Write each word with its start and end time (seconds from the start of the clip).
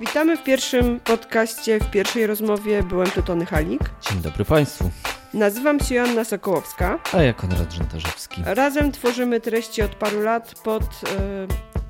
Witamy 0.00 0.36
w 0.36 0.42
pierwszym 0.42 1.00
podcaście, 1.00 1.80
w 1.80 1.90
pierwszej 1.90 2.26
rozmowie. 2.26 2.82
Byłem 2.82 3.10
tu 3.10 3.22
Tony 3.22 3.46
Halik. 3.46 3.80
Dzień 4.10 4.20
dobry 4.22 4.44
Państwu. 4.44 4.90
Nazywam 5.34 5.80
się 5.80 5.94
Joanna 5.94 6.24
Sokołowska. 6.24 6.98
A 7.12 7.22
ja 7.22 7.32
Konrad 7.32 7.72
Rzętarzewski. 7.72 8.42
Razem 8.44 8.92
tworzymy 8.92 9.40
treści 9.40 9.82
od 9.82 9.94
paru 9.94 10.20
lat 10.20 10.54
pod 10.64 10.82
e, 10.82 10.86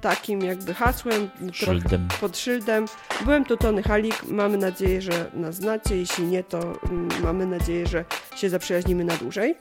takim 0.00 0.40
jakby 0.40 0.74
hasłem. 0.74 1.30
Szyldem. 1.52 2.08
Pod 2.20 2.38
szyldem. 2.38 2.84
Byłem 3.24 3.44
tu 3.44 3.56
Tony 3.56 3.82
Halik. 3.82 4.22
Mamy 4.28 4.58
nadzieję, 4.58 5.02
że 5.02 5.30
nas 5.34 5.54
znacie. 5.54 5.96
Jeśli 5.96 6.26
nie, 6.26 6.44
to 6.44 6.58
mm, 6.58 7.08
mamy 7.22 7.46
nadzieję, 7.46 7.86
że 7.86 8.04
się 8.36 8.50
zaprzyjaźnimy 8.50 9.04
na 9.04 9.16
dłużej. 9.16 9.54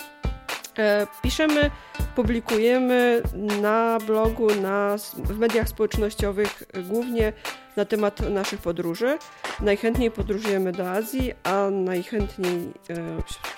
E, 0.77 1.07
piszemy, 1.21 1.71
publikujemy 2.15 3.21
na 3.61 3.97
blogu, 4.07 4.55
na, 4.55 4.95
w 5.15 5.39
mediach 5.39 5.69
społecznościowych, 5.69 6.63
e, 6.73 6.81
głównie 6.81 7.33
na 7.75 7.85
temat 7.85 8.29
naszych 8.29 8.61
podróży. 8.61 9.17
Najchętniej 9.59 10.11
podróżujemy 10.11 10.71
do 10.71 10.91
Azji, 10.91 11.33
a 11.43 11.69
najchętniej 11.71 12.73
e, 12.89 12.93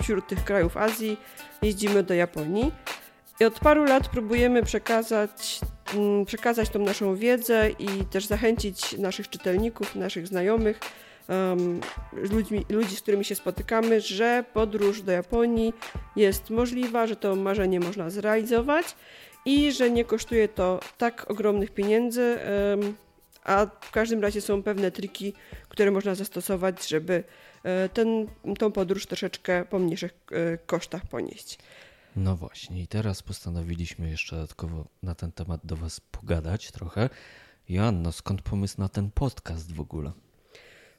wśród 0.02 0.26
tych 0.26 0.44
krajów 0.44 0.76
Azji 0.76 1.16
jeździmy 1.62 2.02
do 2.02 2.14
Japonii. 2.14 2.72
I 3.40 3.44
od 3.44 3.60
paru 3.60 3.84
lat 3.84 4.08
próbujemy 4.08 4.62
przekazać, 4.62 5.60
mm, 5.94 6.24
przekazać 6.24 6.68
tą 6.68 6.78
naszą 6.78 7.16
wiedzę 7.16 7.70
i 7.70 7.86
też 7.86 8.26
zachęcić 8.26 8.98
naszych 8.98 9.30
czytelników, 9.30 9.94
naszych 9.94 10.26
znajomych 10.26 10.80
um, 11.28 11.80
ludźmi, 12.12 12.64
ludzi, 12.68 12.96
z 12.96 13.00
którymi 13.00 13.24
się 13.24 13.34
spotykamy, 13.34 14.00
że 14.00 14.44
podróż 14.52 15.02
do 15.02 15.12
Japonii 15.12 15.72
jest 16.16 16.50
możliwa, 16.50 17.06
że 17.06 17.16
to 17.16 17.36
marzenie 17.36 17.80
można 17.80 18.10
zrealizować 18.10 18.96
i 19.44 19.72
że 19.72 19.90
nie 19.90 20.04
kosztuje 20.04 20.48
to 20.48 20.80
tak 20.98 21.30
ogromnych 21.30 21.70
pieniędzy, 21.70 22.38
um, 22.80 22.94
a 23.44 23.66
w 23.80 23.90
każdym 23.90 24.22
razie 24.22 24.40
są 24.40 24.62
pewne 24.62 24.90
triki, 24.90 25.32
które 25.68 25.90
można 25.90 26.14
zastosować, 26.14 26.88
żeby 26.88 27.24
e, 27.62 27.88
ten, 27.88 28.26
tą 28.58 28.72
podróż 28.72 29.06
troszeczkę 29.06 29.64
po 29.64 29.78
mniejszych 29.78 30.12
e, 30.30 30.58
kosztach 30.58 31.06
ponieść. 31.06 31.58
No 32.16 32.36
właśnie, 32.36 32.82
i 32.82 32.86
teraz 32.86 33.22
postanowiliśmy 33.22 34.10
jeszcze 34.10 34.36
dodatkowo 34.36 34.84
na 35.02 35.14
ten 35.14 35.32
temat 35.32 35.60
do 35.64 35.76
Was 35.76 36.00
pogadać 36.00 36.70
trochę. 36.70 37.10
Joanno, 37.68 38.12
skąd 38.12 38.42
pomysł 38.42 38.80
na 38.80 38.88
ten 38.88 39.10
podcast 39.10 39.72
w 39.72 39.80
ogóle? 39.80 40.12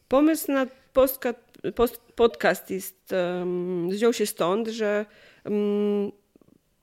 Pomysł 0.09 0.51
na 0.51 0.67
podcast, 0.93 1.39
podcast 2.15 2.71
jest, 2.71 3.11
um, 3.11 3.89
wziął 3.89 4.13
się 4.13 4.25
stąd, 4.25 4.67
że 4.67 5.05
um, 5.45 6.11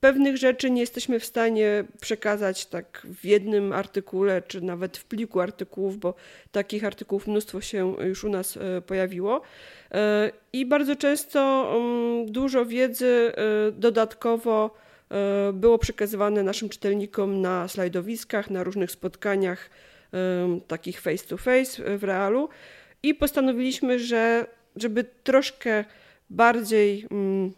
pewnych 0.00 0.36
rzeczy 0.36 0.70
nie 0.70 0.80
jesteśmy 0.80 1.20
w 1.20 1.24
stanie 1.24 1.84
przekazać 2.00 2.66
tak 2.66 3.06
w 3.20 3.24
jednym 3.24 3.72
artykule, 3.72 4.42
czy 4.42 4.60
nawet 4.60 4.96
w 4.96 5.04
pliku 5.04 5.40
artykułów, 5.40 5.98
bo 5.98 6.14
takich 6.52 6.84
artykułów 6.84 7.26
mnóstwo 7.26 7.60
się 7.60 7.94
już 8.04 8.24
u 8.24 8.28
nas 8.28 8.56
e, 8.56 8.80
pojawiło. 8.80 9.42
E, 9.92 10.30
I 10.52 10.66
bardzo 10.66 10.96
często 10.96 11.72
dużo 12.26 12.66
wiedzy 12.66 13.32
e, 13.36 13.72
dodatkowo 13.72 14.86
było 15.52 15.78
przekazywane 15.78 16.42
naszym 16.42 16.68
czytelnikom 16.68 17.40
na 17.40 17.68
slajdowiskach, 17.68 18.50
na 18.50 18.64
różnych 18.64 18.90
spotkaniach 18.90 19.70
takich 20.68 21.00
face 21.00 21.24
to 21.28 21.36
face 21.36 21.98
w 21.98 22.04
realu 22.04 22.48
i 23.02 23.14
postanowiliśmy, 23.14 23.98
że 23.98 24.46
żeby 24.76 25.04
troszkę 25.24 25.84
bardziej 26.30 27.06
mm, 27.10 27.52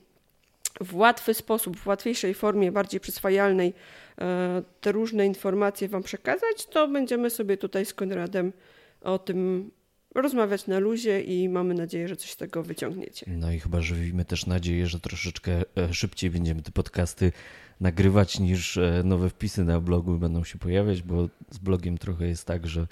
w 0.81 0.95
łatwy 0.95 1.35
sposób, 1.35 1.77
w 1.77 1.87
łatwiejszej 1.87 2.35
formie, 2.35 2.73
bardziej 2.73 3.01
przyswajalnej 3.01 3.75
e, 4.19 4.63
te 4.81 4.93
różne 4.93 5.27
informacje 5.27 5.89
Wam 5.89 6.03
przekazać, 6.03 6.67
to 6.71 6.89
będziemy 6.89 7.31
sobie 7.31 7.57
tutaj 7.57 7.87
z 7.87 7.95
Konradem 7.95 8.53
o 9.01 9.19
tym 9.19 9.71
rozmawiać 10.15 10.67
na 10.67 10.79
luzie 10.79 11.21
i 11.21 11.49
mamy 11.49 11.75
nadzieję, 11.75 12.09
że 12.09 12.17
coś 12.17 12.31
z 12.31 12.37
tego 12.37 12.63
wyciągniecie. 12.63 13.27
No 13.29 13.53
i 13.53 13.61
chyba 13.61 13.81
żywimy 13.81 14.25
też 14.25 14.47
nadzieję, 14.47 14.87
że 14.87 15.01
troszeczkę 15.01 15.53
e, 15.77 15.95
szybciej 15.95 16.31
będziemy 16.31 16.63
te 16.63 16.71
podcasty 16.71 17.33
nagrywać 17.81 18.41
niż 18.41 18.77
e, 18.77 19.03
nowe 19.05 19.31
wpisy 19.31 19.65
na 19.65 19.81
blogu 19.81 20.19
będą 20.19 20.45
się 20.45 20.59
pojawiać, 20.59 21.03
bo 21.03 21.29
z 21.51 21.59
blogiem 21.59 21.99
trochę 21.99 22.27
jest 22.27 22.45
tak, 22.45 22.67
że 22.67 22.87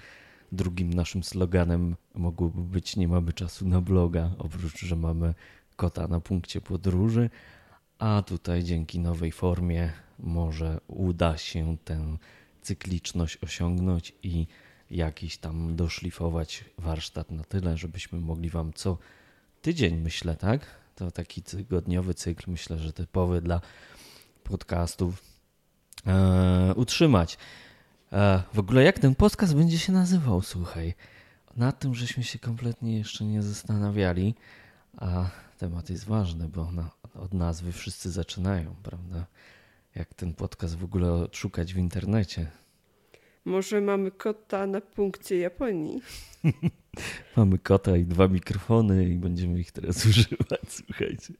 drugim 0.52 0.94
naszym 0.94 1.22
sloganem 1.22 1.96
mogłoby 2.14 2.62
być 2.62 2.96
nie 2.96 3.08
mamy 3.08 3.32
czasu 3.32 3.68
na 3.68 3.80
bloga, 3.80 4.30
oprócz, 4.38 4.78
że 4.84 4.96
mamy 4.96 5.34
kota 5.76 6.08
na 6.08 6.20
punkcie 6.20 6.60
podróży, 6.60 7.30
a 7.98 8.22
tutaj 8.26 8.64
dzięki 8.64 8.98
nowej 8.98 9.32
formie 9.32 9.92
może 10.18 10.80
uda 10.86 11.36
się 11.36 11.76
tę 11.84 12.16
cykliczność 12.62 13.38
osiągnąć 13.42 14.12
i 14.22 14.46
jakiś 14.90 15.38
tam 15.38 15.76
doszlifować 15.76 16.64
warsztat 16.78 17.30
na 17.30 17.44
tyle, 17.44 17.76
żebyśmy 17.76 18.20
mogli 18.20 18.50
Wam 18.50 18.72
co 18.72 18.98
tydzień, 19.62 19.96
myślę, 19.96 20.36
tak? 20.36 20.66
To 20.94 21.10
taki 21.10 21.42
tygodniowy 21.42 22.14
cykl, 22.14 22.50
myślę, 22.50 22.78
że 22.78 22.92
typowy 22.92 23.40
dla 23.40 23.60
podcastów, 24.44 25.22
e, 26.06 26.74
utrzymać. 26.76 27.38
E, 28.16 28.42
w 28.54 28.58
ogóle 28.58 28.84
jak 28.84 28.98
ten 28.98 29.14
podcast 29.14 29.56
będzie 29.56 29.78
się 29.78 29.92
nazywał, 29.92 30.42
słuchaj. 30.42 30.94
Nad 31.56 31.78
tym 31.78 31.94
żeśmy 31.94 32.24
się 32.24 32.38
kompletnie 32.38 32.98
jeszcze 32.98 33.24
nie 33.24 33.42
zastanawiali, 33.42 34.34
a 34.96 35.30
temat 35.58 35.90
jest 35.90 36.06
ważny, 36.06 36.48
bo 36.48 36.72
na, 36.72 36.90
od 37.14 37.34
nazwy 37.34 37.72
wszyscy 37.72 38.10
zaczynają, 38.10 38.74
prawda? 38.82 39.26
Jak 39.94 40.14
ten 40.14 40.34
podcast 40.34 40.76
w 40.76 40.84
ogóle 40.84 41.12
odszukać 41.12 41.74
w 41.74 41.78
internecie. 41.78 42.46
Może 43.44 43.80
mamy 43.80 44.10
kota 44.10 44.66
na 44.66 44.80
punkcie 44.80 45.38
Japonii. 45.38 46.00
mamy 47.36 47.58
kota 47.58 47.96
i 47.96 48.04
dwa 48.04 48.28
mikrofony 48.28 49.08
i 49.08 49.14
będziemy 49.14 49.60
ich 49.60 49.72
teraz 49.72 50.06
używać, 50.06 50.60
słuchajcie. 50.68 51.34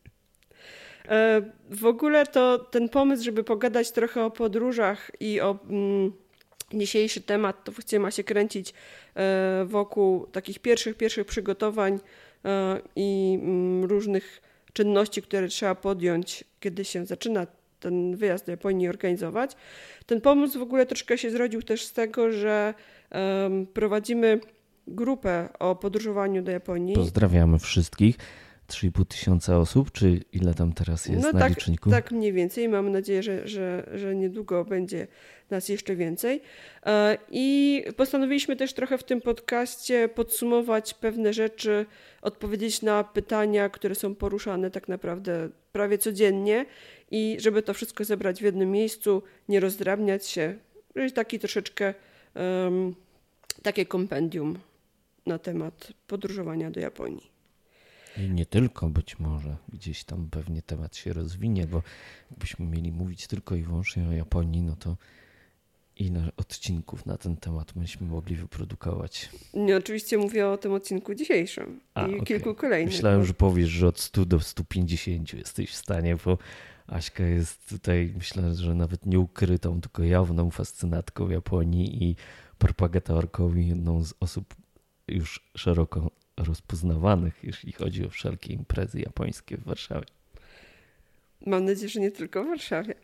E, 1.09 1.43
w 1.71 1.85
ogóle 1.85 2.27
to 2.27 2.59
ten 2.59 2.89
pomysł, 2.89 3.25
żeby 3.25 3.45
pogadać 3.45 3.93
trochę 3.93 4.25
o 4.25 4.31
podróżach 4.31 5.11
i 5.21 5.41
o 5.41 5.59
mm, 5.69 6.13
Dzisiejszy 6.75 7.21
temat 7.21 7.65
to 7.65 7.73
właściwie 7.73 8.01
ma 8.01 8.11
się 8.11 8.25
kręcić 8.25 8.75
e, 9.15 9.65
wokół 9.65 10.27
takich 10.27 10.59
pierwszych, 10.59 10.97
pierwszych 10.97 11.27
przygotowań 11.27 11.99
e, 12.45 12.81
i 12.97 13.39
mm, 13.43 13.85
różnych 13.85 14.43
czynności, 14.73 15.23
które 15.23 15.49
trzeba 15.49 15.75
podjąć, 15.75 16.45
kiedy 16.61 16.85
się 16.85 17.07
zaczyna 17.07 17.47
ten 17.81 18.17
wyjazd 18.17 18.47
do 18.47 18.53
Japonii 18.53 18.89
organizować. 18.89 19.57
Ten 20.07 20.21
pomysł 20.21 20.59
w 20.59 20.63
ogóle 20.63 20.87
troszkę 20.87 21.19
się 21.19 21.31
zrodził 21.31 21.63
też 21.63 21.85
z 21.85 21.93
tego, 21.93 22.33
że 22.33 22.75
prowadzimy 23.75 24.41
grupę 24.87 25.49
o 25.59 25.77
podróżowaniu 25.77 26.43
do 26.43 26.51
Japonii. 26.53 26.95
Pozdrawiamy 26.95 27.59
wszystkich. 27.59 28.17
3,5 28.67 29.07
tysiąca 29.07 29.59
osób, 29.59 29.93
czy 29.93 30.21
ile 30.33 30.55
tam 30.55 30.73
teraz 30.73 31.07
jest 31.07 31.23
no 31.23 31.33
na 31.33 31.39
tak, 31.41 31.51
liczniku? 31.51 31.91
Tak, 31.91 32.13
mniej 32.13 32.33
więcej. 32.33 32.69
Mam 32.69 32.93
nadzieję, 32.93 33.23
że, 33.23 33.49
że, 33.49 33.91
że 33.95 34.15
niedługo 34.15 34.65
będzie 34.65 35.07
nas 35.51 35.69
jeszcze 35.69 35.97
więcej. 35.97 36.43
E, 36.87 37.19
I 37.31 37.85
postanowiliśmy 37.97 38.57
też 38.57 38.73
trochę 38.73 38.99
w 38.99 39.05
tym 39.05 39.21
podcaście 39.21 40.09
podsumować 40.09 40.95
pewne 40.95 41.33
rzeczy, 41.33 41.87
odpowiedzieć 42.23 42.83
na 42.83 43.05
pytania, 43.05 43.69
które 43.69 43.95
są 43.95 44.15
poruszane 44.15 44.71
tak 44.71 44.89
naprawdę 44.89 45.49
prawie 45.73 45.99
codziennie 45.99 46.67
i 47.11 47.37
żeby 47.41 47.63
to 47.63 47.75
wszystko 47.75 48.05
zebrać 48.05 48.41
w 48.41 48.45
jednym 48.45 48.71
miejscu, 48.71 49.23
nie 49.49 49.61
rozdrabniać 49.61 50.27
się, 50.27 50.55
taki 51.15 51.39
troszeczkę 51.39 51.95
um, 52.35 52.95
takie 53.63 53.87
kompendium 53.87 54.59
na 55.27 55.39
temat 55.39 55.93
podróżowania 56.07 56.71
do 56.71 56.81
Japonii. 56.81 57.36
I 58.19 58.31
nie 58.31 58.47
tylko 58.47 58.89
być 58.89 59.19
może, 59.19 59.57
gdzieś 59.69 60.05
tam 60.05 60.29
pewnie 60.31 60.63
temat 60.63 60.97
się 60.97 61.13
rozwinie, 61.13 61.67
bo 61.67 61.83
jakbyśmy 62.31 62.67
mieli 62.67 62.93
mówić 62.93 63.27
tylko 63.27 63.55
i 63.55 63.63
wyłącznie 63.63 64.09
o 64.09 64.13
Japonii, 64.13 64.63
no 64.63 64.77
to 64.77 64.97
ile 65.97 66.31
odcinków 66.37 67.07
na 67.07 67.19
ten 67.19 67.37
temat 67.37 67.77
myśmy 67.77 68.07
mogli 68.07 68.37
wyprodukować? 68.37 69.31
Nie, 69.55 69.77
oczywiście 69.77 70.19
mówię 70.19 70.49
o 70.49 70.59
tym 70.59 70.73
odcinku 70.73 71.15
dzisiejszym 71.15 71.81
A, 71.95 72.07
i 72.07 72.15
okay. 72.15 72.27
kilku 72.27 72.55
kolejnych. 72.55 72.95
Myślałem, 72.95 73.25
że 73.25 73.35
powiesz, 73.35 73.69
że 73.69 73.87
od 73.87 74.01
100 74.01 74.25
do 74.25 74.41
150 74.41 75.33
jesteś 75.33 75.71
w 75.71 75.75
stanie, 75.75 76.17
bo 76.25 76.39
Aśka 76.87 77.25
jest 77.25 77.69
tutaj, 77.69 78.13
myślę, 78.17 78.55
że 78.55 78.75
nawet 78.75 79.07
nieukrytą, 79.07 79.81
tylko 79.81 80.03
jawną 80.03 80.51
fascynatką 80.51 81.29
Japonii 81.29 82.05
i 82.05 82.17
propagatorką 82.59 83.55
i 83.55 83.69
jedną 83.69 84.05
z 84.05 84.15
osób 84.21 84.55
już 85.09 85.51
szeroko 85.57 86.11
rozpoznawanych, 86.37 87.39
jeśli 87.43 87.73
chodzi 87.73 88.07
o 88.07 88.11
wszelkie 88.11 88.53
imprezy 88.53 89.01
japońskie 89.01 89.57
w 89.57 89.65
Warszawie. 89.65 90.07
Mam 91.47 91.65
nadzieję, 91.65 91.89
że 91.89 92.01
nie 92.01 92.11
tylko 92.11 92.45
w 92.45 92.47
Warszawie. 92.47 92.95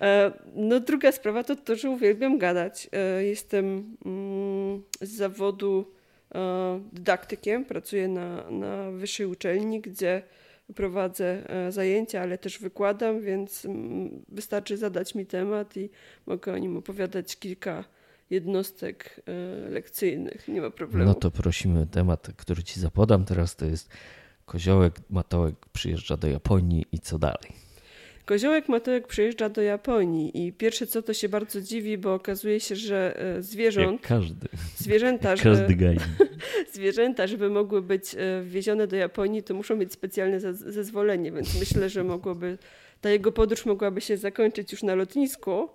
E, 0.00 0.32
no 0.54 0.80
druga 0.80 1.12
sprawa 1.12 1.44
to 1.44 1.56
to, 1.56 1.76
że 1.76 1.90
uwielbiam 1.90 2.38
gadać. 2.38 2.88
E, 2.92 3.24
jestem 3.24 3.96
mm, 4.04 4.82
z 5.00 5.10
zawodu 5.10 5.92
e, 6.34 6.80
dydaktykiem, 6.92 7.64
pracuję 7.64 8.08
na, 8.08 8.50
na 8.50 8.90
wyższej 8.90 9.26
uczelni, 9.26 9.80
gdzie 9.80 10.22
prowadzę 10.74 11.42
zajęcia, 11.70 12.20
ale 12.20 12.38
też 12.38 12.58
wykładam, 12.58 13.20
więc 13.20 13.64
mm, 13.64 14.24
wystarczy 14.28 14.76
zadać 14.76 15.14
mi 15.14 15.26
temat 15.26 15.76
i 15.76 15.90
mogę 16.26 16.52
o 16.52 16.58
nim 16.58 16.76
opowiadać 16.76 17.36
kilka, 17.36 17.84
jednostek 18.30 19.20
e, 19.26 19.70
lekcyjnych. 19.70 20.48
Nie 20.48 20.60
ma 20.60 20.70
problemu. 20.70 21.04
No 21.04 21.14
to 21.14 21.30
prosimy 21.30 21.86
temat, 21.86 22.28
który 22.36 22.62
ci 22.62 22.80
zapodam 22.80 23.24
teraz, 23.24 23.56
to 23.56 23.66
jest 23.66 23.90
koziołek 24.44 24.94
Matołek 25.10 25.54
przyjeżdża 25.72 26.16
do 26.16 26.28
Japonii 26.28 26.86
i 26.92 26.98
co 26.98 27.18
dalej? 27.18 27.66
Koziołek 28.24 28.68
Matołek 28.68 29.06
przyjeżdża 29.06 29.48
do 29.48 29.62
Japonii 29.62 30.46
i 30.46 30.52
pierwsze 30.52 30.86
co 30.86 31.02
to 31.02 31.14
się 31.14 31.28
bardzo 31.28 31.60
dziwi, 31.60 31.98
bo 31.98 32.14
okazuje 32.14 32.60
się, 32.60 32.76
że 32.76 33.20
e, 33.20 33.42
zwierząt... 33.42 33.92
Jak 33.92 34.08
każdy. 34.08 34.48
Zwierzęta, 34.76 35.30
Jak 35.30 35.40
każdy 35.40 35.74
gaj. 35.74 35.96
zwierzęta, 36.72 37.26
żeby 37.26 37.50
mogły 37.50 37.82
być 37.82 38.16
wwiezione 38.42 38.86
do 38.86 38.96
Japonii, 38.96 39.42
to 39.42 39.54
muszą 39.54 39.76
mieć 39.76 39.92
specjalne 39.92 40.40
zezwolenie, 40.54 41.32
więc 41.32 41.60
myślę, 41.60 41.90
że 41.90 42.04
mogłoby 42.04 42.58
ta 43.00 43.10
jego 43.10 43.32
podróż 43.32 43.66
mogłaby 43.66 44.00
się 44.00 44.16
zakończyć 44.16 44.72
już 44.72 44.82
na 44.82 44.94
lotnisku, 44.94 45.68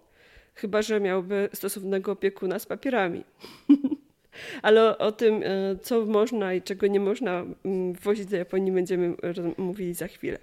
chyba 0.54 0.82
że 0.82 1.00
miałby 1.00 1.50
stosownego 1.54 2.12
opiekuna 2.12 2.60
z 2.60 2.66
papierami. 2.66 3.24
Ale 4.62 4.98
o, 4.98 5.12
tym, 5.12 5.44
e, 5.44 5.76
co 5.82 6.06
można 6.06 6.54
i 6.54 6.62
czego 6.62 6.88
nie 6.88 7.00
można 7.00 7.46
mm, 7.66 7.94
wozić 7.94 8.26
do 8.26 8.38
Japonii, 8.38 8.72
będziemy 8.72 9.16
mówili 9.58 9.94
za 9.94 10.08
chwilę. 10.08 10.38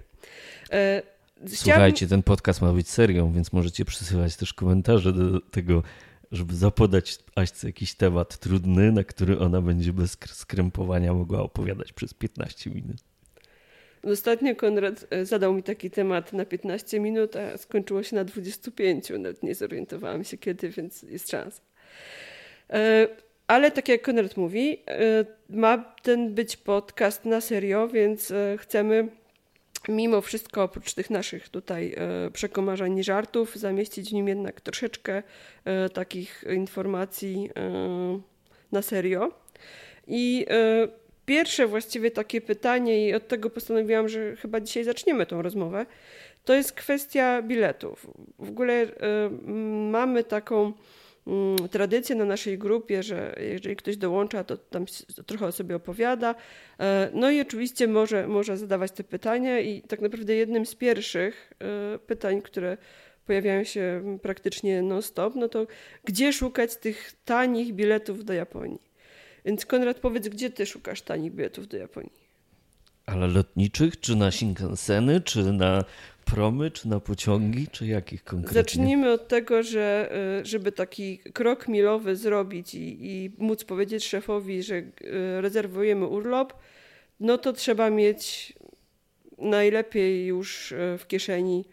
E, 0.71 1.01
Słuchajcie, 1.47 2.07
ten 2.07 2.23
podcast 2.23 2.61
ma 2.61 2.73
być 2.73 2.89
serią, 2.89 3.31
więc 3.31 3.53
możecie 3.53 3.85
przysyłać 3.85 4.35
też 4.35 4.53
komentarze 4.53 5.13
do 5.13 5.41
tego, 5.41 5.83
żeby 6.31 6.55
zapodać 6.55 7.17
Aśce 7.35 7.67
jakiś 7.67 7.93
temat 7.93 8.37
trudny, 8.39 8.91
na 8.91 9.03
który 9.03 9.39
ona 9.39 9.61
będzie 9.61 9.93
bez 9.93 10.17
skrępowania 10.25 11.13
mogła 11.13 11.41
opowiadać 11.41 11.93
przez 11.93 12.13
15 12.13 12.69
minut. 12.69 12.97
Ostatnio 14.03 14.55
Konrad 14.55 15.05
e, 15.09 15.25
zadał 15.25 15.53
mi 15.53 15.63
taki 15.63 15.91
temat 15.91 16.33
na 16.33 16.45
15 16.45 16.99
minut, 16.99 17.35
a 17.35 17.57
skończyło 17.57 18.03
się 18.03 18.15
na 18.15 18.23
25. 18.23 19.09
Nawet 19.09 19.43
nie 19.43 19.55
zorientowałam 19.55 20.23
się 20.23 20.37
kiedy, 20.37 20.69
więc 20.69 21.03
jest 21.03 21.31
szansa. 21.31 21.61
E, 22.69 23.07
ale 23.47 23.71
tak 23.71 23.89
jak 23.89 24.01
Konrad 24.01 24.37
mówi, 24.37 24.81
e, 24.87 25.25
ma 25.49 25.77
ten 26.03 26.33
być 26.33 26.57
podcast 26.57 27.25
na 27.25 27.41
serio, 27.41 27.87
więc 27.87 28.33
chcemy 28.57 29.07
mimo 29.89 30.21
wszystko, 30.21 30.63
oprócz 30.63 30.93
tych 30.93 31.09
naszych 31.09 31.49
tutaj 31.49 31.95
przekomarzeń 32.33 32.97
i 32.97 33.03
żartów, 33.03 33.55
zamieścić 33.55 34.09
w 34.09 34.13
nim 34.13 34.27
jednak 34.27 34.61
troszeczkę 34.61 35.23
takich 35.93 36.43
informacji 36.55 37.49
na 38.71 38.81
serio. 38.81 39.31
I 40.07 40.45
pierwsze 41.29 41.67
właściwie 41.67 42.11
takie 42.11 42.41
pytanie, 42.41 43.07
i 43.07 43.13
od 43.13 43.27
tego 43.27 43.49
postanowiłam, 43.49 44.09
że 44.09 44.35
chyba 44.35 44.59
dzisiaj 44.59 44.83
zaczniemy 44.83 45.25
tą 45.25 45.41
rozmowę, 45.41 45.85
to 46.45 46.53
jest 46.53 46.71
kwestia 46.71 47.41
biletów. 47.41 48.07
W 48.39 48.49
ogóle 48.49 48.83
y, 48.83 48.89
mamy 49.91 50.23
taką 50.23 50.73
y, 51.65 51.69
tradycję 51.69 52.15
na 52.15 52.25
naszej 52.25 52.57
grupie, 52.57 53.03
że 53.03 53.35
jeżeli 53.51 53.75
ktoś 53.75 53.97
dołącza, 53.97 54.43
to 54.43 54.57
tam 54.57 54.85
trochę 55.25 55.45
o 55.45 55.51
sobie 55.51 55.75
opowiada. 55.75 56.31
Y, 56.31 56.83
no 57.13 57.31
i 57.31 57.41
oczywiście 57.41 57.87
może, 57.87 58.27
może 58.27 58.57
zadawać 58.57 58.91
te 58.91 59.03
pytania, 59.03 59.59
i 59.59 59.81
tak 59.81 60.01
naprawdę 60.01 60.35
jednym 60.35 60.65
z 60.65 60.75
pierwszych 60.75 61.53
y, 61.95 61.99
pytań, 61.99 62.41
które 62.41 62.77
pojawiają 63.25 63.63
się 63.63 64.17
praktycznie 64.21 64.81
non-stop, 64.81 65.35
no 65.35 65.49
to 65.49 65.67
gdzie 66.05 66.33
szukać 66.33 66.75
tych 66.75 67.13
tanich 67.25 67.73
biletów 67.73 68.25
do 68.25 68.33
Japonii? 68.33 68.88
Więc 69.45 69.65
Konrad, 69.65 69.99
powiedz, 69.99 70.27
gdzie 70.27 70.49
ty 70.49 70.65
szukasz 70.65 71.01
tanich 71.01 71.33
biletów 71.33 71.67
do 71.67 71.77
Japonii? 71.77 72.29
Ale 73.05 73.27
lotniczych, 73.27 73.99
czy 73.99 74.15
na 74.15 74.31
Shinkanseny, 74.31 75.21
czy 75.21 75.43
na 75.43 75.83
promy, 76.25 76.71
czy 76.71 76.87
na 76.87 76.99
pociągi, 76.99 77.67
czy 77.67 77.87
jakich 77.87 78.23
konkretnie? 78.23 78.61
Zacznijmy 78.61 79.11
od 79.11 79.27
tego, 79.27 79.63
że 79.63 80.11
y, 80.41 80.45
żeby 80.45 80.71
taki 80.71 81.17
krok 81.17 81.67
milowy 81.67 82.15
zrobić 82.15 82.75
i, 82.75 82.97
i 83.01 83.31
móc 83.37 83.63
powiedzieć 83.63 84.07
szefowi, 84.07 84.63
że 84.63 84.75
y, 84.75 84.91
rezerwujemy 85.41 86.05
urlop, 86.07 86.53
no 87.19 87.37
to 87.37 87.53
trzeba 87.53 87.89
mieć 87.89 88.53
najlepiej 89.37 90.25
już 90.25 90.71
y, 90.71 90.97
w 90.99 91.07
kieszeni 91.07 91.65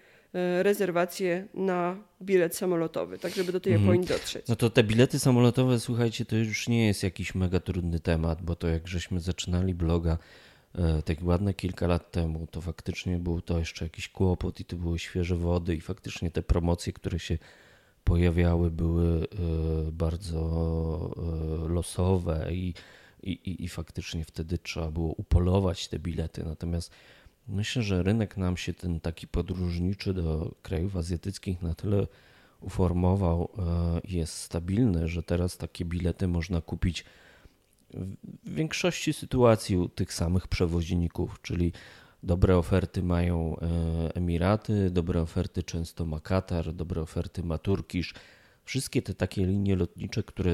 rezerwację 0.62 1.46
na 1.54 1.96
bilet 2.22 2.56
samolotowy, 2.56 3.18
tak 3.18 3.34
żeby 3.34 3.52
do 3.52 3.60
tej 3.60 3.72
mhm. 3.72 3.88
Japonii 3.88 4.08
dotrzeć. 4.08 4.48
No 4.48 4.56
to 4.56 4.70
te 4.70 4.84
bilety 4.84 5.18
samolotowe, 5.18 5.80
słuchajcie, 5.80 6.24
to 6.24 6.36
już 6.36 6.68
nie 6.68 6.86
jest 6.86 7.02
jakiś 7.02 7.34
mega 7.34 7.60
trudny 7.60 8.00
temat, 8.00 8.42
bo 8.42 8.56
to 8.56 8.68
jak 8.68 8.88
żeśmy 8.88 9.20
zaczynali 9.20 9.74
bloga 9.74 10.18
e, 10.74 11.02
tak 11.02 11.22
ładne 11.22 11.54
kilka 11.54 11.86
lat 11.86 12.10
temu, 12.10 12.46
to 12.50 12.60
faktycznie 12.60 13.18
był 13.18 13.40
to 13.40 13.58
jeszcze 13.58 13.84
jakiś 13.84 14.08
kłopot 14.08 14.60
i 14.60 14.64
to 14.64 14.76
były 14.76 14.98
świeże 14.98 15.36
wody 15.36 15.74
i 15.74 15.80
faktycznie 15.80 16.30
te 16.30 16.42
promocje, 16.42 16.92
które 16.92 17.18
się 17.18 17.38
pojawiały, 18.04 18.70
były 18.70 19.18
e, 19.18 19.26
bardzo 19.92 20.40
losowe 21.68 22.48
i, 22.52 22.74
i, 23.22 23.64
i 23.64 23.68
faktycznie 23.68 24.24
wtedy 24.24 24.58
trzeba 24.58 24.90
było 24.90 25.12
upolować 25.12 25.88
te 25.88 25.98
bilety. 25.98 26.44
Natomiast 26.44 26.92
Myślę, 27.48 27.82
że 27.82 28.02
rynek 28.02 28.36
nam 28.36 28.56
się 28.56 28.74
ten 28.74 29.00
taki 29.00 29.26
podróżniczy 29.26 30.14
do 30.14 30.54
krajów 30.62 30.96
azjatyckich 30.96 31.62
na 31.62 31.74
tyle 31.74 32.06
uformował 32.60 33.48
e, 33.58 34.00
jest 34.04 34.34
stabilny, 34.34 35.08
że 35.08 35.22
teraz 35.22 35.56
takie 35.56 35.84
bilety 35.84 36.28
można 36.28 36.60
kupić 36.60 37.04
w 38.44 38.54
większości 38.54 39.12
sytuacji 39.12 39.76
u 39.76 39.88
tych 39.88 40.12
samych 40.14 40.48
przewoźników, 40.48 41.42
czyli 41.42 41.72
dobre 42.22 42.56
oferty 42.56 43.02
mają 43.02 43.56
e, 43.56 44.14
Emiraty, 44.14 44.90
dobre 44.90 45.20
oferty 45.22 45.62
często 45.62 46.06
ma 46.06 46.20
Katar, 46.20 46.72
dobre 46.72 47.00
oferty 47.02 47.42
ma 47.42 47.58
Turkish. 47.58 48.14
Wszystkie 48.64 49.02
te 49.02 49.14
takie 49.14 49.46
linie 49.46 49.76
lotnicze, 49.76 50.22
które 50.22 50.52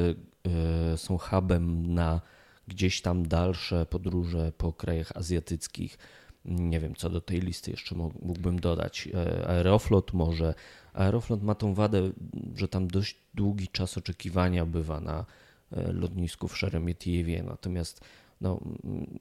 e, 0.88 0.96
są 0.96 1.18
hubem 1.18 1.94
na 1.94 2.20
gdzieś 2.68 3.02
tam 3.02 3.28
dalsze 3.28 3.86
podróże 3.86 4.52
po 4.58 4.72
krajach 4.72 5.12
azjatyckich 5.16 5.98
nie 6.44 6.80
wiem, 6.80 6.94
co 6.94 7.10
do 7.10 7.20
tej 7.20 7.40
listy 7.40 7.70
jeszcze 7.70 7.94
mógłbym 7.94 8.60
dodać. 8.60 9.08
E, 9.14 9.48
Aeroflot 9.48 10.12
może. 10.12 10.54
Aeroflot 10.92 11.42
ma 11.42 11.54
tą 11.54 11.74
wadę, 11.74 12.10
że 12.56 12.68
tam 12.68 12.88
dość 12.88 13.16
długi 13.34 13.68
czas 13.68 13.98
oczekiwania 13.98 14.66
bywa 14.66 15.00
na 15.00 15.26
e, 15.72 15.92
lotnisku 15.92 16.48
w 16.48 16.58
Szeremietiewie. 16.58 17.42
Natomiast 17.42 18.00
no, 18.40 18.60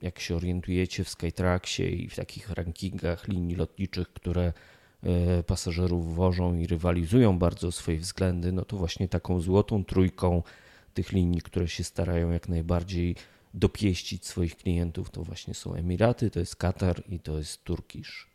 jak 0.02 0.20
się 0.20 0.36
orientujecie 0.36 1.04
w 1.04 1.10
Skytraxie 1.10 1.90
i 1.90 2.10
w 2.10 2.16
takich 2.16 2.50
rankingach 2.50 3.28
linii 3.28 3.56
lotniczych, 3.56 4.14
które 4.14 4.54
e, 5.04 5.44
pasażerów 5.44 6.16
wożą 6.16 6.58
i 6.58 6.68
rywalizują 6.68 7.40
bardzo 7.40 7.72
swoje 7.72 8.00
względy, 8.00 8.52
no 8.52 8.66
to 8.66 8.78
właśnie 8.78 9.08
taką 9.08 9.40
złotą 9.40 9.86
trójką 9.86 10.44
tych 10.94 11.12
linii, 11.12 11.42
które 11.42 11.68
się 11.68 11.84
starają 11.84 12.32
jak 12.32 12.50
najbardziej 12.50 13.16
dopieścić 13.54 14.26
swoich 14.26 14.58
klientów, 14.58 15.10
to 15.10 15.24
właśnie 15.24 15.54
są 15.54 15.76
Emiraty, 15.76 16.30
to 16.30 16.40
jest 16.40 16.56
Katar 16.56 17.04
i 17.10 17.20
to 17.20 17.38
jest 17.38 17.64
Turkish. 17.64 18.28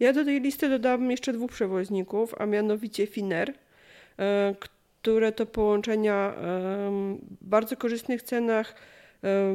Ja 0.00 0.12
do 0.12 0.24
tej 0.24 0.40
listy 0.40 0.68
dodam 0.68 1.10
jeszcze 1.10 1.32
dwóch 1.32 1.52
przewoźników, 1.52 2.34
a 2.38 2.46
mianowicie 2.46 3.06
Finnair, 3.06 3.54
e, 4.18 4.54
które 4.60 5.32
to 5.32 5.46
połączenia 5.46 6.34
w 6.38 7.18
bardzo 7.40 7.76
korzystnych 7.76 8.22
cenach 8.22 8.74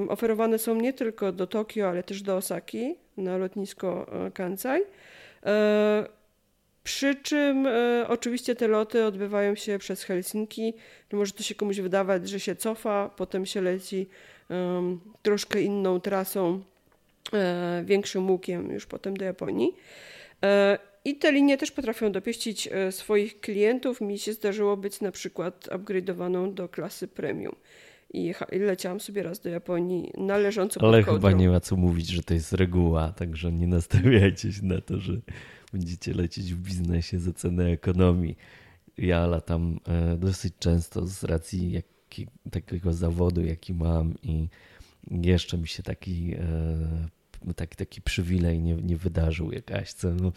oferowane 0.09 0.59
są 0.59 0.75
nie 0.75 0.93
tylko 0.93 1.31
do 1.31 1.47
Tokio, 1.47 1.89
ale 1.89 2.03
też 2.03 2.21
do 2.21 2.37
Osaki 2.37 2.95
na 3.17 3.37
lotnisko 3.37 4.07
e, 4.25 4.31
Kansai. 4.31 4.81
E, 5.45 6.07
przy 6.83 7.15
czym 7.15 7.67
oczywiście 8.07 8.55
te 8.55 8.67
loty 8.67 9.05
odbywają 9.05 9.55
się 9.55 9.79
przez 9.79 10.03
Helsinki. 10.03 10.73
Może 11.13 11.31
to 11.31 11.43
się 11.43 11.55
komuś 11.55 11.79
wydawać, 11.79 12.29
że 12.29 12.39
się 12.39 12.55
cofa, 12.55 13.09
potem 13.15 13.45
się 13.45 13.61
leci 13.61 14.07
troszkę 15.21 15.61
inną 15.61 15.99
trasą, 15.99 16.61
e, 17.33 17.83
większym 17.85 18.31
łukiem 18.31 18.71
już 18.71 18.85
potem 18.85 19.17
do 19.17 19.25
Japonii. 19.25 19.75
E, 20.43 20.77
I 21.05 21.15
te 21.15 21.31
linie 21.31 21.57
też 21.57 21.71
potrafią 21.71 22.11
dopieścić 22.11 22.69
e, 22.71 22.91
swoich 22.91 23.39
klientów. 23.39 24.01
Mi 24.01 24.19
się 24.19 24.33
zdarzyło 24.33 24.77
być 24.77 25.01
na 25.01 25.11
przykład 25.11 25.69
upgrade'owaną 25.71 26.53
do 26.53 26.69
klasy 26.69 27.07
premium. 27.07 27.55
I 28.13 28.33
leciałam 28.51 28.99
sobie 28.99 29.23
raz 29.23 29.39
do 29.39 29.49
Japonii 29.49 30.11
należąco 30.17 30.81
Ale 30.81 31.03
chyba 31.03 31.31
nie 31.31 31.49
ma 31.49 31.59
co 31.59 31.75
mówić, 31.75 32.07
że 32.07 32.23
to 32.23 32.33
jest 32.33 32.53
reguła, 32.53 33.11
także 33.11 33.51
nie 33.51 33.67
nastawiajcie 33.67 34.53
się 34.53 34.65
na 34.65 34.81
to, 34.81 34.99
że 34.99 35.13
będziecie 35.71 36.13
lecieć 36.13 36.53
w 36.53 36.57
biznesie 36.57 37.19
za 37.19 37.33
cenę 37.33 37.65
ekonomii. 37.65 38.37
Ja 38.97 39.27
latam 39.27 39.79
dosyć 40.17 40.53
często 40.59 41.07
z 41.07 41.23
racji 41.23 41.71
jak 41.71 41.85
taki, 42.13 42.27
takiego 42.51 42.93
zawodu, 42.93 43.45
jaki 43.45 43.73
mam 43.73 44.13
i 44.23 44.47
jeszcze 45.11 45.57
mi 45.57 45.67
się 45.67 45.83
taki, 45.83 46.35
e, 47.47 47.53
taki, 47.55 47.75
taki 47.75 48.01
przywilej 48.01 48.59
nie, 48.59 48.75
nie 48.75 48.97
wydarzył 48.97 49.51
jakaś. 49.51 49.93
Co, 49.93 50.09
no, 50.13 50.31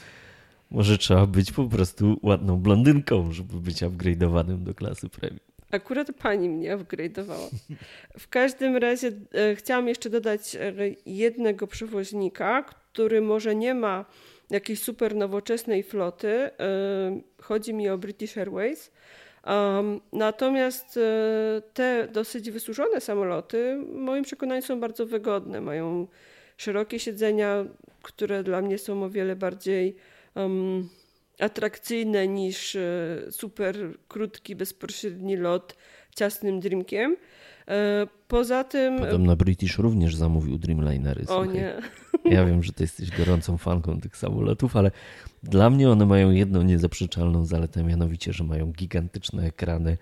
może 0.70 0.98
trzeba 0.98 1.26
być 1.26 1.52
po 1.52 1.64
prostu 1.64 2.20
ładną 2.22 2.56
blondynką, 2.56 3.32
żeby 3.32 3.60
być 3.60 3.82
upgrade'owanym 3.82 4.62
do 4.62 4.74
klasy 4.74 5.08
premium. 5.08 5.40
Akurat 5.70 6.12
pani 6.22 6.48
mnie 6.48 6.76
upgrade'owała. 6.76 7.48
W 8.18 8.28
każdym 8.28 8.76
razie 8.76 9.12
e, 9.32 9.54
chciałam 9.54 9.88
jeszcze 9.88 10.10
dodać 10.10 10.56
e, 10.56 10.72
jednego 11.06 11.66
przewoźnika, 11.66 12.62
który 12.62 13.20
może 13.20 13.54
nie 13.54 13.74
ma 13.74 14.04
jakiejś 14.50 14.82
super 14.82 15.16
nowoczesnej 15.16 15.82
floty. 15.82 16.50
Chodzi 17.42 17.74
mi 17.74 17.88
o 17.88 17.98
British 17.98 18.38
Airways 18.38 18.90
Um, 19.46 20.00
natomiast 20.12 20.96
e, 20.96 21.62
te 21.74 22.08
dosyć 22.12 22.50
wysłużone 22.50 23.00
samoloty, 23.00 23.78
w 23.92 23.94
moim 23.94 24.24
przekonaniu, 24.24 24.62
są 24.62 24.80
bardzo 24.80 25.06
wygodne. 25.06 25.60
Mają 25.60 26.06
szerokie 26.56 26.98
siedzenia, 26.98 27.64
które 28.02 28.42
dla 28.42 28.62
mnie 28.62 28.78
są 28.78 29.04
o 29.04 29.10
wiele 29.10 29.36
bardziej 29.36 29.96
um, 30.34 30.88
atrakcyjne 31.38 32.28
niż 32.28 32.76
e, 32.76 33.16
super 33.30 33.76
krótki, 34.08 34.56
bezpośredni 34.56 35.36
lot 35.36 35.76
ciasnym 36.16 36.60
Dreamkiem. 36.60 37.16
E, 37.68 38.06
poza 38.28 38.64
tym. 38.64 38.98
Podobno 38.98 39.36
British 39.36 39.78
również 39.78 40.16
zamówił 40.16 40.58
Dreamlinery. 40.58 41.26
O 41.26 41.44
nie. 41.44 41.74
Ja 42.24 42.44
wiem, 42.44 42.62
że 42.62 42.72
ty 42.72 42.84
jesteś 42.84 43.10
gorącą 43.10 43.58
fanką 43.58 44.00
tych 44.00 44.16
samolotów, 44.16 44.76
ale 44.76 44.90
dla 45.42 45.70
mnie 45.70 45.90
one 45.90 46.06
mają 46.06 46.30
jedną 46.30 46.62
niezaprzeczalną 46.62 47.44
zaletę, 47.44 47.84
mianowicie, 47.84 48.32
że 48.32 48.44
mają 48.44 48.72
gigantyczne 48.72 49.44
ekrany 49.44 49.98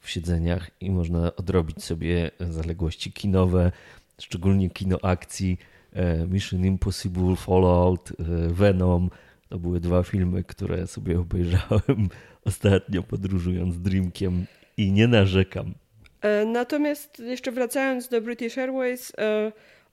w 0.00 0.10
siedzeniach 0.10 0.70
i 0.80 0.90
można 0.90 1.36
odrobić 1.36 1.84
sobie 1.84 2.30
zaległości 2.40 3.12
kinowe, 3.12 3.72
szczególnie 4.20 4.70
kino 4.70 4.98
akcji. 5.02 5.58
E, 5.92 6.26
Mission 6.26 6.64
Impossible, 6.64 7.36
Fallout, 7.36 8.12
e, 8.12 8.48
Venom. 8.48 9.10
To 9.48 9.58
były 9.58 9.80
dwa 9.80 10.02
filmy, 10.02 10.44
które 10.44 10.86
sobie 10.86 11.20
obejrzałem 11.20 12.08
ostatnio 12.44 13.02
podróżując 13.02 13.78
Dreamkiem 13.78 14.46
i 14.76 14.92
nie 14.92 15.08
narzekam. 15.08 15.74
E, 16.22 16.44
natomiast 16.44 17.18
jeszcze 17.18 17.52
wracając 17.52 18.08
do 18.08 18.20
British 18.20 18.58
Airways, 18.58 19.12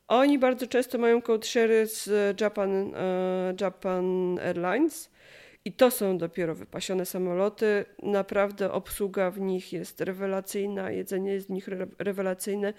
oni 0.07 0.39
bardzo 0.39 0.67
często 0.67 0.97
mają 0.97 1.21
code 1.21 1.47
share 1.47 1.87
z 1.87 2.41
Japan, 2.41 2.93
Japan 3.61 4.39
Airlines 4.39 5.09
i 5.67 5.73
to 5.73 5.91
są 5.91 6.17
dopiero 6.17 6.55
wypasione 6.55 7.05
samoloty. 7.05 7.85
Naprawdę 8.03 8.71
obsługa 8.71 9.31
w 9.31 9.39
nich 9.39 9.73
jest 9.73 10.01
rewelacyjna, 10.01 10.91
jedzenie 10.91 11.33
jest 11.33 11.47
w 11.47 11.49
nich 11.49 11.69
rewelacyjne. 11.99 12.73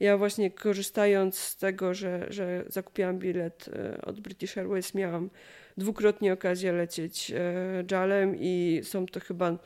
Ja 0.00 0.18
właśnie 0.18 0.50
korzystając 0.50 1.38
z 1.38 1.56
tego, 1.56 1.94
że, 1.94 2.26
że 2.28 2.64
zakupiłam 2.68 3.18
bilet 3.18 3.68
e, 3.68 4.00
od 4.02 4.20
British 4.20 4.58
Airways, 4.58 4.94
miałam 4.94 5.30
dwukrotnie 5.76 6.32
okazję 6.32 6.72
lecieć 6.72 7.30
e, 7.30 7.84
JAL-em 7.90 8.36
i 8.38 8.80
są 8.84 9.06
to 9.06 9.20
chyba 9.20 9.58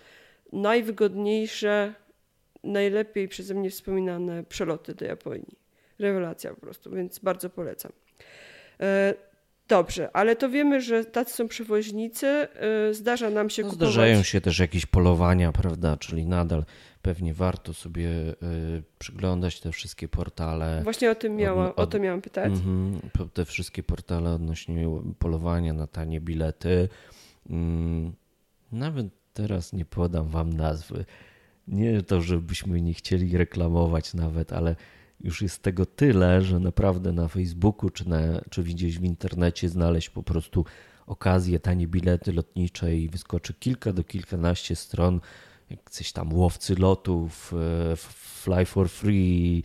najwygodniejsze, 0.52 1.94
najlepiej 2.66 3.28
przeze 3.28 3.54
mnie 3.54 3.70
wspominane 3.70 4.44
przeloty 4.44 4.94
do 4.94 5.04
Japonii. 5.04 5.58
Rewelacja 5.98 6.54
po 6.54 6.60
prostu, 6.60 6.90
więc 6.90 7.18
bardzo 7.18 7.50
polecam. 7.50 7.92
E, 8.80 9.14
Dobrze, 9.68 10.10
ale 10.16 10.36
to 10.36 10.48
wiemy, 10.48 10.80
że 10.80 11.04
tacy 11.04 11.34
są 11.34 11.48
przewoźnicy. 11.48 12.48
Y, 12.90 12.94
zdarza 12.94 13.30
nam 13.30 13.50
się 13.50 13.62
no, 13.62 13.70
kupować... 13.70 13.92
Zdarzają 13.92 14.22
się 14.22 14.40
też 14.40 14.58
jakieś 14.58 14.86
polowania, 14.86 15.52
prawda? 15.52 15.96
Czyli 15.96 16.26
nadal 16.26 16.64
pewnie 17.02 17.34
warto 17.34 17.74
sobie 17.74 18.08
y, 18.08 18.34
przyglądać 18.98 19.60
te 19.60 19.72
wszystkie 19.72 20.08
portale. 20.08 20.80
Właśnie 20.84 21.10
o 21.10 21.14
tym 21.14 21.36
miała, 21.36 21.74
od, 21.74 21.78
o 21.78 21.86
to 21.86 21.98
miałam 21.98 22.22
pytać. 22.22 22.52
Mm, 22.52 23.00
te 23.34 23.44
wszystkie 23.44 23.82
portale 23.82 24.30
odnośnie 24.30 24.88
polowania 25.18 25.72
na 25.72 25.86
tanie 25.86 26.20
bilety. 26.20 26.88
Mm, 27.50 28.12
nawet 28.72 29.06
teraz 29.34 29.72
nie 29.72 29.84
podam 29.84 30.28
wam 30.28 30.52
nazwy. 30.52 31.04
Nie 31.68 32.02
to, 32.02 32.20
żebyśmy 32.20 32.82
nie 32.82 32.94
chcieli 32.94 33.36
reklamować 33.36 34.14
nawet, 34.14 34.52
ale 34.52 34.76
już 35.20 35.42
jest 35.42 35.62
tego 35.62 35.86
tyle, 35.86 36.42
że 36.42 36.60
naprawdę 36.60 37.12
na 37.12 37.28
Facebooku 37.28 37.90
czy, 37.90 38.08
na, 38.08 38.18
czy 38.50 38.64
gdzieś 38.64 38.98
w 38.98 39.04
internecie 39.04 39.68
znaleźć 39.68 40.10
po 40.10 40.22
prostu 40.22 40.64
okazję, 41.06 41.60
tanie 41.60 41.86
bilety 41.86 42.32
lotnicze 42.32 42.96
i 42.96 43.08
wyskoczy 43.08 43.54
kilka 43.54 43.92
do 43.92 44.04
kilkanaście 44.04 44.76
stron, 44.76 45.20
coś 45.90 46.12
tam 46.12 46.32
łowcy 46.32 46.74
lotów, 46.74 47.52
e, 47.92 47.96
fly 47.96 48.64
for 48.64 48.88
free, 48.88 49.62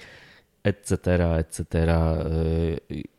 etc., 0.64 0.98
etc. 1.38 1.92
E, 1.92 2.26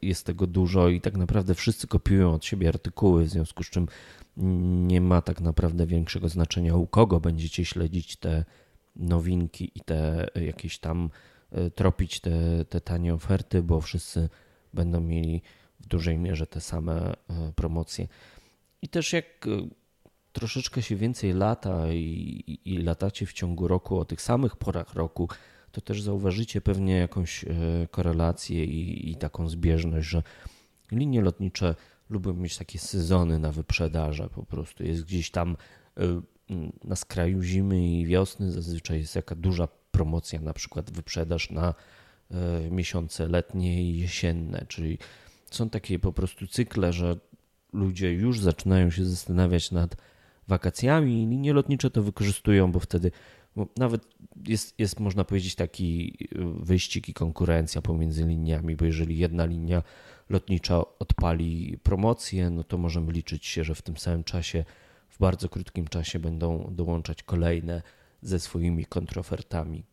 jest 0.03 0.27
tego 0.27 0.47
dużo 0.47 0.89
i 0.89 1.01
tak 1.01 1.17
naprawdę 1.17 1.55
wszyscy 1.55 1.87
kopiują 1.87 2.35
od 2.35 2.45
siebie 2.45 2.69
artykuły, 2.69 3.25
w 3.25 3.29
związku 3.29 3.65
z 3.65 3.71
czym 3.71 3.87
nie 4.87 5.01
ma 5.01 5.23
tak 5.23 5.41
naprawdę 5.41 5.87
większego 5.87 6.29
znaczenia 6.29 6.77
u 6.77 6.87
kogo 6.87 7.21
będziecie 7.21 7.65
śledzić 7.65 8.17
te 8.17 8.45
nowinki 8.97 9.71
i 9.75 9.81
te 9.81 10.27
jakieś 10.35 10.79
tam 10.79 11.11
E, 11.53 11.71
tropić 11.71 12.21
te, 12.21 12.65
te 12.65 12.81
tanie 12.81 13.15
oferty, 13.15 13.63
bo 13.63 13.81
wszyscy 13.81 14.29
będą 14.75 15.01
mieli 15.01 15.43
w 15.81 15.87
dużej 15.87 16.19
mierze 16.19 16.47
te 16.47 16.61
same 16.61 17.13
e, 17.13 17.17
promocje. 17.57 18.09
I 18.83 18.89
też 18.89 19.13
jak 19.13 19.25
e, 19.47 19.69
troszeczkę 20.33 20.83
się 20.83 20.97
więcej 20.97 21.33
lata 21.33 21.93
i, 21.93 22.59
i, 22.65 22.79
latacie 22.79 23.27
w 23.27 23.33
ciągu 23.33 23.69
roku 23.69 23.99
o 23.99 24.05
tych 24.05 24.23
samych 24.23 24.57
porach 24.57 24.95
roku, 24.95 25.29
to 25.73 25.81
też 25.81 26.03
zauważycie 26.03 26.61
pewnie 26.61 26.97
jakąś 26.97 27.45
korelację 27.91 28.65
i, 28.65 29.11
i 29.11 29.17
taką 29.17 29.49
zbieżność, 29.49 30.09
że 30.09 30.23
linie 30.93 31.21
lotnicze 31.21 31.75
lubią 32.11 32.35
mieć 32.35 32.59
takie 32.59 32.79
sezony 32.79 33.39
na 33.39 33.53
wyprzedaże. 33.53 34.29
Po 34.29 34.43
prostu 34.43 34.85
jest 34.85 35.05
gdzieś 35.05 35.31
tam 35.31 35.57
na 36.85 36.97
skraju 36.97 37.43
zimy 37.43 37.89
i 37.89 38.07
wiosny, 38.07 38.53
zazwyczaj 38.53 38.99
jest 38.99 39.17
jaka 39.17 39.35
duża 39.35 39.69
promocja, 39.91 40.41
na 40.41 40.53
przykład 40.53 40.91
wyprzedaż 40.91 41.51
na 41.51 41.75
e, 42.31 42.71
miesiące 42.71 43.29
letnie 43.29 43.83
i 43.83 43.99
jesienne, 43.99 44.65
czyli 44.69 44.99
są 45.51 45.71
takie 45.71 45.99
po 45.99 46.13
prostu 46.13 46.47
cykle, 46.47 46.93
że 46.93 47.17
ludzie 47.73 48.13
już 48.13 48.41
zaczynają 48.41 48.91
się 48.91 49.05
zastanawiać 49.05 49.71
nad 49.71 49.97
wakacjami 50.49 51.23
i 51.23 51.27
linie 51.27 51.53
lotnicze 51.53 51.91
to 51.91 52.03
wykorzystują, 52.03 52.73
bo 52.73 52.81
wtedy 52.81 53.11
bo 53.57 53.67
nawet 53.77 54.03
jest, 54.47 54.75
jest, 54.79 55.01
można 55.01 55.25
powiedzieć, 55.25 55.55
taki 55.55 56.17
e, 56.35 56.65
wyścig 56.65 57.09
i 57.09 57.15
konkurencja 57.15 57.83
pomiędzy 57.83 58.27
liniami, 58.27 58.77
bo 58.77 58.85
jeżeli 58.85 59.19
jedna 59.19 59.45
linia 59.45 59.83
lotnicza 60.31 60.83
odpali 60.99 61.79
promocję, 61.83 62.51
no 62.51 62.65
to 62.65 62.79
możemy 62.79 63.13
liczyć 63.13 63.47
się, 63.47 63.65
że 63.65 63.75
w 63.75 63.83
tym 63.83 63.97
samym 63.97 64.25
czasie, 64.25 64.65
bardzo 65.23 65.49
krótkim 65.49 65.89
czasie 65.89 66.19
będą 66.19 66.67
dołączać 66.71 67.23
kolejne 67.23 67.83
ze 68.23 68.39
swoimi 68.39 68.85
kontrofertami. 68.85 69.85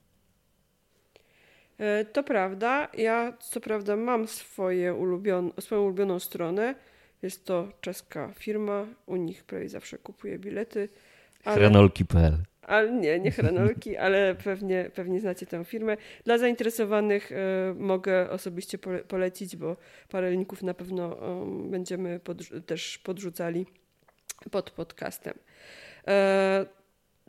E, 1.77 2.05
to 2.05 2.23
prawda. 2.23 2.87
Ja 2.97 3.33
co 3.39 3.61
prawda 3.61 3.95
mam 3.95 4.27
swoje 4.27 4.93
ulubione, 4.93 5.51
swoją 5.59 5.81
ulubioną 5.81 6.19
stronę. 6.19 6.75
Jest 7.21 7.45
to 7.45 7.67
czeska 7.81 8.31
firma. 8.35 8.85
U 9.05 9.15
nich 9.15 9.43
prawie 9.43 9.69
zawsze 9.69 9.97
kupuję 9.97 10.39
bilety. 10.39 10.89
Ale... 11.45 11.57
Hranolki.pl 11.57 12.37
ale 12.61 12.91
nie, 12.91 13.19
nie 13.19 13.31
hranolki, 13.39 13.97
ale 13.97 14.35
pewnie, 14.43 14.91
pewnie 14.95 15.19
znacie 15.19 15.45
tę 15.45 15.65
firmę. 15.65 15.97
Dla 16.23 16.37
zainteresowanych 16.37 17.31
y, 17.31 17.35
mogę 17.75 18.29
osobiście 18.29 18.77
polecić, 19.07 19.55
bo 19.55 19.77
parę 20.09 20.31
linków 20.31 20.63
na 20.63 20.73
pewno 20.73 21.17
y, 21.65 21.69
będziemy 21.69 22.19
podrzu 22.19 22.61
też 22.61 22.97
podrzucali 22.97 23.65
pod 24.51 24.71
podcastem. 24.71 25.33
Y, 25.33 26.79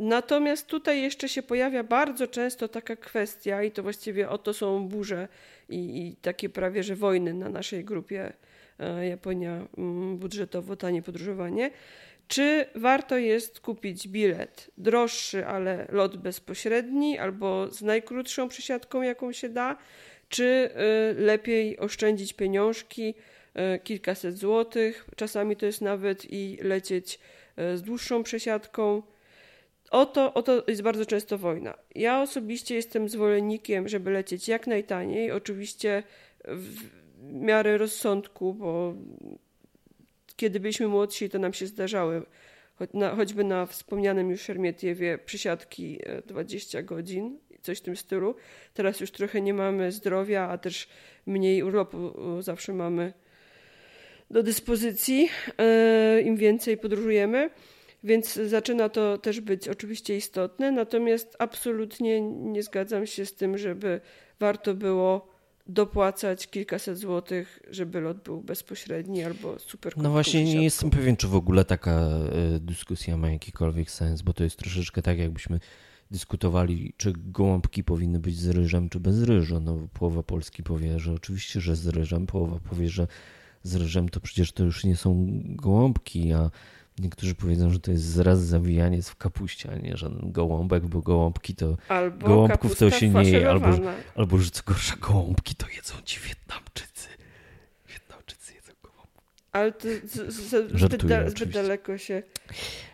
Natomiast 0.01 0.67
tutaj 0.67 1.03
jeszcze 1.03 1.29
się 1.29 1.43
pojawia 1.43 1.85
bardzo 1.85 2.27
często 2.27 2.69
taka 2.69 2.97
kwestia, 2.97 3.63
i 3.63 3.71
to 3.71 3.83
właściwie 3.83 4.29
oto 4.29 4.55
są 4.55 4.89
burze 4.89 5.29
i, 5.69 5.77
i 5.77 6.17
takie 6.17 6.49
prawie 6.49 6.83
że 6.83 6.97
wojny 6.97 7.35
na 7.35 7.49
naszej 7.49 7.85
grupie 7.85 8.33
e, 8.79 9.07
Japonia 9.07 9.67
mm, 9.79 10.17
budżetowo 10.19 10.77
tanie 10.77 11.03
podróżowanie. 11.03 11.71
Czy 12.29 12.67
warto 12.75 13.19
jest 13.19 13.61
kupić 13.61 14.09
bilet 14.09 14.71
droższy, 14.79 15.47
ale 15.47 15.87
lot 15.89 16.17
bezpośredni, 16.17 17.19
albo 17.19 17.71
z 17.71 17.83
najkrótszą 17.83 18.49
przesiadką, 18.49 19.03
jaką 19.03 19.33
się 19.33 19.49
da, 19.49 19.77
czy 20.29 20.71
e, 20.75 21.13
lepiej 21.21 21.79
oszczędzić 21.79 22.33
pieniążki, 22.33 23.15
e, 23.17 23.30
kilkaset 23.85 24.39
złotych, 24.39 25.07
czasami 25.17 25.57
to 25.57 25.67
jest 25.67 25.81
nawet 25.81 26.33
i 26.33 26.59
lecieć 26.63 27.19
z 27.57 27.83
dłuższą 27.83 28.23
przesiadką 28.23 29.03
o 29.91 30.07
to, 30.07 30.35
o 30.35 30.43
to 30.43 30.63
jest 30.69 30.83
bardzo 30.83 31.07
często 31.07 31.39
wojna. 31.39 31.75
Ja 31.95 32.23
osobiście 32.23 32.75
jestem 32.75 33.09
zwolennikiem, 33.09 33.89
żeby 33.89 34.11
lecieć 34.11 34.49
jak 34.49 34.67
najtaniej, 34.67 35.33
oczywiście 35.33 36.03
w 36.45 36.89
miarę 37.23 37.79
rozsądku, 37.79 38.55
bo 38.55 38.95
kiedy 40.37 40.61
byliśmy 40.61 40.89
młodsi, 40.89 41.31
to 41.31 41.39
nam 41.39 41.53
się 41.53 41.67
zdarzały, 41.67 42.23
choćby 43.17 43.45
na 43.45 43.67
wspomnianym 43.67 44.31
już 44.31 44.41
Szermietiewie, 44.41 45.19
przysiadki 45.19 45.99
20 46.27 46.79
e, 46.79 46.83
godzin, 46.83 47.39
coś 47.63 47.79
w 47.79 47.83
tym 47.83 47.97
stylu. 47.97 48.35
Teraz 48.75 49.01
już 49.01 49.11
trochę 49.11 49.41
nie 49.41 49.55
mamy 49.55 49.93
zdrowia, 49.93 50.49
a 50.49 50.59
też 50.59 50.89
mniej 51.27 51.63
urlopu 51.63 52.13
zawsze 52.43 52.73
mamy 52.73 53.13
do 54.31 54.43
dyspozycji, 54.43 55.29
e, 55.59 56.21
im 56.21 56.37
więcej 56.37 56.77
podróżujemy. 56.77 57.51
Więc 58.05 58.35
zaczyna 58.35 58.89
to 58.89 59.19
też 59.19 59.41
być 59.41 59.69
oczywiście 59.69 60.17
istotne, 60.17 60.73
natomiast 60.73 61.37
absolutnie 61.39 62.21
nie 62.21 62.63
zgadzam 62.63 63.07
się 63.07 63.27
z 63.27 63.35
tym, 63.35 63.59
żeby 63.59 64.01
warto 64.41 64.75
było 64.75 65.29
dopłacać 65.67 66.47
kilkaset 66.47 66.99
złotych, 66.99 67.61
żeby 67.71 68.01
lot 68.01 68.23
był 68.23 68.41
bezpośredni 68.41 69.25
albo 69.25 69.59
super 69.59 69.97
No 69.97 70.11
właśnie 70.11 70.45
nie 70.45 70.65
jestem 70.65 70.91
pewien, 70.91 71.17
czy 71.17 71.29
w 71.29 71.35
ogóle 71.35 71.65
taka 71.65 71.91
e, 71.91 72.61
dyskusja 72.61 73.17
ma 73.17 73.31
jakikolwiek 73.31 73.91
sens, 73.91 74.23
bo 74.23 74.33
to 74.33 74.45
jest 74.45 74.57
troszeczkę 74.57 75.03
tak, 75.03 75.19
jakbyśmy 75.19 75.61
dyskutowali, 76.11 76.95
czy 76.97 77.13
gołąbki 77.17 77.85
powinny 77.85 78.19
być 78.19 78.37
z 78.37 78.49
ryżem, 78.49 78.89
czy 78.89 79.01
bez 79.01 79.23
ryżu. 79.23 79.61
No, 79.61 79.89
połowa 79.93 80.23
Polski 80.23 80.63
powie, 80.63 80.99
że 80.99 81.13
oczywiście, 81.13 81.61
że 81.61 81.77
z 81.77 81.87
ryżem, 81.87 82.27
połowa 82.27 82.59
powie, 82.71 82.89
że 82.89 83.07
z 83.63 83.75
ryżem 83.75 84.09
to 84.09 84.21
przecież 84.21 84.53
to 84.53 84.65
już 84.65 84.85
nie 84.85 84.97
są 84.97 85.27
gołąbki, 85.45 86.33
a 86.33 86.51
niektórzy 86.99 87.35
powiedzą, 87.35 87.71
że 87.71 87.81
to 87.81 87.91
jest 87.91 88.05
zraz 88.05 88.41
zawijaniec 88.41 89.09
w 89.09 89.17
kapuście, 89.17 89.71
a 89.73 89.77
nie 89.77 89.97
żaden 89.97 90.33
gołąbek, 90.33 90.87
bo 90.87 91.01
gołąbki 91.01 91.55
to 91.55 91.77
Albo 91.89 92.27
gołąbków 92.27 92.79
to 92.79 92.91
się 92.91 93.09
nie 93.09 93.31
je, 93.31 93.51
albo, 93.51 93.67
albo 94.17 94.39
że 94.39 94.51
co 94.51 94.63
gorsza, 94.67 94.97
gołąbki 94.97 95.55
to 95.55 95.67
jedzą 95.77 95.95
ci 96.05 96.21
Wietnamczycy. 96.21 97.09
Wietnamczycy 97.89 98.55
jedzą 98.55 98.73
gołąbki. 98.83 99.23
Ale 99.53 99.73
to 99.73 99.89
z, 100.05 100.35
z, 100.35 100.81
zbyt, 100.81 101.07
da, 101.07 101.31
zbyt 101.31 101.51
daleko 101.51 101.99
się 101.99 102.23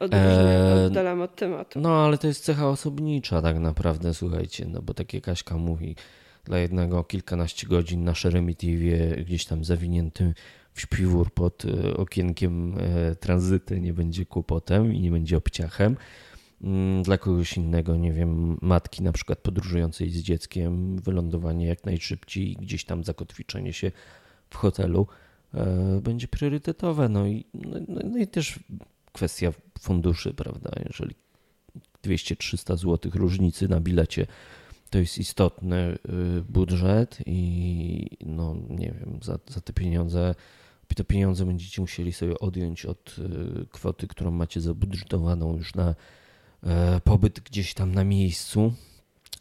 Eee, 0.01 0.87
oddalam 0.87 1.21
od 1.21 1.37
tematu. 1.37 1.81
No, 1.81 2.05
ale 2.05 2.19
to 2.19 2.27
jest 2.27 2.45
cecha 2.45 2.69
osobnicza 2.69 3.43
tak 3.43 3.59
naprawdę, 3.59 4.15
słuchajcie, 4.15 4.67
no 4.69 4.83
bo 4.83 4.95
tak 4.95 5.15
jak 5.15 5.23
Kaśka 5.23 5.57
mówi, 5.57 5.97
dla 6.47 6.59
jednego 6.59 7.05
kilkanaście 7.05 7.67
godzin 7.67 8.05
na 8.05 8.15
Szeremitivie 8.15 9.17
gdzieś 9.25 9.45
tam 9.45 9.65
zawiniętym 9.65 10.35
w 10.73 10.81
śpiwór 10.81 11.31
pod 11.31 11.65
e, 11.65 11.97
okienkiem 11.97 12.79
e, 12.79 13.17
tranzyty 13.17 13.81
nie 13.81 13.93
będzie 13.93 14.27
kłopotem 14.27 14.95
i 14.95 15.01
nie 15.01 15.11
będzie 15.11 15.37
obciachem. 15.37 15.97
Mm, 16.63 17.03
Dla 17.03 17.19
kogoś 17.19 17.57
innego, 17.57 17.97
nie 17.97 18.13
wiem, 18.13 18.59
matki 18.63 19.03
na 19.03 19.13
przykład 19.13 19.39
podróżującej 19.39 20.11
z 20.11 20.23
dzieckiem, 20.23 20.99
wylądowanie 20.99 21.67
jak 21.67 21.85
najszybciej 21.85 22.53
i 22.53 22.57
gdzieś 22.57 22.85
tam 22.85 23.05
zakotwiczenie 23.05 23.73
się 23.73 23.93
w 24.51 24.57
hotelu 24.57 25.07
e, 25.55 26.01
będzie 26.03 26.29
priorytetowe. 26.29 27.09
No 27.09 27.27
i, 27.27 27.45
no, 27.55 27.79
no, 27.89 28.01
no 28.05 28.19
i 28.19 28.27
też 28.27 28.59
kwestia 29.13 29.53
funduszy, 29.81 30.35
prawda? 30.35 30.71
Jeżeli 30.87 31.15
200-300 32.05 32.77
zł 32.77 33.13
różnicy 33.15 33.69
na 33.69 33.81
bilecie 33.81 34.27
to 34.91 34.99
jest 34.99 35.19
istotny 35.19 35.99
y, 36.39 36.43
budżet 36.49 37.19
i 37.27 38.09
no 38.27 38.57
nie 38.69 38.95
wiem, 39.01 39.19
za, 39.23 39.39
za 39.49 39.61
te 39.61 39.73
pieniądze 39.73 40.35
te 40.97 41.05
pieniądze 41.05 41.47
będziecie 41.47 41.81
musieli 41.81 42.13
sobie 42.13 42.39
odjąć 42.39 42.87
od 42.87 43.17
y, 43.19 43.67
kwoty, 43.71 44.07
którą 44.07 44.31
macie 44.31 44.61
zabudżetowaną 44.61 45.57
już 45.57 45.75
na 45.75 45.95
e, 46.63 47.01
pobyt 47.01 47.41
gdzieś 47.41 47.75
tam 47.75 47.95
na 47.95 48.05
miejscu, 48.05 48.73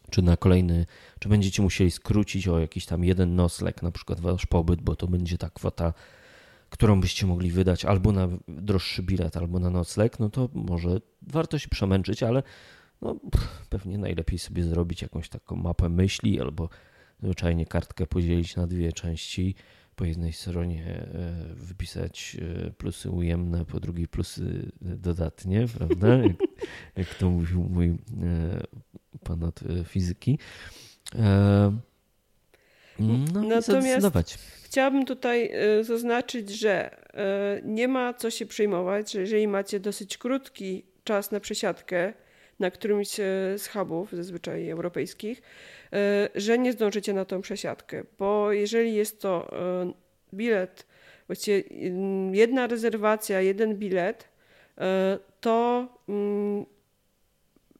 czy 0.10 0.22
na 0.22 0.38
kolejny, 0.38 0.86
czy 1.20 1.30
będziecie 1.30 1.62
musieli 1.62 1.92
skrócić 1.92 2.48
o 2.48 2.60
jakiś 2.60 2.86
tam 2.86 3.04
jeden 3.04 3.36
nocleg, 3.36 3.84
na 3.84 3.92
przykład 3.92 4.20
wasz 4.20 4.46
pobyt, 4.46 4.82
bo 4.82 4.96
to 4.96 5.08
będzie 5.08 5.38
ta 5.38 5.50
kwota, 5.50 5.94
którą 6.70 7.02
byście 7.02 7.26
mogli 7.26 7.52
wydać 7.52 7.86
albo 7.86 8.12
na 8.12 8.28
droższy 8.48 9.04
bilet, 9.04 9.38
albo 9.38 9.60
na 9.60 9.70
nocleg, 9.70 10.20
no 10.20 10.30
to 10.30 10.50
może 10.54 11.02
warto 11.22 11.60
się 11.60 11.70
przemęczyć, 11.70 12.24
ale 12.24 12.44
no, 13.06 13.20
pewnie 13.70 13.98
najlepiej 13.98 14.40
sobie 14.40 14.64
zrobić 14.64 15.02
jakąś 15.02 15.30
taką 15.30 15.56
mapę 15.56 15.90
myśli 15.90 16.42
albo 16.42 16.70
zwyczajnie 17.24 17.66
kartkę 17.66 18.08
podzielić 18.08 18.56
na 18.56 18.68
dwie 18.68 18.94
części. 18.94 19.56
Po 19.96 20.06
jednej 20.06 20.34
stronie 20.34 20.86
e, 20.86 21.34
wypisać 21.56 22.38
e, 22.68 22.72
plusy 22.72 23.10
ujemne, 23.10 23.66
po 23.66 23.80
drugiej 23.80 24.08
plusy 24.08 24.72
dodatnie, 24.82 25.66
prawda? 25.78 26.08
Jak, 26.08 26.38
jak 26.96 27.16
to 27.16 27.30
mówił 27.30 27.64
mój 27.64 27.88
e, 27.88 27.96
pan 29.24 29.44
od 29.44 29.62
e, 29.62 29.84
fizyki. 29.84 30.40
E, 31.16 31.78
No 33.00 33.42
Natomiast-. 33.42 34.38
Chciałabym 34.64 35.06
tutaj 35.06 35.52
zaznaczyć, 35.82 36.50
że 36.50 36.98
nie 37.64 37.88
ma 37.88 38.14
co 38.14 38.32
się 38.32 38.46
przejmować, 38.46 39.12
że 39.12 39.20
jeżeli 39.20 39.48
macie 39.48 39.80
dosyć 39.80 40.18
krótki 40.18 40.86
czas 41.04 41.32
na 41.32 41.40
przesiadkę 41.40 42.14
na 42.60 42.72
którymś 42.72 43.20
y, 43.20 43.24
z 43.58 43.68
hubów 43.68 44.12
zazwyczaj 44.12 44.70
europejskich, 44.70 45.42
y, 45.94 46.42
że 46.42 46.58
nie 46.58 46.74
zdążycie 46.74 47.14
na 47.14 47.26
tą 47.26 47.42
przesiadkę, 47.42 48.04
bo 48.20 48.52
jeżeli 48.52 48.96
jest 48.96 49.22
to 49.22 49.52
y, 49.90 49.94
bilet, 50.34 50.86
właściwie 51.28 51.58
y, 51.58 51.92
jedna 52.32 52.68
rezerwacja, 52.68 53.42
jeden 53.42 53.76
bilet, 53.76 54.36
to 55.42 55.88
mm, 56.10 56.66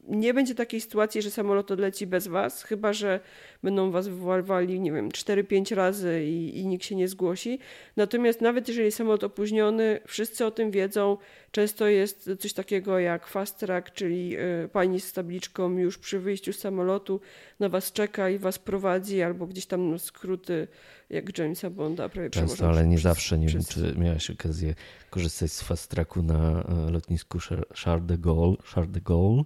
nie 0.08 0.34
będzie 0.34 0.54
takiej 0.54 0.80
sytuacji, 0.80 1.22
że 1.22 1.30
samolot 1.30 1.70
odleci 1.70 2.06
bez 2.06 2.26
was, 2.28 2.62
chyba 2.62 2.92
że 2.92 3.20
będą 3.62 3.90
was 3.90 4.08
wywoływali, 4.08 4.80
nie 4.80 4.92
wiem, 4.92 5.08
4-5 5.08 5.74
razy 5.74 6.24
i, 6.24 6.58
i 6.58 6.66
nikt 6.66 6.84
się 6.84 6.96
nie 6.96 7.08
zgłosi. 7.08 7.58
Natomiast 7.96 8.40
nawet 8.40 8.68
jeżeli 8.68 8.92
samolot 8.92 9.24
opóźniony, 9.24 10.00
wszyscy 10.06 10.46
o 10.46 10.50
tym 10.50 10.70
wiedzą. 10.70 11.16
Często 11.50 11.86
jest 11.86 12.30
coś 12.38 12.52
takiego 12.52 12.98
jak 12.98 13.26
fast 13.26 13.58
track, 13.58 13.90
czyli 13.92 14.36
y, 14.38 14.68
pani 14.72 15.00
z 15.00 15.12
tabliczką 15.12 15.78
już 15.78 15.98
przy 15.98 16.18
wyjściu 16.18 16.52
z 16.52 16.58
samolotu 16.58 17.20
na 17.60 17.68
was 17.68 17.92
czeka 17.92 18.30
i 18.30 18.38
was 18.38 18.58
prowadzi, 18.58 19.22
albo 19.22 19.46
gdzieś 19.46 19.66
tam 19.66 19.90
no, 19.90 19.98
skróty 19.98 20.68
jak 21.10 21.38
Jamesa 21.38 21.70
Bonda 21.70 22.08
prawie 22.08 22.30
Często, 22.30 22.68
ale 22.68 22.86
nie 22.86 22.96
przez- 22.96 23.02
zawsze. 23.02 23.38
Nie 23.38 23.46
przez- 23.46 23.78
wiem, 23.78 23.92
czy 23.92 23.98
miałeś 24.00 24.30
okazję 24.30 24.74
korzystać 25.10 25.52
z 25.52 25.62
fast 25.62 25.90
tracku 25.90 26.22
na 26.22 26.64
e, 26.88 26.90
lotnisku 26.90 27.38
Char- 27.38 27.74
Charles 27.84 28.06
de 28.06 28.18
Gaulle, 28.18 28.56
Charles 28.74 28.90
de 28.92 29.00
Gaulle 29.00 29.42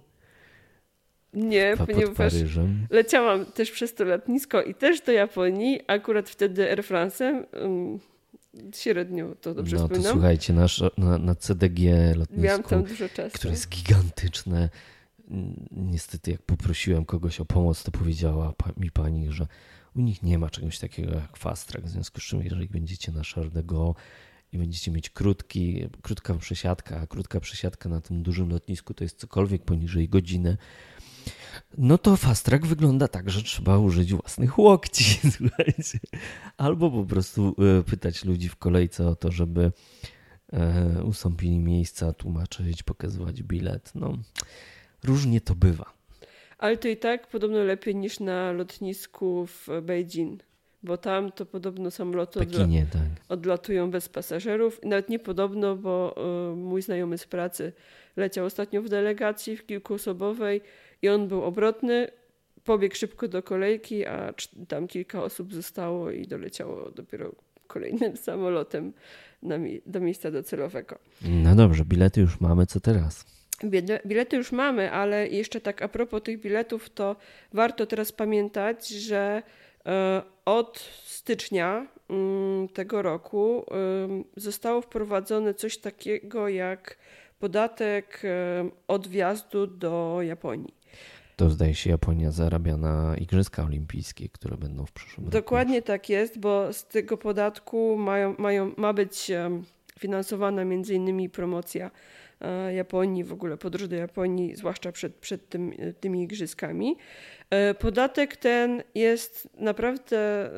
Nie, 1.33 1.73
pod 1.77 1.89
ponieważ 1.89 2.33
leciałam 2.89 3.45
też 3.45 3.71
przez 3.71 3.93
to 3.93 4.03
lotnisko 4.03 4.61
i 4.61 4.75
też 4.75 5.01
do 5.01 5.11
Japonii, 5.11 5.79
akurat 5.87 6.29
wtedy 6.29 6.69
Air 6.69 6.83
France'em. 6.83 7.43
Um, 7.61 7.99
średnio 8.75 9.35
to 9.41 9.53
dobrze 9.53 9.75
no 9.75 9.81
to 9.81 9.87
wspominam. 9.87 10.13
słuchajcie, 10.13 10.53
nasz, 10.53 10.83
na, 10.97 11.17
na 11.17 11.35
CDG 11.35 11.79
lotnisku, 12.15 12.43
Miałam 12.43 12.63
tam 12.63 12.83
dużo 12.83 13.09
czasu. 13.09 13.35
które 13.35 13.51
jest 13.51 13.69
gigantyczne. 13.69 14.69
Niestety, 15.71 16.31
jak 16.31 16.41
poprosiłem 16.41 17.05
kogoś 17.05 17.39
o 17.39 17.45
pomoc, 17.45 17.83
to 17.83 17.91
powiedziała 17.91 18.53
mi 18.77 18.91
pani, 18.91 19.31
że 19.31 19.47
u 19.95 20.01
nich 20.01 20.23
nie 20.23 20.37
ma 20.37 20.49
czegoś 20.49 20.79
takiego 20.79 21.13
jak 21.15 21.37
fast 21.37 21.67
track. 21.67 21.85
W 21.85 21.89
związku 21.89 22.19
z 22.19 22.23
czym, 22.23 22.43
jeżeli 22.43 22.67
będziecie 22.67 23.11
na 23.11 23.21
Gaulle 23.63 23.93
i 24.51 24.57
będziecie 24.57 24.91
mieć 24.91 25.09
krótki, 25.09 25.87
krótka 26.01 26.33
przesiadka, 26.33 26.99
a 26.99 27.07
krótka 27.07 27.39
przesiadka 27.39 27.89
na 27.89 28.01
tym 28.01 28.23
dużym 28.23 28.49
lotnisku 28.49 28.93
to 28.93 29.03
jest 29.03 29.19
cokolwiek 29.19 29.63
poniżej 29.63 30.09
godziny, 30.09 30.57
no 31.77 31.97
to 31.97 32.15
fast 32.17 32.45
track 32.45 32.65
wygląda 32.65 33.07
tak, 33.07 33.29
że 33.29 33.43
trzeba 33.43 33.77
użyć 33.77 34.13
własnych 34.13 34.59
łokci, 34.59 35.03
słuchajcie. 35.37 35.99
Albo 36.57 36.91
po 36.91 37.03
prostu 37.03 37.55
e, 37.79 37.83
pytać 37.83 38.25
ludzi 38.25 38.49
w 38.49 38.55
kolejce 38.55 39.07
o 39.07 39.15
to, 39.15 39.31
żeby 39.31 39.71
e, 40.53 41.03
ustąpili 41.03 41.59
miejsca, 41.59 42.13
tłumaczyć, 42.13 42.83
pokazywać 42.83 43.43
bilet. 43.43 43.91
No, 43.95 44.17
różnie 45.03 45.41
to 45.41 45.55
bywa. 45.55 45.93
Ale 46.57 46.77
to 46.77 46.87
i 46.87 46.97
tak 46.97 47.27
podobno 47.27 47.63
lepiej 47.63 47.95
niż 47.95 48.19
na 48.19 48.51
lotnisku 48.51 49.47
w 49.47 49.67
Beijing, 49.81 50.43
bo 50.83 50.97
tam 50.97 51.31
to 51.31 51.45
podobno 51.45 51.91
samoloty 51.91 52.39
odla- 52.39 52.57
Pekinie, 52.57 52.85
tak. 52.91 53.01
odlatują 53.29 53.91
bez 53.91 54.09
pasażerów. 54.09 54.79
Nawet 54.83 55.09
nie 55.09 55.19
podobno, 55.19 55.75
bo 55.75 56.15
y, 56.53 56.55
mój 56.55 56.81
znajomy 56.81 57.17
z 57.17 57.25
pracy 57.25 57.73
leciał 58.15 58.45
ostatnio 58.45 58.81
w 58.81 58.89
delegacji 58.89 59.57
w 59.57 59.65
kilkuosobowej 59.65 60.61
i 61.01 61.09
on 61.09 61.27
był 61.27 61.43
obrotny, 61.43 62.07
pobiegł 62.63 62.95
szybko 62.95 63.27
do 63.27 63.43
kolejki, 63.43 64.05
a 64.05 64.33
tam 64.67 64.87
kilka 64.87 65.23
osób 65.23 65.53
zostało 65.53 66.11
i 66.11 66.27
doleciało 66.27 66.91
dopiero 66.91 67.31
kolejnym 67.67 68.17
samolotem 68.27 68.93
mi- 69.43 69.81
do 69.85 69.99
miejsca 69.99 70.31
docelowego. 70.31 70.99
No 71.21 71.55
dobrze, 71.55 71.85
bilety 71.85 72.21
już 72.21 72.39
mamy, 72.39 72.65
co 72.65 72.79
teraz? 72.79 73.25
Bilety 74.05 74.37
już 74.37 74.51
mamy, 74.51 74.91
ale 74.91 75.27
jeszcze 75.27 75.61
tak 75.61 75.81
a 75.81 75.87
propos 75.87 76.23
tych 76.23 76.39
biletów, 76.39 76.89
to 76.89 77.15
warto 77.53 77.85
teraz 77.85 78.11
pamiętać, 78.11 78.87
że 78.87 79.43
e, 79.85 80.21
od 80.45 80.79
stycznia 81.03 81.87
mm, 82.09 82.67
tego 82.67 83.01
roku 83.01 83.65
zostało 84.35 84.81
wprowadzone 84.81 85.53
coś 85.53 85.77
takiego 85.77 86.49
jak 86.49 86.97
podatek 87.39 88.21
od 88.87 89.07
wjazdu 89.07 89.67
do 89.67 90.17
Japonii. 90.21 90.73
To 91.41 91.49
zdaje 91.49 91.75
się 91.75 91.89
Japonia 91.89 92.31
zarabia 92.31 92.77
na 92.77 93.15
Igrzyska 93.17 93.63
Olimpijskie, 93.63 94.29
które 94.29 94.57
będą 94.57 94.85
w 94.85 94.91
przyszłym 94.91 95.25
roku. 95.25 95.37
Dokładnie 95.37 95.81
tak 95.81 96.09
jest, 96.09 96.39
bo 96.39 96.73
z 96.73 96.87
tego 96.87 97.17
podatku 97.17 97.97
mają, 97.97 98.35
mają, 98.37 98.71
ma 98.77 98.93
być 98.93 99.31
finansowana 99.99 100.65
między 100.65 100.95
innymi 100.95 101.29
promocja 101.29 101.91
e, 102.41 102.73
Japonii, 102.73 103.23
w 103.23 103.33
ogóle 103.33 103.57
podróż 103.57 103.87
do 103.87 103.95
Japonii, 103.95 104.55
zwłaszcza 104.55 104.91
przed, 104.91 105.15
przed 105.15 105.49
tym, 105.49 105.73
e, 105.79 105.93
tymi 105.93 106.23
igrzyskami. 106.23 106.97
E, 107.49 107.73
Podatek 107.73 108.35
ten 108.35 108.83
jest 108.95 109.49
naprawdę, 109.59 110.51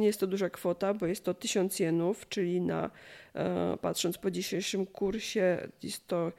nie 0.00 0.06
jest 0.06 0.20
to 0.20 0.26
duża 0.26 0.50
kwota, 0.50 0.94
bo 0.94 1.06
jest 1.06 1.24
to 1.24 1.34
1000 1.34 1.78
jenów, 1.78 2.28
czyli 2.28 2.60
na, 2.60 2.90
patrząc 3.80 4.18
po 4.18 4.30
dzisiejszym 4.30 4.86
kursie, 4.86 5.68
jest 5.82 6.06
to 6.06 6.32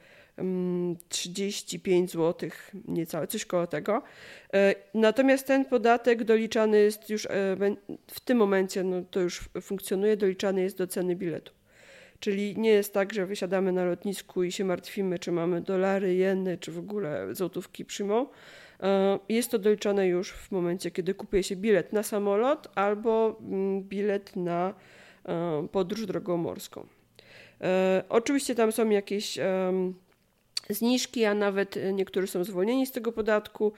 35 1.08 2.12
zł, 2.12 2.50
niecałe, 2.88 3.26
coś 3.26 3.44
koło 3.44 3.66
tego. 3.66 4.02
E, 4.54 4.74
Natomiast 4.94 5.46
ten 5.46 5.64
podatek 5.64 6.24
doliczany 6.24 6.78
jest 6.78 7.10
już 7.10 7.26
e, 7.26 7.30
w 8.06 8.20
tym 8.20 8.38
momencie, 8.38 8.84
no 8.84 9.02
to 9.10 9.20
już 9.20 9.48
funkcjonuje, 9.60 10.16
doliczany 10.16 10.62
jest 10.62 10.78
do 10.78 10.86
ceny 10.86 11.16
biletu. 11.16 11.52
Czyli 12.20 12.58
nie 12.58 12.70
jest 12.70 12.94
tak, 12.94 13.12
że 13.12 13.26
wysiadamy 13.26 13.72
na 13.72 13.84
lotnisku 13.84 14.42
i 14.42 14.52
się 14.52 14.64
martwimy, 14.64 15.18
czy 15.18 15.32
mamy 15.32 15.60
dolary, 15.60 16.14
jeny, 16.14 16.58
czy 16.58 16.72
w 16.72 16.78
ogóle 16.78 17.34
złotówki 17.34 17.84
przyjmą, 17.84 18.26
E, 18.82 19.18
jest 19.28 19.50
to 19.50 19.58
doliczane 19.58 20.08
już 20.08 20.32
w 20.32 20.50
momencie, 20.50 20.90
kiedy 20.90 21.14
kupuje 21.14 21.42
się 21.42 21.56
bilet 21.56 21.92
na 21.92 22.02
samolot 22.02 22.68
albo 22.74 23.38
mm, 23.40 23.82
bilet 23.82 24.36
na 24.36 24.74
podróż 25.72 26.06
drogą 26.06 26.36
morską. 26.36 26.86
Oczywiście 28.08 28.54
tam 28.54 28.72
są 28.72 28.90
jakieś 28.90 29.38
zniżki, 30.70 31.24
a 31.24 31.34
nawet 31.34 31.78
niektórzy 31.92 32.26
są 32.26 32.44
zwolnieni 32.44 32.86
z 32.86 32.92
tego 32.92 33.12
podatku. 33.12 33.72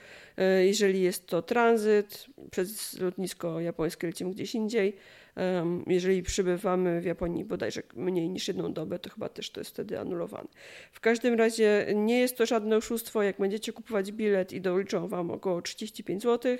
Jeżeli 0.63 1.01
jest 1.01 1.27
to 1.27 1.41
tranzyt, 1.41 2.25
przez 2.51 2.99
lotnisko 2.99 3.59
japońskie 3.59 4.07
lecimy 4.07 4.31
gdzieś 4.31 4.55
indziej. 4.55 4.95
Jeżeli 5.87 6.23
przybywamy 6.23 7.01
w 7.01 7.05
Japonii 7.05 7.45
bodajże 7.45 7.81
mniej 7.95 8.29
niż 8.29 8.47
jedną 8.47 8.73
dobę, 8.73 8.99
to 8.99 9.09
chyba 9.09 9.29
też 9.29 9.49
to 9.51 9.61
jest 9.61 9.71
wtedy 9.71 9.99
anulowane. 9.99 10.47
W 10.91 10.99
każdym 10.99 11.33
razie 11.33 11.85
nie 11.95 12.19
jest 12.19 12.37
to 12.37 12.45
żadne 12.45 12.77
oszustwo. 12.77 13.23
Jak 13.23 13.37
będziecie 13.37 13.73
kupować 13.73 14.11
bilet 14.11 14.53
i 14.53 14.61
doliczą 14.61 15.07
Wam 15.07 15.31
około 15.31 15.61
35 15.61 16.23
zł, 16.23 16.57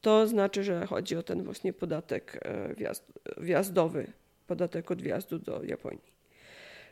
to 0.00 0.26
znaczy, 0.26 0.64
że 0.64 0.86
chodzi 0.86 1.16
o 1.16 1.22
ten 1.22 1.42
właśnie 1.42 1.72
podatek 1.72 2.40
e, 2.42 2.74
wjazd, 2.74 3.12
wjazdowy, 3.38 4.12
podatek 4.46 4.90
od 4.90 5.02
wjazdu 5.02 5.38
do 5.38 5.62
Japonii. 5.62 6.17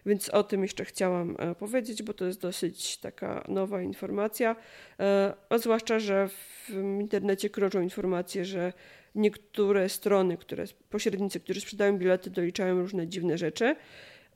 Więc 0.06 0.28
o 0.28 0.42
tym 0.42 0.62
jeszcze 0.62 0.84
chciałam 0.84 1.36
e, 1.38 1.54
powiedzieć, 1.54 2.02
bo 2.02 2.14
to 2.14 2.24
jest 2.24 2.40
dosyć 2.40 2.98
taka 2.98 3.44
nowa 3.48 3.82
informacja. 3.82 4.56
E, 5.00 5.34
a 5.48 5.58
zwłaszcza, 5.58 5.98
że 5.98 6.28
w 6.28 6.70
internecie 7.00 7.50
krążą 7.50 7.80
informacje, 7.80 8.44
że 8.44 8.72
niektóre 9.14 9.88
strony, 9.88 10.36
które, 10.36 10.64
pośrednicy, 10.90 11.40
którzy 11.40 11.60
sprzedają 11.60 11.98
bilety, 11.98 12.30
doliczają 12.30 12.80
różne 12.80 13.06
dziwne 13.06 13.38
rzeczy, 13.38 13.76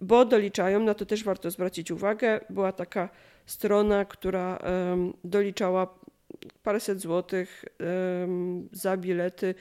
bo 0.00 0.24
doliczają, 0.24 0.80
na 0.80 0.94
to 0.94 1.06
też 1.06 1.24
warto 1.24 1.50
zwrócić 1.50 1.90
uwagę. 1.90 2.40
Była 2.50 2.72
taka 2.72 3.08
strona, 3.46 4.04
która 4.04 4.58
doliczała 5.24 5.98
paręset 6.62 7.00
złotych 7.00 7.64
za 8.72 8.96
bilety 8.96 9.54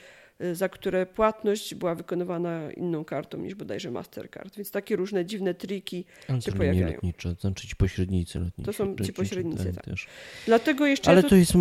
za 0.52 0.68
które 0.68 1.06
płatność 1.06 1.74
była 1.74 1.94
wykonywana 1.94 2.72
inną 2.72 3.04
kartą 3.04 3.38
niż 3.38 3.54
bodajże 3.54 3.90
Mastercard. 3.90 4.56
Więc 4.56 4.70
takie 4.70 4.96
różne 4.96 5.26
dziwne 5.26 5.54
triki 5.54 6.04
Ale 6.28 6.42
się 6.42 6.52
pojawiają. 6.52 6.92
lotnicze, 6.92 7.34
to 7.34 7.40
znaczy 7.40 7.68
ci 7.68 7.76
pośrednicy 7.76 8.38
lotniczy. 8.38 8.66
To 8.66 8.72
są 8.72 8.96
ci 8.96 9.12
pośrednicy, 9.12 9.72
tak. 9.72 9.84
Też. 9.84 10.06
Dlatego 10.46 10.86
jeszcze... 10.86 11.10
Ale 11.10 11.22
to 11.22 11.36
jest, 11.36 11.52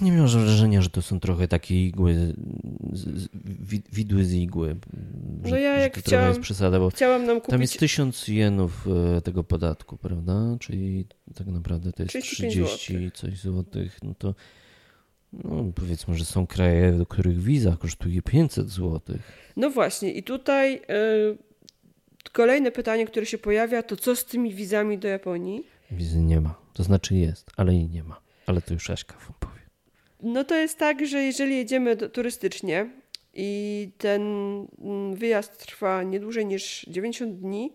nie 0.00 0.12
mam 0.12 0.28
wrażenia, 0.28 0.82
że 0.82 0.90
to 0.90 1.02
są 1.02 1.20
trochę 1.20 1.48
takie 1.48 1.86
igły, 1.86 2.34
widły 3.92 4.24
z 4.24 4.32
igły. 4.32 4.76
Że, 5.44 5.50
no 5.50 5.56
ja 5.56 5.78
jak 5.78 5.98
chciałam, 5.98 6.28
jest 6.28 6.40
przesada, 6.40 6.78
bo 6.78 6.90
chciałam 6.90 7.26
nam 7.26 7.36
kupić... 7.36 7.50
Tam 7.50 7.60
jest 7.60 7.78
tysiąc 7.78 8.28
jenów 8.28 8.86
e, 9.16 9.20
tego 9.20 9.44
podatku, 9.44 9.96
prawda? 9.96 10.56
Czyli 10.60 11.06
tak 11.34 11.46
naprawdę 11.46 11.92
to 11.92 12.02
jest 12.02 12.26
30 12.26 13.10
coś 13.14 13.38
złotych, 13.38 13.98
no 14.02 14.14
to 14.14 14.34
no, 15.44 15.72
powiedzmy, 15.74 16.14
że 16.14 16.24
są 16.24 16.46
kraje, 16.46 16.92
do 16.92 17.06
których 17.06 17.42
wiza 17.42 17.76
kosztuje 17.80 18.22
500 18.22 18.68
zł. 18.68 19.00
No 19.56 19.70
właśnie, 19.70 20.12
i 20.12 20.22
tutaj 20.22 20.72
yy, 20.72 21.38
kolejne 22.32 22.70
pytanie, 22.70 23.06
które 23.06 23.26
się 23.26 23.38
pojawia, 23.38 23.82
to 23.82 23.96
co 23.96 24.16
z 24.16 24.24
tymi 24.24 24.54
wizami 24.54 24.98
do 24.98 25.08
Japonii? 25.08 25.66
Wizy 25.90 26.18
nie 26.18 26.40
ma. 26.40 26.54
To 26.72 26.82
znaczy 26.82 27.14
jest, 27.14 27.50
ale 27.56 27.74
jej 27.74 27.88
nie 27.88 28.04
ma. 28.04 28.20
Ale 28.46 28.62
to 28.62 28.74
już 28.74 28.90
Aśka 28.90 29.14
wam 29.14 29.34
powie. 29.40 29.60
No 30.22 30.44
to 30.44 30.54
jest 30.54 30.78
tak, 30.78 31.06
że 31.06 31.22
jeżeli 31.22 31.56
jedziemy 31.56 31.96
do, 31.96 32.08
turystycznie 32.08 32.90
i 33.34 33.90
ten 33.98 34.22
mm, 34.80 35.14
wyjazd 35.14 35.66
trwa 35.66 36.02
nie 36.02 36.20
dłużej 36.20 36.46
niż 36.46 36.86
90 36.88 37.36
dni, 37.36 37.72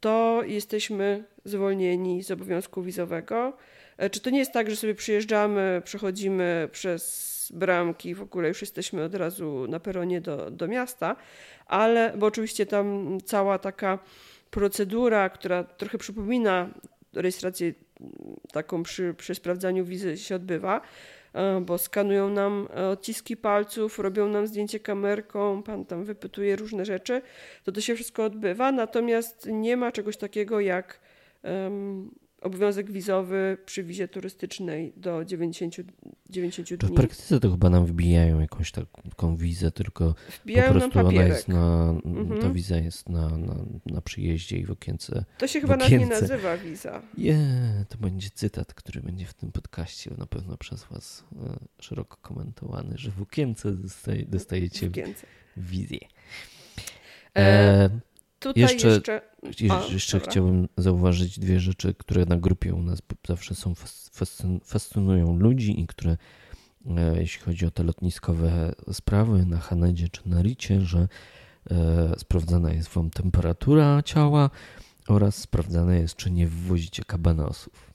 to 0.00 0.42
jesteśmy 0.46 1.24
zwolnieni 1.44 2.22
z 2.22 2.30
obowiązku 2.30 2.82
wizowego. 2.82 3.56
E, 4.00 4.10
czy 4.10 4.20
to 4.20 4.30
nie 4.30 4.38
jest 4.38 4.52
tak, 4.52 4.70
że 4.70 4.76
sobie 4.76 4.94
przyjeżdżamy, 4.94 5.82
przechodzimy 5.84 6.68
przez 6.72 7.52
bramki, 7.54 8.14
w 8.14 8.22
ogóle 8.22 8.48
już 8.48 8.60
jesteśmy 8.60 9.04
od 9.04 9.14
razu 9.14 9.66
na 9.68 9.80
peronie 9.80 10.20
do, 10.20 10.50
do 10.50 10.68
miasta, 10.68 11.16
ale, 11.66 12.12
bo 12.16 12.26
oczywiście 12.26 12.66
tam 12.66 13.18
cała 13.24 13.58
taka 13.58 13.98
procedura, 14.50 15.28
która 15.28 15.64
trochę 15.64 15.98
przypomina 15.98 16.68
rejestrację 17.12 17.74
taką 18.52 18.82
przy, 18.82 19.14
przy 19.14 19.34
sprawdzaniu 19.34 19.84
wizy 19.84 20.16
się 20.16 20.34
odbywa, 20.34 20.80
e, 21.32 21.60
bo 21.60 21.78
skanują 21.78 22.28
nam 22.28 22.68
odciski 22.92 23.36
palców, 23.36 23.98
robią 23.98 24.28
nam 24.28 24.46
zdjęcie 24.46 24.80
kamerką, 24.80 25.62
pan 25.62 25.84
tam 25.84 26.04
wypytuje 26.04 26.56
różne 26.56 26.84
rzeczy, 26.84 27.22
to 27.64 27.72
to 27.72 27.80
się 27.80 27.94
wszystko 27.94 28.24
odbywa, 28.24 28.72
natomiast 28.72 29.48
nie 29.52 29.76
ma 29.76 29.92
czegoś 29.92 30.16
takiego 30.16 30.60
jak 30.60 31.00
obowiązek 32.40 32.90
wizowy 32.90 33.58
przy 33.66 33.84
wizie 33.84 34.08
turystycznej 34.08 34.92
do 34.96 35.24
90, 35.24 35.76
90 36.30 36.74
dni. 36.74 36.88
W 36.90 36.94
praktyce 36.94 37.40
to 37.40 37.50
chyba 37.50 37.70
nam 37.70 37.86
wbijają 37.86 38.40
jakąś 38.40 38.72
taką 38.72 39.36
wizę, 39.36 39.70
tylko 39.70 40.14
wbijają 40.44 40.72
po 40.72 40.78
prostu 40.78 40.98
ona 40.98 41.24
jest 41.24 41.48
na, 41.48 41.94
mhm. 42.04 42.40
ta 42.40 42.50
wiza 42.50 42.76
jest 42.76 43.08
na, 43.08 43.38
na, 43.38 43.56
na 43.86 44.00
przyjeździe 44.00 44.58
i 44.58 44.64
w 44.64 44.70
okience. 44.70 45.24
To 45.38 45.46
się 45.46 45.60
chyba 45.60 45.76
nawet 45.76 46.00
nie 46.00 46.06
nazywa 46.06 46.56
wiza. 46.56 47.02
Nie, 47.18 47.24
yeah, 47.24 47.88
to 47.88 47.98
będzie 47.98 48.30
cytat, 48.30 48.74
który 48.74 49.00
będzie 49.00 49.26
w 49.26 49.34
tym 49.34 49.52
podcaście 49.52 50.10
na 50.18 50.26
pewno 50.26 50.56
przez 50.56 50.84
was 50.84 51.24
e, 51.46 51.56
szeroko 51.80 52.16
komentowany, 52.22 52.98
że 52.98 53.10
w 53.10 53.22
okience 53.22 53.76
dostajecie 54.26 54.90
wizję. 55.56 56.00
E, 57.36 57.40
e 57.40 57.90
Tutaj 58.40 58.62
jeszcze, 58.62 59.20
jeszcze, 59.42 59.64
jeszcze 59.92 60.20
chciałbym 60.20 60.68
zauważyć 60.76 61.38
dwie 61.38 61.60
rzeczy, 61.60 61.94
które 61.94 62.24
na 62.24 62.36
grupie 62.36 62.74
u 62.74 62.82
nas 62.82 63.02
zawsze 63.28 63.54
są 63.54 63.74
fascynują 64.64 65.36
ludzi 65.36 65.80
i 65.80 65.86
które 65.86 66.16
e, 66.96 67.20
jeśli 67.20 67.40
chodzi 67.42 67.66
o 67.66 67.70
te 67.70 67.82
lotniskowe 67.82 68.72
sprawy 68.92 69.46
na 69.46 69.58
Hanedzie 69.58 70.08
czy 70.08 70.28
na 70.28 70.42
Ricie, 70.42 70.80
że 70.80 71.08
e, 71.70 72.14
sprawdzana 72.18 72.72
jest 72.72 72.88
wam 72.88 73.10
temperatura 73.10 74.02
ciała 74.02 74.50
oraz 75.08 75.36
sprawdzane 75.36 75.98
jest, 75.98 76.16
czy 76.16 76.30
nie 76.30 76.46
wwozicie 76.46 77.04
kabanosów. 77.04 77.90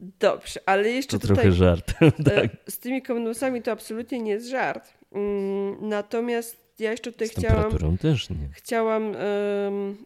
Dobrze, 0.00 0.60
ale 0.66 0.90
jeszcze 0.90 1.18
to 1.18 1.28
tutaj... 1.28 1.36
trochę 1.36 1.52
żart. 1.52 1.92
tak. 2.34 2.50
Z 2.68 2.78
tymi 2.78 3.02
kabanosami 3.02 3.62
to 3.62 3.72
absolutnie 3.72 4.20
nie 4.20 4.30
jest 4.30 4.48
żart. 4.48 4.92
Mm, 5.12 5.88
natomiast 5.88 6.63
ja 6.78 6.90
jeszcze 6.90 7.12
tutaj 7.12 7.28
chciałam. 7.28 7.98
też 7.98 8.30
nie. 8.30 8.36
Chciałam 8.52 9.16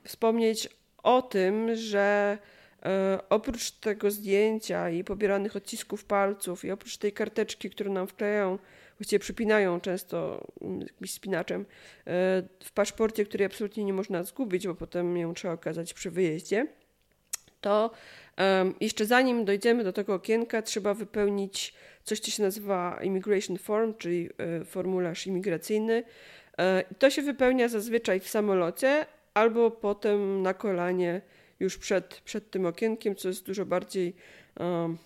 wspomnieć 0.04 0.68
o 1.02 1.22
tym, 1.22 1.76
że 1.76 2.38
um, 2.85 2.92
oprócz 3.28 3.70
tego 3.70 4.11
zdjęcia 4.11 4.90
i 4.90 5.04
pobieranych 5.04 5.57
odcisków 5.57 6.04
palców, 6.04 6.64
i 6.64 6.70
oprócz 6.70 6.96
tej 6.96 7.12
karteczki, 7.12 7.70
którą 7.70 7.92
nam 7.92 8.07
wklejają, 8.07 8.59
właściwie 8.98 9.20
przypinają 9.20 9.81
często 9.81 10.46
jakimś 10.81 11.12
spinaczem, 11.12 11.61
e, 11.61 11.64
w 12.64 12.72
paszporcie, 12.74 13.24
który 13.24 13.44
absolutnie 13.44 13.85
nie 13.85 13.92
można 13.92 14.22
zgubić, 14.22 14.66
bo 14.66 14.74
potem 14.74 15.16
ją 15.16 15.35
trzeba 15.35 15.54
okazać 15.54 15.94
przy 15.94 16.11
wyjeździe, 16.11 16.66
to 17.61 17.90
jeszcze 18.81 19.07
zanim 19.07 19.44
dojdziemy 19.44 19.85
do 19.85 19.92
tego 19.92 20.14
okienka, 20.14 20.62
trzeba 20.62 20.94
wypełnić 20.94 21.74
coś, 22.04 22.20
co 22.20 22.31
się 22.31 22.42
nazywa 22.42 22.98
Immigration 23.02 23.59
Form, 23.59 23.94
czyli 23.94 24.28
e, 24.38 24.64
formularz 24.64 25.26
imigracyjny. 25.26 26.04
To 26.99 27.11
się 27.11 27.23
wypełnia 27.23 27.68
zazwyczaj 27.68 28.21
w 28.21 28.29
samolocie 28.29 29.07
albo 29.35 29.71
potem 29.71 30.42
na 30.42 30.55
kolanie 30.55 31.21
już 31.61 31.79
przed, 31.79 32.21
przed 32.21 32.51
tym 32.51 32.66
okienkiem, 32.66 33.16
co 33.16 33.29
jest 33.29 33.47
dużo 33.47 33.66
bardziej 33.66 34.14
um, 34.61 34.99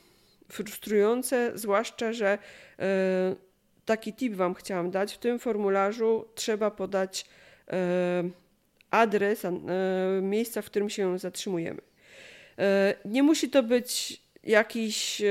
frustrujące, 0.53 1.53
zwłaszcza, 1.55 2.12
że 2.12 2.38
e, 2.79 3.37
taki 3.85 4.12
tip 4.12 4.35
Wam 4.35 4.55
chciałam 4.55 4.91
dać. 4.91 5.15
W 5.15 5.19
tym 5.19 5.38
formularzu 5.38 6.29
trzeba 6.35 6.71
podać 6.71 7.27
e, 7.69 8.23
adres 8.91 9.45
e, 9.45 9.53
miejsca, 10.23 10.62
w 10.62 10.67
którym 10.67 10.91
się 10.91 11.19
zatrzymujemy. 11.19 11.81
Nie 13.05 13.23
musi 13.23 13.51
to 13.51 13.62
być 13.62 14.23
jakiś 14.45 15.23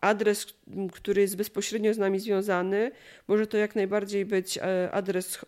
adres, 0.00 0.46
który 0.92 1.20
jest 1.20 1.36
bezpośrednio 1.36 1.94
z 1.94 1.98
nami 1.98 2.20
związany. 2.20 2.90
Może 3.28 3.46
to 3.46 3.56
jak 3.56 3.76
najbardziej 3.76 4.24
być 4.24 4.58
e, 4.58 4.90
adres 4.92 5.38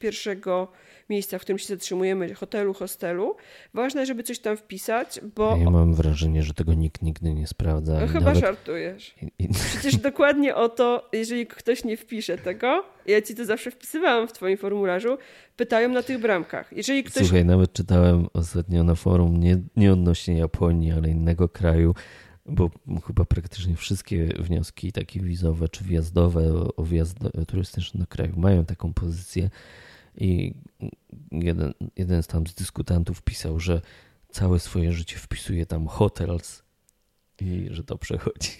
pierwszego 0.00 0.72
miejsca, 1.10 1.38
w 1.38 1.42
którym 1.42 1.58
się 1.58 1.66
zatrzymujemy, 1.66 2.34
hotelu, 2.34 2.74
hostelu. 2.74 3.36
Ważne, 3.74 4.06
żeby 4.06 4.22
coś 4.22 4.38
tam 4.38 4.56
wpisać, 4.56 5.20
bo... 5.36 5.56
Ja 5.56 5.70
mam 5.70 5.94
wrażenie, 5.94 6.42
że 6.42 6.54
tego 6.54 6.74
nikt 6.74 7.02
nigdy 7.02 7.34
nie 7.34 7.46
sprawdza. 7.46 8.00
No, 8.00 8.06
chyba 8.06 8.20
nawet... 8.20 8.40
żartujesz. 8.40 9.14
Przecież 9.70 9.96
dokładnie 9.96 10.54
o 10.54 10.68
to, 10.68 11.08
jeżeli 11.12 11.46
ktoś 11.46 11.84
nie 11.84 11.96
wpisze 11.96 12.38
tego, 12.38 12.84
ja 13.06 13.22
ci 13.22 13.34
to 13.34 13.44
zawsze 13.44 13.70
wpisywałam 13.70 14.28
w 14.28 14.32
twoim 14.32 14.56
formularzu, 14.56 15.18
pytają 15.56 15.88
na 15.88 16.02
tych 16.02 16.18
bramkach. 16.18 16.72
Jeżeli 16.72 17.04
ktoś... 17.04 17.22
Słuchaj, 17.22 17.44
nawet 17.44 17.72
czytałem 17.72 18.26
ostatnio 18.32 18.84
na 18.84 18.94
forum, 18.94 19.40
nie, 19.40 19.58
nie 19.76 19.92
odnośnie 19.92 20.38
Japonii, 20.38 20.92
ale 20.92 21.08
innego 21.08 21.48
kraju, 21.48 21.94
bo 22.48 22.70
chyba 23.06 23.24
praktycznie 23.24 23.76
wszystkie 23.76 24.26
wnioski 24.26 24.92
takie 24.92 25.20
wizowe 25.20 25.68
czy 25.68 25.84
wjazdowe 25.84 26.42
o 26.76 26.84
wjazd 26.84 27.18
turystyczny 27.48 28.00
do 28.00 28.06
kraju 28.06 28.32
mają 28.36 28.64
taką 28.64 28.92
pozycję 28.92 29.50
i 30.16 30.54
jeden, 31.32 31.74
jeden 31.96 32.22
z 32.22 32.26
tam 32.26 32.46
z 32.46 32.54
dyskutantów 32.54 33.22
pisał, 33.22 33.60
że 33.60 33.80
całe 34.28 34.60
swoje 34.60 34.92
życie 34.92 35.16
wpisuje 35.16 35.66
tam 35.66 35.86
hotels 35.86 36.62
i 37.40 37.68
że 37.70 37.84
to 37.84 37.98
przechodzi. 37.98 38.50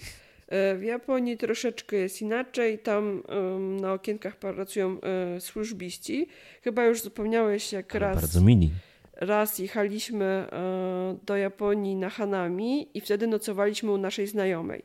E, 0.49 0.77
w 0.77 0.83
Japonii 0.83 1.37
troszeczkę 1.37 1.97
jest 1.97 2.23
inaczej. 2.23 2.79
Tam 2.79 3.23
um, 3.29 3.81
na 3.81 3.93
okienkach 3.93 4.37
pracują 4.37 5.01
e, 5.01 5.41
służbiści. 5.41 6.29
Chyba 6.63 6.85
już 6.85 7.03
zapomniałeś, 7.03 7.73
jak 7.73 7.97
Ale 7.97 8.01
raz. 8.01 8.21
Bardzo 8.21 8.41
mini. 8.41 8.71
Raz 9.17 9.59
jechaliśmy 9.59 10.25
e, 10.25 11.19
do 11.27 11.37
Japonii 11.37 11.97
na 11.97 12.11
Hanami 12.11 12.89
i 12.95 13.01
wtedy 13.01 13.27
nocowaliśmy 13.27 13.93
u 13.93 13.99
naszej 13.99 14.27
znajomej. 14.27 14.83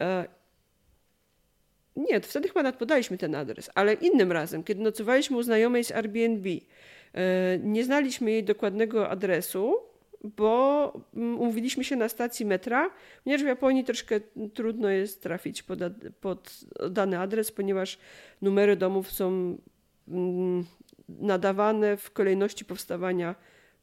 E, 0.00 0.28
nie, 1.96 2.20
wtedy 2.20 2.48
chyba 2.48 2.62
nawet 2.62 2.78
podaliśmy 2.78 3.18
ten 3.18 3.34
adres, 3.34 3.70
ale 3.74 3.94
innym 3.94 4.32
razem, 4.32 4.64
kiedy 4.64 4.82
nocowaliśmy 4.82 5.36
u 5.36 5.42
znajomej 5.42 5.84
z 5.84 5.92
Airbnb. 5.92 6.48
E, 7.14 7.58
nie 7.58 7.84
znaliśmy 7.84 8.30
jej 8.30 8.44
dokładnego 8.44 9.08
adresu, 9.08 9.76
bo 10.24 10.92
mm, 11.16 11.40
umówiliśmy 11.40 11.84
się 11.84 11.96
na 11.96 12.08
stacji 12.08 12.46
metra, 12.46 12.90
ponieważ 13.24 13.42
w 13.42 13.46
Japonii 13.46 13.84
troszkę 13.84 14.20
trudno 14.54 14.88
jest 14.88 15.22
trafić 15.22 15.62
pod, 15.62 15.78
pod 16.20 16.60
dany 16.90 17.18
adres, 17.18 17.52
ponieważ 17.52 17.98
numery 18.42 18.76
domów 18.76 19.12
są 19.12 19.56
mm, 20.08 20.64
nadawane 21.08 21.96
w 21.96 22.10
kolejności 22.10 22.64
powstawania 22.64 23.34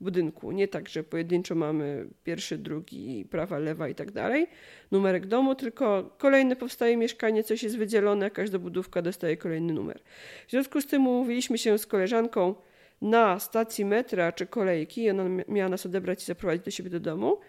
budynku. 0.01 0.51
Nie 0.51 0.67
tak, 0.67 0.89
że 0.89 1.03
pojedynczo 1.03 1.55
mamy 1.55 2.07
pierwszy, 2.23 2.57
drugi, 2.57 3.25
prawa, 3.29 3.59
lewa 3.59 3.89
i 3.89 3.95
tak 3.95 4.11
dalej, 4.11 4.47
numerek 4.91 5.25
domu, 5.25 5.55
tylko 5.55 6.15
kolejne 6.17 6.55
powstaje 6.55 6.97
mieszkanie, 6.97 7.43
coś 7.43 7.63
jest 7.63 7.77
wydzielone, 7.77 8.31
każda 8.31 8.59
budówka 8.59 9.01
dostaje 9.01 9.37
kolejny 9.37 9.73
numer. 9.73 9.99
W 10.47 10.51
związku 10.51 10.81
z 10.81 10.85
tym 10.87 11.07
umówiliśmy 11.07 11.57
się 11.57 11.77
z 11.77 11.85
koleżanką 11.85 12.55
na 13.01 13.39
stacji 13.39 13.85
metra 13.85 14.31
czy 14.31 14.45
kolejki, 14.45 15.09
ona 15.09 15.23
mi- 15.23 15.43
miała 15.47 15.69
nas 15.69 15.85
odebrać 15.85 16.23
i 16.23 16.25
zaprowadzić 16.25 16.65
do 16.65 16.71
siebie 16.71 16.89
do 16.89 16.99
domu 16.99 17.39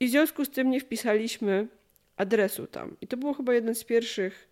i 0.00 0.06
w 0.06 0.10
związku 0.10 0.44
z 0.44 0.50
tym 0.50 0.70
nie 0.70 0.80
wpisaliśmy 0.80 1.66
adresu 2.16 2.66
tam. 2.66 2.96
I 3.00 3.06
to 3.06 3.16
było 3.16 3.32
chyba 3.34 3.54
jeden 3.54 3.74
z 3.74 3.84
pierwszych 3.84 4.48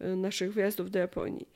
y, 0.00 0.16
naszych 0.16 0.52
wyjazdów 0.52 0.90
do 0.90 0.98
Japonii. 0.98 1.48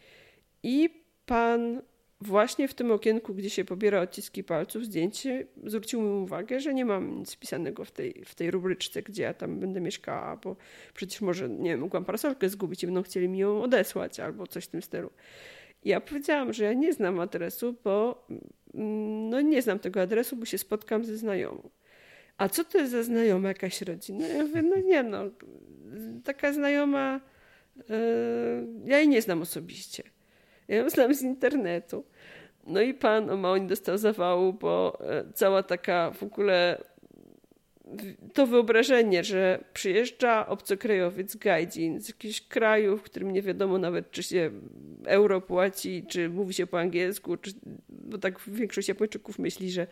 I 0.62 0.90
pan 1.26 1.82
właśnie 2.20 2.68
w 2.68 2.74
tym 2.74 2.90
okienku, 2.90 3.34
gdzie 3.34 3.50
się 3.50 3.64
pobiera 3.64 4.00
odciski 4.00 4.44
palców, 4.44 4.84
zdjęcie, 4.84 5.46
zwrócił 5.66 6.02
mi 6.02 6.22
uwagę, 6.22 6.60
że 6.60 6.74
nie 6.74 6.84
mam 6.84 7.18
nic 7.18 7.34
wpisanego 7.34 7.84
w 7.84 7.90
tej, 7.90 8.22
w 8.24 8.34
tej 8.34 8.50
rubryczce, 8.50 9.02
gdzie 9.02 9.22
ja 9.22 9.34
tam 9.34 9.60
będę 9.60 9.80
mieszkała, 9.80 10.36
bo 10.36 10.56
przecież 10.94 11.20
może, 11.20 11.48
nie 11.48 11.70
wiem, 11.70 11.80
mogłam 11.80 12.04
parasolkę 12.04 12.48
zgubić 12.48 12.82
i 12.82 12.86
będą 12.86 13.02
chcieli 13.02 13.28
mi 13.28 13.38
ją 13.38 13.62
odesłać 13.62 14.20
albo 14.20 14.46
coś 14.46 14.64
w 14.64 14.68
tym 14.68 14.82
stylu. 14.82 15.10
Ja 15.84 16.00
powiedziałam, 16.00 16.52
że 16.52 16.64
ja 16.64 16.72
nie 16.72 16.92
znam 16.92 17.20
adresu, 17.20 17.74
bo 17.84 18.26
mm, 18.74 19.30
no 19.30 19.40
nie 19.40 19.62
znam 19.62 19.78
tego 19.78 20.00
adresu, 20.02 20.36
bo 20.36 20.44
się 20.44 20.58
spotkam 20.58 21.04
ze 21.04 21.16
znajomą. 21.16 21.70
A 22.36 22.48
co 22.48 22.64
to 22.64 22.78
jest 22.78 22.92
za 22.92 23.02
znajoma 23.02 23.48
jakaś 23.48 23.82
rodzina? 23.82 24.26
Ja 24.26 24.44
mówię, 24.44 24.62
no 24.62 24.76
nie 24.76 25.02
no, 25.02 25.24
taka 26.24 26.52
znajoma, 26.52 27.20
yy, 27.76 27.84
ja 28.84 28.98
jej 28.98 29.08
nie 29.08 29.22
znam 29.22 29.42
osobiście. 29.42 30.02
Ja 30.68 30.90
znam 30.90 31.14
z 31.14 31.22
internetu. 31.22 32.04
No 32.66 32.80
i 32.80 32.94
pan 32.94 33.30
o 33.30 33.36
mało 33.36 33.58
nie 33.58 33.66
dostał 33.66 33.98
zawału, 33.98 34.52
bo 34.52 34.98
e, 35.00 35.24
cała 35.34 35.62
taka 35.62 36.10
w 36.10 36.22
ogóle 36.22 36.82
to 38.34 38.46
wyobrażenie, 38.46 39.24
że 39.24 39.64
przyjeżdża 39.72 40.46
obcokrajowiec 40.46 41.36
gaijin 41.36 42.00
z 42.00 42.08
jakiegoś 42.08 42.40
kraju, 42.40 42.96
w 42.96 43.02
którym 43.02 43.30
nie 43.30 43.42
wiadomo 43.42 43.78
nawet, 43.78 44.10
czy 44.10 44.22
się 44.22 44.50
euro 45.04 45.40
płaci, 45.40 46.04
czy 46.08 46.28
mówi 46.28 46.54
się 46.54 46.66
po 46.66 46.80
angielsku, 46.80 47.36
czy, 47.36 47.50
bo 47.88 48.18
tak 48.18 48.40
większość 48.46 48.88
Japończyków 48.88 49.38
myśli, 49.38 49.70
że, 49.70 49.86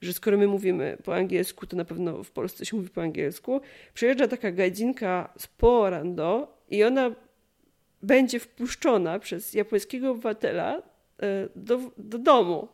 że 0.00 0.12
skoro 0.12 0.38
my 0.38 0.46
mówimy 0.46 0.96
po 1.04 1.16
angielsku, 1.16 1.66
to 1.66 1.76
na 1.76 1.84
pewno 1.84 2.24
w 2.24 2.30
Polsce 2.30 2.66
się 2.66 2.76
mówi 2.76 2.88
po 2.88 3.02
angielsku. 3.02 3.60
Przyjeżdża 3.94 4.28
taka 4.28 4.52
gajdzinka 4.52 5.32
z 5.38 5.46
Poorando 5.46 6.58
i 6.70 6.84
ona 6.84 7.10
będzie 8.02 8.40
wpuszczona 8.40 9.18
przez 9.18 9.54
japońskiego 9.54 10.10
obywatela 10.10 10.82
e, 11.22 11.48
do, 11.56 11.80
do 11.98 12.18
domu. 12.18 12.68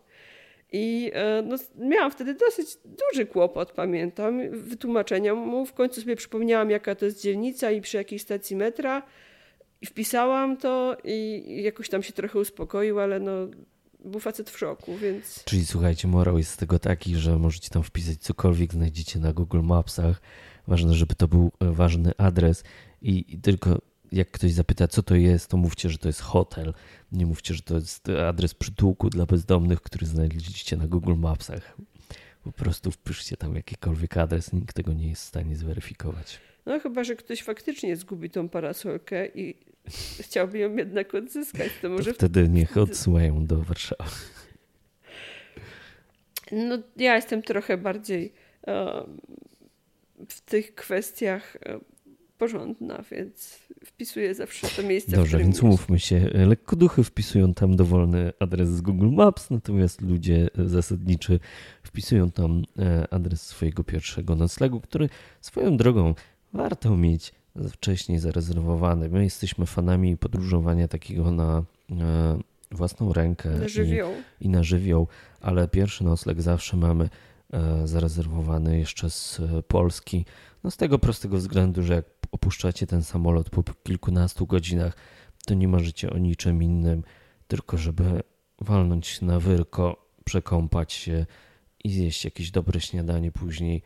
I 0.73 1.11
e, 1.15 1.43
no, 1.43 1.57
miałam 1.79 2.11
wtedy 2.11 2.35
dosyć 2.35 2.69
duży 2.85 3.27
kłopot, 3.27 3.73
pamiętam, 3.73 4.51
wytłumaczenia 4.51 5.35
mu. 5.35 5.67
W 5.67 5.73
końcu 5.73 6.01
sobie 6.01 6.17
przypomniałam, 6.17 6.71
jaka 6.71 6.95
to 6.95 7.05
jest 7.05 7.23
dzielnica 7.23 7.71
i 7.71 7.81
przy 7.81 7.97
jakiej 7.97 8.19
stacji 8.19 8.57
metra. 8.57 9.03
I 9.81 9.87
wpisałam 9.87 10.57
to 10.57 10.97
i 11.05 11.45
jakoś 11.63 11.89
tam 11.89 12.03
się 12.03 12.13
trochę 12.13 12.39
uspokoił, 12.39 13.01
ale 13.01 13.21
no, 13.21 13.33
był 14.05 14.21
facet 14.21 14.51
w 14.51 14.59
szoku, 14.59 14.97
więc... 14.97 15.45
Czyli 15.45 15.67
słuchajcie, 15.67 16.09
morał 16.09 16.39
jest 16.39 16.51
z 16.51 16.57
tego 16.57 16.79
taki, 16.79 17.17
że 17.17 17.39
możecie 17.39 17.71
tam 17.71 17.83
wpisać 17.83 18.19
cokolwiek 18.19 18.73
znajdziecie 18.73 19.19
na 19.19 19.33
Google 19.33 19.61
Mapsach. 19.63 20.21
Ważne, 20.67 20.95
żeby 20.95 21.15
to 21.15 21.29
był 21.29 21.53
e, 21.61 21.73
ważny 21.73 22.13
adres 22.19 22.65
i 23.03 23.39
tylko 23.43 23.79
jak 24.15 24.31
ktoś 24.31 24.53
zapyta, 24.53 24.89
co 24.89 25.03
to 25.03 25.15
jest, 25.15 25.51
to 25.51 25.57
mówcie, 25.57 25.91
że 25.91 25.99
to 25.99 26.09
jest 26.09 26.21
hotel. 26.21 26.75
Nie 27.13 27.27
mówcie, 27.27 27.55
że 27.55 27.63
to 27.63 27.75
jest 27.75 28.09
adres 28.09 28.55
przytułku 28.55 29.11
dla 29.11 29.27
bezdomnych, 29.27 29.83
który 29.83 30.07
znaleźliście 30.07 30.77
na 30.77 30.87
Google 30.87 31.15
Mapsach. 31.15 31.77
Po 32.45 32.53
prostu 32.53 32.91
wpiszcie 32.91 33.37
tam 33.37 33.57
jakikolwiek 33.57 34.17
adres, 34.17 34.53
nikt 34.53 34.77
tego 34.77 34.93
nie 34.93 35.09
jest 35.09 35.23
w 35.23 35.27
stanie 35.27 35.57
zweryfikować. 35.57 36.41
No 36.67 36.81
chyba, 36.81 37.05
że 37.05 37.17
ktoś 37.17 37.43
faktycznie 37.43 37.97
zgubi 37.97 38.31
tą 38.31 38.49
parasolkę 38.49 39.27
i 39.27 39.55
chciałby 40.25 40.59
ją 40.59 40.77
jednak 40.77 41.15
odzyskać, 41.15 41.69
to 41.83 41.89
To 41.89 41.95
może 41.95 42.15
wtedy 42.15 42.49
niech 42.49 42.77
odsyłają 42.77 43.47
do 43.47 43.63
Warszawy. 43.63 44.11
No, 46.53 46.79
ja 46.97 47.17
jestem 47.17 47.43
trochę 47.43 47.77
bardziej 47.77 48.33
w 50.29 50.41
tych 50.41 50.75
kwestiach 50.75 51.57
porządna, 52.39 53.03
więc 53.11 53.59
wpisuję 53.85 54.35
zawsze 54.35 54.67
to 54.77 54.83
miejsce, 54.83 55.17
Dobrze, 55.17 55.39
więc 55.39 55.55
jest. 55.55 55.63
umówmy 55.63 55.99
się. 55.99 56.31
Lekkoduchy 56.35 57.05
wpisują 57.05 57.55
tam 57.55 57.77
dowolny 57.77 58.33
adres 58.39 58.69
z 58.69 58.81
Google 58.81 59.11
Maps, 59.11 59.51
natomiast 59.51 60.01
ludzie 60.01 60.49
zasadniczy 60.55 61.41
wpisują 61.83 62.31
tam 62.31 62.63
e, 62.79 63.07
adres 63.15 63.43
swojego 63.43 63.85
pierwszego 63.85 64.37
noclegu, 64.37 64.81
który 64.81 65.09
swoją 65.41 65.77
drogą 65.77 66.15
warto 66.53 66.97
mieć 66.97 67.33
wcześniej 67.71 68.19
zarezerwowany. 68.19 69.09
My 69.09 69.25
jesteśmy 69.25 69.67
fanami 69.67 70.17
podróżowania 70.17 70.89
takiego 70.89 71.31
na 71.31 71.65
e, 71.91 72.39
własną 72.71 73.13
rękę 73.13 73.51
Na 73.51 73.67
i, 73.67 73.99
i 74.41 74.49
na 74.49 74.63
żywioł, 74.63 75.07
ale 75.41 75.69
pierwszy 75.69 76.05
nocleg 76.05 76.43
zawsze 76.43 76.77
mamy 76.77 77.09
e, 77.53 77.87
zarezerwowany 77.87 78.79
jeszcze 78.79 79.11
z 79.11 79.41
e, 79.41 79.63
Polski. 79.63 80.25
No 80.65 80.71
z 80.71 80.77
tego 80.77 80.99
prostego 80.99 81.37
względu, 81.37 81.83
że 81.83 81.95
jak 81.95 82.05
opuszczacie 82.33 82.87
ten 82.87 83.03
samolot 83.03 83.51
po 83.51 83.63
kilkunastu 83.63 84.47
godzinach, 84.47 84.97
to 85.47 85.55
nie 85.55 85.69
marzycie 85.69 86.11
o 86.11 86.19
niczym 86.19 86.63
innym, 86.63 87.03
tylko 87.49 87.79
żeby 87.79 88.23
walnąć 88.61 89.21
na 89.21 89.41
wyrko, 89.41 90.11
przekąpać 90.25 90.93
się 90.93 91.27
i 91.85 91.93
zjeść 91.93 92.25
jakieś 92.25 92.51
dobre 92.51 92.81
śniadanie 92.81 93.33
później. 93.33 93.83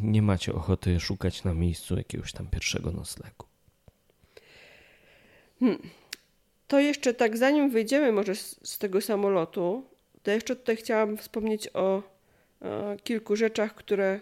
Nie 0.00 0.22
macie 0.22 0.52
ochoty 0.54 1.00
szukać 1.00 1.44
na 1.44 1.54
miejscu 1.54 1.96
jakiegoś 1.96 2.32
tam 2.32 2.46
pierwszego 2.46 2.90
noclegu. 2.90 3.44
To 6.68 6.80
jeszcze 6.80 7.14
tak, 7.14 7.36
zanim 7.36 7.70
wyjdziemy 7.70 8.12
może 8.12 8.34
z, 8.34 8.60
z 8.62 8.78
tego 8.78 9.00
samolotu, 9.00 9.84
to 10.22 10.30
jeszcze 10.30 10.56
tutaj 10.56 10.76
chciałam 10.76 11.16
wspomnieć 11.16 11.68
o 11.74 12.02
e, 12.62 12.96
kilku 13.04 13.36
rzeczach, 13.36 13.74
które 13.74 14.20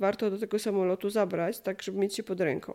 warto 0.00 0.30
do 0.30 0.38
tego 0.38 0.58
samolotu 0.58 1.10
zabrać, 1.10 1.60
tak 1.60 1.82
żeby 1.82 1.98
mieć 1.98 2.14
się 2.14 2.22
pod 2.22 2.40
ręką. 2.40 2.74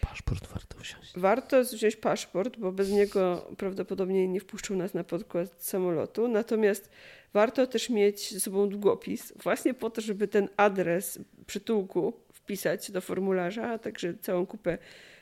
Paszport 0.00 0.46
warto 0.46 0.78
wziąć. 0.78 1.12
Warto 1.16 1.64
wziąć 1.64 1.96
paszport, 1.96 2.56
bo 2.58 2.72
bez 2.72 2.90
niego 2.90 3.50
prawdopodobnie 3.58 4.28
nie 4.28 4.40
wpuszczą 4.40 4.76
nas 4.76 4.94
na 4.94 5.04
podkład 5.04 5.62
samolotu. 5.62 6.28
Natomiast 6.28 6.90
warto 7.32 7.66
też 7.66 7.90
mieć 7.90 8.32
ze 8.32 8.40
sobą 8.40 8.68
długopis, 8.68 9.32
właśnie 9.42 9.74
po 9.74 9.90
to, 9.90 10.00
żeby 10.00 10.28
ten 10.28 10.48
adres 10.56 11.18
przytułku 11.46 12.12
wpisać 12.32 12.90
do 12.90 13.00
formularza, 13.00 13.70
a 13.70 13.78
także 13.78 14.14
całą 14.14 14.46
kupę 14.46 14.78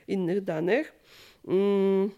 innych 0.07 0.41
danych. 0.41 0.93
Mm, 1.47 2.11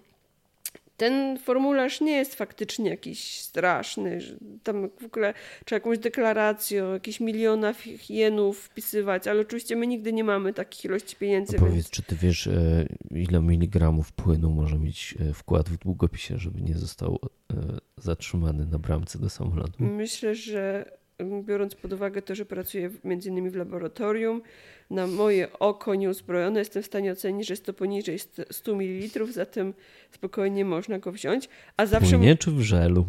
Ten 0.97 1.37
formularz 1.39 2.01
nie 2.01 2.11
jest 2.11 2.35
faktycznie 2.35 2.89
jakiś 2.89 3.39
straszny, 3.39 4.21
że 4.21 4.35
tam 4.63 4.89
w 5.01 5.05
ogóle 5.05 5.33
trzeba 5.65 5.77
jakąś 5.77 5.99
deklarację 5.99 6.85
o 6.85 6.93
jakichś 6.93 7.19
milionach 7.19 8.09
jenów 8.09 8.59
wpisywać, 8.59 9.27
ale 9.27 9.41
oczywiście 9.41 9.75
my 9.75 9.87
nigdy 9.87 10.13
nie 10.13 10.23
mamy 10.23 10.53
takich 10.53 10.85
ilości 10.85 11.15
pieniędzy. 11.15 11.53
No 11.53 11.59
więc... 11.59 11.71
powiedz, 11.71 11.89
czy 11.89 12.03
ty 12.03 12.15
wiesz, 12.15 12.47
e, 12.47 12.87
ile 13.11 13.41
miligramów 13.41 14.11
płynu 14.11 14.49
może 14.49 14.79
mieć 14.79 15.15
e, 15.19 15.33
wkład 15.33 15.69
w 15.69 15.77
długopisie, 15.77 16.37
żeby 16.37 16.61
nie 16.61 16.77
został 16.77 17.19
e, 17.53 17.55
zatrzymany 17.97 18.65
na 18.65 18.79
bramce 18.79 19.19
do 19.19 19.29
samolotu? 19.29 19.83
Myślę, 19.83 20.35
że 20.35 20.91
biorąc 21.25 21.75
pod 21.75 21.93
uwagę 21.93 22.21
to, 22.21 22.35
że 22.35 22.45
pracuję 22.45 22.89
między 23.03 23.29
innymi 23.29 23.49
w 23.49 23.55
laboratorium, 23.55 24.41
na 24.89 25.07
moje 25.07 25.59
oko 25.59 25.95
nieuzbrojone 25.95 26.59
jestem 26.59 26.83
w 26.83 26.85
stanie 26.85 27.11
ocenić, 27.11 27.47
że 27.47 27.53
jest 27.53 27.65
to 27.65 27.73
poniżej 27.73 28.19
st- 28.19 28.45
100 28.51 28.75
ml, 28.75 29.31
zatem 29.31 29.73
spokojnie 30.11 30.65
można 30.65 30.99
go 30.99 31.11
wziąć. 31.11 31.49
A 31.77 31.85
zawsze 31.85 32.17
Płynie 32.17 32.35
czy 32.35 32.51
w 32.51 32.61
żelu? 32.61 33.05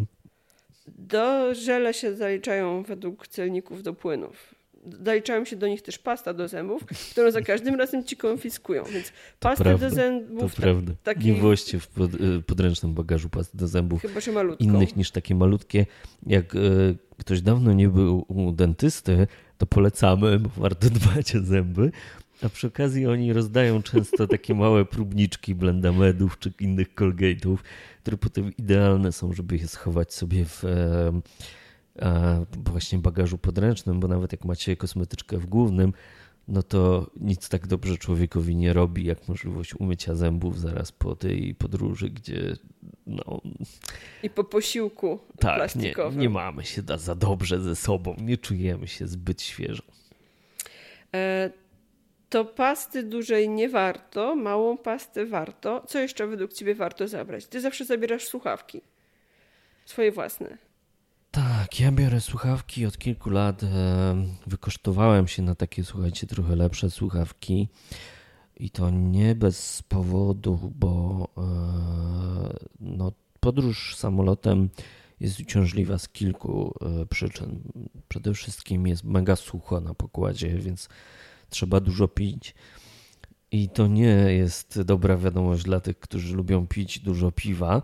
do 0.99 1.55
żele 1.55 1.95
się 1.95 2.15
zaliczają 2.15 2.83
według 2.83 3.29
celników 3.29 3.83
do 3.83 3.93
płynów. 3.95 4.55
Doliczają 4.87 5.45
się 5.45 5.57
do 5.57 5.69
nich 5.69 5.83
też 5.83 5.99
pasta 5.99 6.35
do 6.35 6.49
zębów, 6.49 6.85
którą 7.11 7.31
za 7.31 7.41
każdym 7.41 7.75
razem 7.75 8.05
ci 8.05 8.17
konfiskują. 8.17 8.85
Więc 8.93 9.13
prawda, 9.41 9.79
do 9.79 9.91
zębów. 9.91 10.55
To 10.55 10.61
prawda. 10.63 10.93
taki- 11.03 11.27
Nie 11.33 11.35
woźcie 11.41 11.79
w 11.81 11.89
pod, 11.89 12.15
y, 12.15 12.43
podręcznym 12.47 12.95
bagażu 12.95 13.29
pasty 13.29 13.59
do 13.59 13.69
zębów 13.69 14.03
Chyba, 14.03 14.21
że 14.21 14.33
malutką. 14.33 14.65
innych 14.65 14.97
niż 14.97 15.11
takie 15.11 15.35
malutkie. 15.35 15.87
Jak 16.27 16.55
y, 16.55 16.97
ktoś 17.19 17.41
dawno 17.41 17.73
nie 17.73 17.89
był 17.89 18.25
u 18.29 18.53
dentysty, 18.53 19.27
to 19.59 19.67
polecamy, 19.67 20.39
bo 20.39 20.51
warto 20.57 20.91
dbać 20.99 21.37
o 21.37 21.41
zęby. 21.43 21.91
A 22.43 22.49
przy 22.49 22.67
okazji 22.67 23.07
oni 23.07 23.33
rozdają 23.33 23.83
często 23.83 24.27
takie 24.27 24.55
małe 24.55 24.85
próbniczki 24.85 25.55
blendamedów 25.55 26.39
czy 26.39 26.53
innych 26.61 26.95
colgate'ów, 26.95 27.57
które 28.03 28.17
potem 28.17 28.57
idealne 28.57 29.13
są, 29.13 29.33
żeby 29.33 29.57
je 29.57 29.69
schować 29.69 30.15
sobie 30.15 30.45
w 30.45 30.65
właśnie 32.65 32.99
bagażu 32.99 33.39
podręcznym, 33.39 34.01
bo 34.01 34.09
nawet 34.09 34.33
jak 34.33 34.45
macie 34.45 34.77
kosmetyczkę 34.77 35.39
w 35.39 35.47
głównym, 35.47 35.93
no 36.49 36.63
to 36.63 37.11
nic 37.21 37.49
tak 37.49 37.67
dobrze 37.67 37.99
człowiekowi 37.99 38.57
nie 38.57 38.73
robi, 38.73 39.05
jak 39.05 39.29
możliwość 39.29 39.75
umycia 39.75 40.15
zębów 40.15 40.61
zaraz 40.61 40.93
po 40.93 41.17
tej 41.17 41.55
podróży, 41.55 42.11
gdzie 42.11 42.57
no 43.07 43.41
I 44.23 44.31
po 44.31 44.45
posiłku 44.45 45.19
tak, 45.41 45.51
nie, 45.51 45.57
plastikowym. 45.57 46.21
nie 46.21 46.31
mamy 46.31 46.65
się 46.65 46.83
da 46.83 46.99
za 46.99 47.15
dobrze 47.15 47.61
ze 47.61 47.77
sobą, 47.77 48.17
nie 48.21 48.37
czujemy 48.37 48.89
się 48.89 49.07
zbyt 49.07 49.43
świeżo. 49.43 49.83
E, 51.15 51.51
to 52.29 52.45
pasty 52.45 53.03
dużej 53.03 53.49
nie 53.49 53.69
warto, 53.69 54.37
małą 54.37 54.79
pastę 54.79 55.27
warto. 55.27 55.85
Co 55.89 55.99
jeszcze 55.99 56.27
według 56.27 56.53
ciebie 56.53 56.75
warto 56.75 57.09
zabrać? 57.09 57.47
Ty 57.47 57.61
zawsze 57.61 57.85
zabierasz 57.85 58.25
słuchawki. 58.25 58.81
Swoje 59.85 60.13
własne. 60.13 60.68
Tak, 61.39 61.81
ja 61.81 61.93
biorę 61.93 62.21
słuchawki 62.21 62.87
od 62.87 62.99
kilku 62.99 63.31
lat. 63.31 63.63
e, 63.63 63.67
Wykosztowałem 64.47 65.29
się 65.29 65.43
na 65.43 65.55
takie, 65.55 65.85
słuchajcie, 65.85 66.27
trochę 66.27 66.57
lepsze 66.57 66.91
słuchawki. 66.91 67.69
I 68.57 68.71
to 68.71 68.91
nie 68.91 69.35
bez 69.35 69.83
powodu, 69.83 70.73
bo 70.75 71.29
e, 71.37 71.43
no, 72.81 73.13
podróż 73.41 73.97
samolotem 73.97 74.71
jest 75.21 75.41
uciążliwa 75.41 75.99
z 75.99 76.09
kilku 76.09 76.75
e, 76.81 77.07
przyczyn. 77.07 77.61
Przede 78.09 78.35
wszystkim 78.35 78.87
jest 78.87 79.05
mega 79.05 79.37
sucho 79.37 79.81
na 79.81 79.95
pokładzie, 79.95 80.59
więc 80.59 80.89
trzeba 81.51 81.81
dużo 81.81 82.09
pić. 82.09 82.55
I 83.51 83.69
to 83.69 83.87
nie 83.87 84.27
jest 84.33 84.83
dobra 84.83 85.17
wiadomość 85.17 85.65
dla 85.65 85.81
tych, 85.81 85.99
którzy 85.99 86.37
lubią 86.37 86.67
pić 86.67 86.99
dużo 86.99 87.33
piwa 87.33 87.83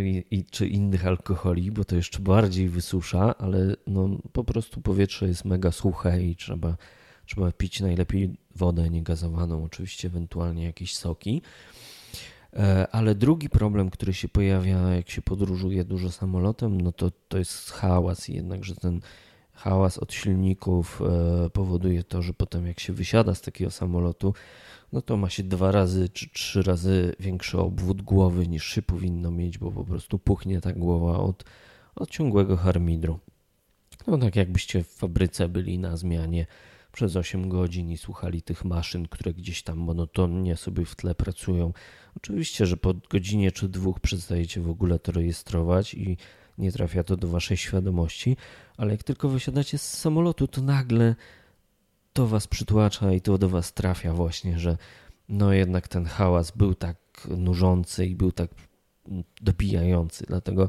i, 0.00 0.24
i, 0.30 0.44
czy 0.44 0.66
innych 0.68 1.06
alkoholi, 1.06 1.70
bo 1.70 1.84
to 1.84 1.96
jeszcze 1.96 2.18
bardziej 2.18 2.68
wysusza, 2.68 3.38
ale 3.38 3.76
no, 3.86 4.08
po 4.32 4.44
prostu 4.44 4.80
powietrze 4.80 5.28
jest 5.28 5.44
mega 5.44 5.72
suche 5.72 6.22
i 6.22 6.36
trzeba, 6.36 6.76
trzeba 7.26 7.52
pić 7.52 7.80
najlepiej 7.80 8.36
wodę 8.56 8.90
niegazowaną, 8.90 9.64
oczywiście 9.64 10.08
ewentualnie 10.08 10.64
jakieś 10.64 10.96
soki. 10.96 11.42
E, 12.56 12.86
Ale 12.92 13.14
drugi 13.14 13.48
problem, 13.48 13.90
który 13.90 14.14
się 14.14 14.28
pojawia, 14.28 14.78
jak 14.78 15.10
się 15.10 15.22
podróżuje 15.22 15.84
dużo 15.84 16.10
samolotem, 16.10 16.80
no 16.80 16.92
to, 16.92 17.10
to 17.28 17.38
jest 17.38 17.70
hałas. 17.70 18.28
I 18.28 18.34
Jednakże 18.34 18.74
ten 18.74 19.00
hałas 19.52 19.98
od 19.98 20.12
silników 20.12 21.02
e, 21.02 21.50
powoduje 21.50 22.04
to, 22.04 22.22
że 22.22 22.32
potem 22.32 22.66
jak 22.66 22.80
się 22.80 22.92
wysiada 22.92 23.34
z 23.34 23.40
takiego 23.40 23.70
samolotu, 23.70 24.34
no 24.94 25.02
to 25.02 25.16
ma 25.16 25.30
się 25.30 25.42
dwa 25.42 25.72
razy 25.72 26.08
czy 26.08 26.30
trzy 26.30 26.62
razy 26.62 27.14
większy 27.20 27.58
obwód 27.58 28.02
głowy 28.02 28.48
niż 28.48 28.64
się 28.64 28.82
powinno 28.82 29.30
mieć, 29.30 29.58
bo 29.58 29.72
po 29.72 29.84
prostu 29.84 30.18
puchnie 30.18 30.60
ta 30.60 30.72
głowa 30.72 31.18
od, 31.18 31.44
od 31.94 32.10
ciągłego 32.10 32.56
harmidru. 32.56 33.18
No 34.06 34.18
tak 34.18 34.36
jakbyście 34.36 34.84
w 34.84 34.88
fabryce 34.88 35.48
byli 35.48 35.78
na 35.78 35.96
zmianie 35.96 36.46
przez 36.92 37.16
8 37.16 37.48
godzin 37.48 37.90
i 37.90 37.98
słuchali 37.98 38.42
tych 38.42 38.64
maszyn, 38.64 39.08
które 39.08 39.34
gdzieś 39.34 39.62
tam 39.62 39.78
monotonnie 39.78 40.56
sobie 40.56 40.84
w 40.84 40.96
tle 40.96 41.14
pracują. 41.14 41.72
Oczywiście, 42.16 42.66
że 42.66 42.76
po 42.76 42.94
godzinie 43.10 43.52
czy 43.52 43.68
dwóch 43.68 44.00
przestajecie 44.00 44.60
w 44.60 44.70
ogóle 44.70 44.98
to 44.98 45.12
rejestrować 45.12 45.94
i 45.94 46.16
nie 46.58 46.72
trafia 46.72 47.04
to 47.04 47.16
do 47.16 47.28
waszej 47.28 47.56
świadomości, 47.56 48.36
ale 48.76 48.92
jak 48.92 49.02
tylko 49.02 49.28
wysiadacie 49.28 49.78
z 49.78 49.98
samolotu, 49.98 50.48
to 50.48 50.62
nagle 50.62 51.14
to 52.14 52.26
was 52.26 52.46
przytłacza 52.46 53.12
i 53.12 53.20
to 53.20 53.38
do 53.38 53.48
was 53.48 53.72
trafia 53.72 54.12
właśnie, 54.12 54.58
że 54.58 54.76
no 55.28 55.52
jednak 55.52 55.88
ten 55.88 56.04
hałas 56.04 56.50
był 56.50 56.74
tak 56.74 56.96
nużący 57.36 58.06
i 58.06 58.14
był 58.14 58.32
tak 58.32 58.50
dobijający. 59.40 60.26
Dlatego 60.26 60.68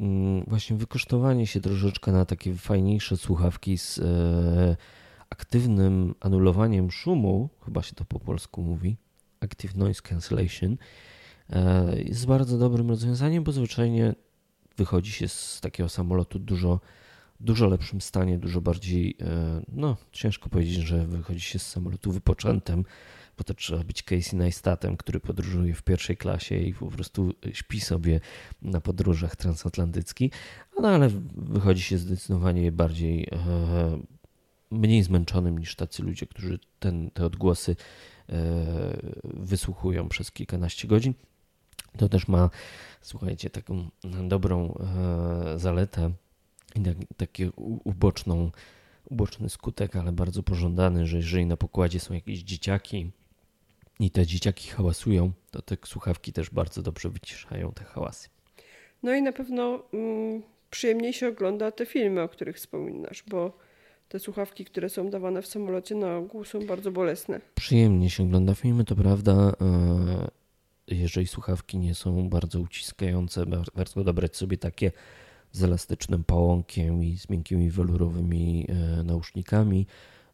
mm, 0.00 0.44
właśnie 0.44 0.76
wykosztowanie 0.76 1.46
się 1.46 1.60
troszeczkę 1.60 2.12
na 2.12 2.24
takie 2.24 2.54
fajniejsze 2.54 3.16
słuchawki 3.16 3.78
z 3.78 3.98
e, 3.98 4.76
aktywnym 5.30 6.14
anulowaniem 6.20 6.90
szumu, 6.90 7.48
chyba 7.64 7.82
się 7.82 7.94
to 7.94 8.04
po 8.04 8.20
polsku 8.20 8.62
mówi, 8.62 8.96
Active 9.40 9.76
Noise 9.76 10.02
Cancellation, 10.02 10.76
e, 11.50 12.02
jest 12.02 12.26
bardzo 12.26 12.58
dobrym 12.58 12.88
rozwiązaniem, 12.88 13.44
bo 13.44 13.52
zwyczajnie 13.52 14.14
wychodzi 14.76 15.12
się 15.12 15.28
z 15.28 15.60
takiego 15.60 15.88
samolotu 15.88 16.38
dużo, 16.38 16.80
dużo 17.40 17.66
lepszym 17.66 18.00
stanie, 18.00 18.38
dużo 18.38 18.60
bardziej, 18.60 19.16
e, 19.20 19.62
no 19.68 19.96
ciężko 20.12 20.48
powiedzieć, 20.48 20.74
że 20.74 21.06
wychodzi 21.06 21.40
się 21.40 21.58
z 21.58 21.68
samolotu 21.68 22.12
wypoczętym, 22.12 22.84
bo 23.38 23.44
to 23.44 23.54
trzeba 23.54 23.84
być 23.84 24.02
Casey 24.02 24.36
Neistatem, 24.36 24.96
który 24.96 25.20
podróżuje 25.20 25.74
w 25.74 25.82
pierwszej 25.82 26.16
klasie 26.16 26.56
i 26.58 26.74
po 26.74 26.86
prostu 26.86 27.34
śpi 27.52 27.80
sobie 27.80 28.20
na 28.62 28.80
podróżach 28.80 29.36
transatlantyckich, 29.36 30.32
no 30.80 30.88
ale 30.88 31.10
wychodzi 31.34 31.82
się 31.82 31.98
zdecydowanie 31.98 32.72
bardziej 32.72 33.28
e, 33.32 34.00
mniej 34.70 35.02
zmęczonym 35.02 35.58
niż 35.58 35.76
tacy 35.76 36.02
ludzie, 36.02 36.26
którzy 36.26 36.58
ten, 36.78 37.10
te 37.10 37.26
odgłosy 37.26 37.76
e, 38.28 38.36
wysłuchują 39.24 40.08
przez 40.08 40.30
kilkanaście 40.30 40.88
godzin. 40.88 41.14
To 41.96 42.08
też 42.08 42.28
ma, 42.28 42.50
słuchajcie, 43.02 43.50
taką 43.50 43.88
dobrą 44.28 44.78
zaletę 45.56 46.12
taki 47.16 47.44
u- 47.46 47.80
uboczną, 47.84 48.50
uboczny 49.10 49.48
skutek, 49.48 49.96
ale 49.96 50.12
bardzo 50.12 50.42
pożądany, 50.42 51.06
że 51.06 51.16
jeżeli 51.16 51.46
na 51.46 51.56
pokładzie 51.56 52.00
są 52.00 52.14
jakieś 52.14 52.38
dzieciaki 52.42 53.10
i 54.00 54.10
te 54.10 54.26
dzieciaki 54.26 54.68
hałasują, 54.68 55.32
to 55.50 55.62
te 55.62 55.76
słuchawki 55.84 56.32
też 56.32 56.50
bardzo 56.50 56.82
dobrze 56.82 57.10
wyciszają 57.10 57.72
te 57.72 57.84
hałasy. 57.84 58.28
No 59.02 59.14
i 59.14 59.22
na 59.22 59.32
pewno 59.32 59.82
mm, 59.94 60.42
przyjemniej 60.70 61.12
się 61.12 61.28
ogląda 61.28 61.70
te 61.70 61.86
filmy, 61.86 62.22
o 62.22 62.28
których 62.28 62.56
wspominasz, 62.56 63.24
bo 63.28 63.56
te 64.08 64.18
słuchawki, 64.18 64.64
które 64.64 64.88
są 64.88 65.10
dawane 65.10 65.42
w 65.42 65.46
samolocie 65.46 65.94
na 65.94 66.16
ogół 66.16 66.44
są 66.44 66.66
bardzo 66.66 66.90
bolesne. 66.92 67.40
Przyjemnie 67.54 68.10
się 68.10 68.22
ogląda 68.22 68.54
filmy, 68.54 68.84
to 68.84 68.96
prawda. 68.96 69.32
e, 69.60 70.28
Jeżeli 70.88 71.26
słuchawki 71.26 71.78
nie 71.78 71.94
są 71.94 72.28
bardzo 72.28 72.60
uciskające, 72.60 73.44
warto 73.74 74.04
dobrać 74.04 74.36
sobie 74.36 74.58
takie 74.58 74.92
z 75.56 75.64
elastycznym 75.64 76.24
pałąkiem 76.24 77.04
i 77.04 77.18
z 77.18 77.28
miękkimi 77.28 77.70
welurowymi 77.70 78.66
e, 78.68 79.02
nausznikami. 79.02 79.86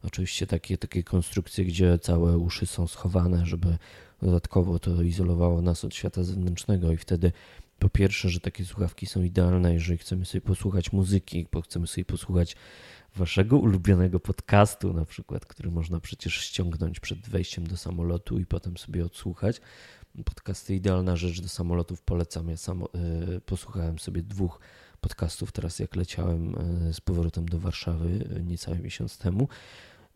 Oczywiście 0.03 0.47
takie, 0.47 0.77
takie 0.77 1.03
konstrukcje, 1.03 1.65
gdzie 1.65 1.99
całe 1.99 2.37
uszy 2.37 2.65
są 2.65 2.87
schowane, 2.87 3.45
żeby 3.45 3.77
dodatkowo 4.21 4.79
to 4.79 5.01
izolowało 5.01 5.61
nas 5.61 5.85
od 5.85 5.95
świata 5.95 6.23
zewnętrznego 6.23 6.91
i 6.91 6.97
wtedy 6.97 7.31
po 7.79 7.89
pierwsze, 7.89 8.29
że 8.29 8.39
takie 8.39 8.65
słuchawki 8.65 9.05
są 9.05 9.23
idealne, 9.23 9.73
jeżeli 9.73 9.97
chcemy 9.97 10.25
sobie 10.25 10.41
posłuchać 10.41 10.91
muzyki, 10.91 11.47
bo 11.51 11.61
chcemy 11.61 11.87
sobie 11.87 12.05
posłuchać 12.05 12.55
waszego 13.15 13.57
ulubionego 13.57 14.19
podcastu, 14.19 14.93
na 14.93 15.05
przykład, 15.05 15.45
który 15.45 15.71
można 15.71 15.99
przecież 15.99 16.33
ściągnąć 16.33 16.99
przed 16.99 17.19
wejściem 17.19 17.67
do 17.67 17.77
samolotu 17.77 18.39
i 18.39 18.45
potem 18.45 18.77
sobie 18.77 19.05
odsłuchać. 19.05 19.61
Podcasty 20.25 20.75
idealna 20.75 21.15
rzecz 21.15 21.41
do 21.41 21.49
samolotów 21.49 22.01
polecam. 22.01 22.49
Ja 22.49 22.57
sam 22.57 22.83
y, 23.37 23.41
posłuchałem 23.41 23.99
sobie 23.99 24.23
dwóch 24.23 24.59
podcastów 25.03 25.51
teraz, 25.51 25.79
jak 25.79 25.95
leciałem 25.95 26.55
y, 26.89 26.93
z 26.93 27.01
powrotem 27.01 27.45
do 27.45 27.59
Warszawy 27.59 28.07
y, 28.37 28.43
niecały 28.43 28.79
miesiąc 28.79 29.17
temu. 29.17 29.47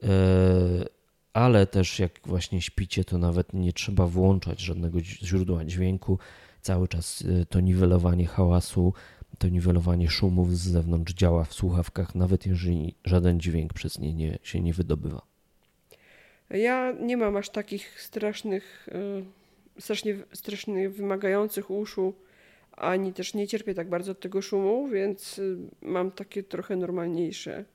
Y, 0.04 0.08
ale 1.34 1.68
też 1.68 1.99
jak 1.99 2.11
właśnie 2.26 2.61
śpicie, 2.61 3.03
to 3.03 3.18
nawet 3.18 3.53
nie 3.53 3.74
trzeba 3.74 4.07
włączać 4.07 4.59
żadnego 4.59 4.99
źródła 5.01 5.66
dźwięku. 5.66 6.20
Cały 6.61 6.88
czas 6.88 7.24
to 7.49 7.59
niwelowanie 7.59 8.26
hałasu, 8.26 8.93
to 9.38 9.49
niwelowanie 9.49 10.09
szumów 10.09 10.57
z 10.57 10.68
zewnątrz 10.68 11.14
działa 11.14 11.43
w 11.43 11.53
słuchawkach, 11.53 12.16
nawet 12.16 12.45
jeżeli 12.45 12.95
żaden 13.05 13.39
dźwięk 13.39 13.74
przez 13.74 13.99
nie, 13.99 14.14
nie 14.14 14.39
się 14.43 14.61
nie 14.61 14.74
wydobywa. 14.74 15.22
Ja 16.49 16.93
nie 17.01 17.18
mam 17.18 17.38
aż 17.38 17.49
takich 17.49 18.01
strasznych, 18.01 18.89
strasznie, 19.80 20.16
strasznie 20.34 20.89
wymagających 20.89 21.72
uszu, 21.72 22.14
ani 22.78 23.13
też 23.13 23.34
nie 23.34 23.47
cierpię 23.47 23.73
tak 23.73 23.89
bardzo 23.89 24.11
od 24.11 24.19
tego 24.19 24.41
szumu, 24.41 24.88
więc 24.88 25.39
y, 25.39 25.57
mam 25.82 26.11
takie 26.11 26.43
trochę 26.43 26.75
normalniejsze, 26.75 27.65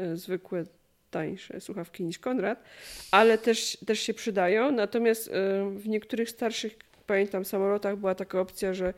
y, 0.00 0.16
zwykłe, 0.16 0.64
tańsze 1.10 1.60
słuchawki 1.60 2.04
niż 2.04 2.18
Konrad, 2.18 2.62
ale 3.10 3.38
też, 3.38 3.78
też 3.86 4.00
się 4.00 4.14
przydają. 4.14 4.72
Natomiast 4.72 5.28
y, 5.28 5.30
w 5.70 5.88
niektórych 5.88 6.30
starszych, 6.30 6.76
pamiętam, 7.06 7.44
samolotach 7.44 7.96
była 7.96 8.14
taka 8.14 8.40
opcja, 8.40 8.74
że 8.74 8.94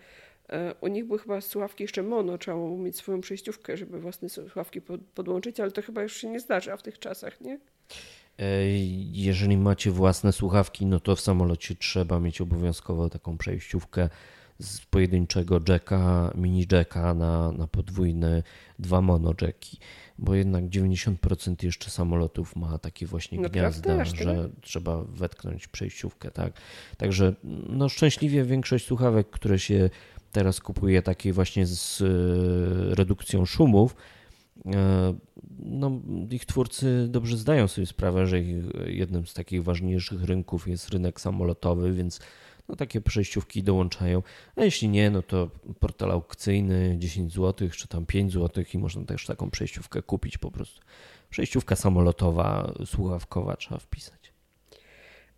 u 0.80 0.88
nich 0.88 1.04
były 1.04 1.18
chyba 1.18 1.40
słuchawki 1.40 1.84
jeszcze 1.84 2.02
mono, 2.02 2.38
trzeba 2.38 2.56
było 2.56 2.78
mieć 2.78 2.96
swoją 2.96 3.20
przejściówkę, 3.20 3.76
żeby 3.76 4.00
własne 4.00 4.28
słuchawki 4.28 4.80
podłączyć, 5.14 5.60
ale 5.60 5.70
to 5.70 5.82
chyba 5.82 6.02
już 6.02 6.16
się 6.16 6.28
nie 6.28 6.40
zdarza 6.40 6.76
w 6.76 6.82
tych 6.82 6.98
czasach, 6.98 7.40
nie? 7.40 7.58
E, 8.38 8.68
jeżeli 9.12 9.56
macie 9.56 9.90
własne 9.90 10.32
słuchawki, 10.32 10.86
no 10.86 11.00
to 11.00 11.16
w 11.16 11.20
samolocie 11.20 11.74
trzeba 11.74 12.20
mieć 12.20 12.40
obowiązkowo 12.40 13.08
taką 13.08 13.38
przejściówkę 13.38 14.08
z 14.58 14.80
pojedynczego 14.80 15.60
jacka, 15.68 16.32
mini 16.34 16.66
jacka 16.72 17.14
na, 17.14 17.52
na 17.52 17.66
podwójne 17.66 18.42
dwa 18.78 19.00
mono 19.00 19.34
jacki, 19.40 19.78
bo 20.18 20.34
jednak 20.34 20.64
90% 20.64 21.64
jeszcze 21.64 21.90
samolotów 21.90 22.56
ma 22.56 22.78
takie 22.78 23.06
właśnie 23.06 23.40
no 23.40 23.48
gniazda, 23.48 24.04
że 24.04 24.48
trzeba 24.60 25.02
wetknąć 25.02 25.68
przejściówkę, 25.68 26.30
tak. 26.30 26.52
Także 26.96 27.34
no 27.68 27.88
szczęśliwie 27.88 28.44
większość 28.44 28.86
słuchawek, 28.86 29.30
które 29.30 29.58
się 29.58 29.90
teraz 30.32 30.60
kupuje 30.60 31.02
takiej 31.02 31.32
właśnie 31.32 31.66
z 31.66 32.00
e, 32.00 32.04
redukcją 32.94 33.46
szumów, 33.46 33.96
e, 34.66 35.14
no, 35.58 36.00
ich 36.30 36.46
twórcy 36.46 37.06
dobrze 37.08 37.36
zdają 37.36 37.68
sobie 37.68 37.86
sprawę, 37.86 38.26
że 38.26 38.40
jednym 38.86 39.26
z 39.26 39.34
takich 39.34 39.64
ważniejszych 39.64 40.24
rynków 40.24 40.68
jest 40.68 40.88
rynek 40.88 41.20
samolotowy, 41.20 41.92
więc 41.92 42.20
no, 42.68 42.76
takie 42.76 43.00
przejściówki 43.00 43.62
dołączają. 43.62 44.22
A 44.56 44.64
jeśli 44.64 44.88
nie, 44.88 45.10
no 45.10 45.22
to 45.22 45.50
portal 45.80 46.10
aukcyjny 46.10 46.96
10 46.98 47.32
zł 47.32 47.68
czy 47.70 47.88
tam 47.88 48.06
5 48.06 48.32
zł 48.32 48.64
i 48.74 48.78
można 48.78 49.04
też 49.04 49.26
taką 49.26 49.50
przejściówkę 49.50 50.02
kupić 50.02 50.38
po 50.38 50.50
prostu. 50.50 50.80
Przejściówka 51.30 51.76
samolotowa, 51.76 52.72
słuchawkowa 52.84 53.56
trzeba 53.56 53.78
wpisać. 53.78 54.32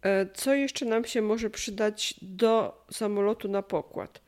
E, 0.03 0.27
co 0.35 0.55
jeszcze 0.55 0.87
nam 0.87 1.05
się 1.05 1.23
może 1.23 1.51
przydać 1.51 2.15
do 2.23 2.85
samolotu 2.91 3.49
na 3.49 3.63
pokład? 3.63 4.21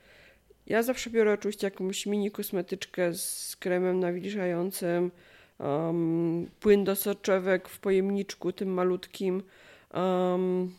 Ja 0.67 0.83
zawsze 0.83 1.11
biorę 1.11 1.33
oczywiście 1.33 1.67
jakąś 1.67 2.07
mini 2.07 2.31
kosmetyczkę 2.31 3.15
z 3.15 3.57
kremem 3.57 4.01
nawilżającym, 4.01 5.11
um, 5.59 6.51
płyn 6.61 6.85
do 6.85 6.97
soczewek 6.97 7.69
w 7.69 7.79
pojemniczku, 7.79 8.53
tym 8.53 8.69
malutkim, 8.69 9.43
um, 9.95 10.73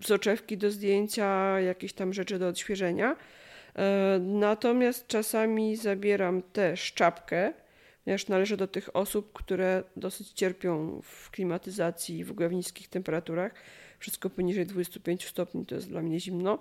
soczewki 0.00 0.58
do 0.58 0.70
zdjęcia, 0.70 1.60
jakieś 1.60 1.92
tam 1.92 2.12
rzeczy 2.12 2.38
do 2.38 2.48
odświeżenia. 2.48 3.16
E, 3.74 4.18
natomiast 4.22 5.06
czasami 5.06 5.76
zabieram 5.76 6.42
też 6.42 6.92
czapkę, 6.92 7.52
ponieważ 8.04 8.28
należę 8.28 8.56
do 8.56 8.66
tych 8.66 8.96
osób, 8.96 9.32
które 9.32 9.82
dosyć 9.96 10.32
cierpią 10.32 11.00
w 11.02 11.30
klimatyzacji 11.30 12.24
w 12.24 12.30
ogóle 12.30 12.48
w 12.48 12.52
niskich 12.52 12.88
temperaturach. 12.88 13.54
Wszystko 13.98 14.30
poniżej 14.30 14.66
25 14.66 15.26
stopni 15.26 15.66
to 15.66 15.74
jest 15.74 15.88
dla 15.88 16.02
mnie 16.02 16.20
zimno. 16.20 16.58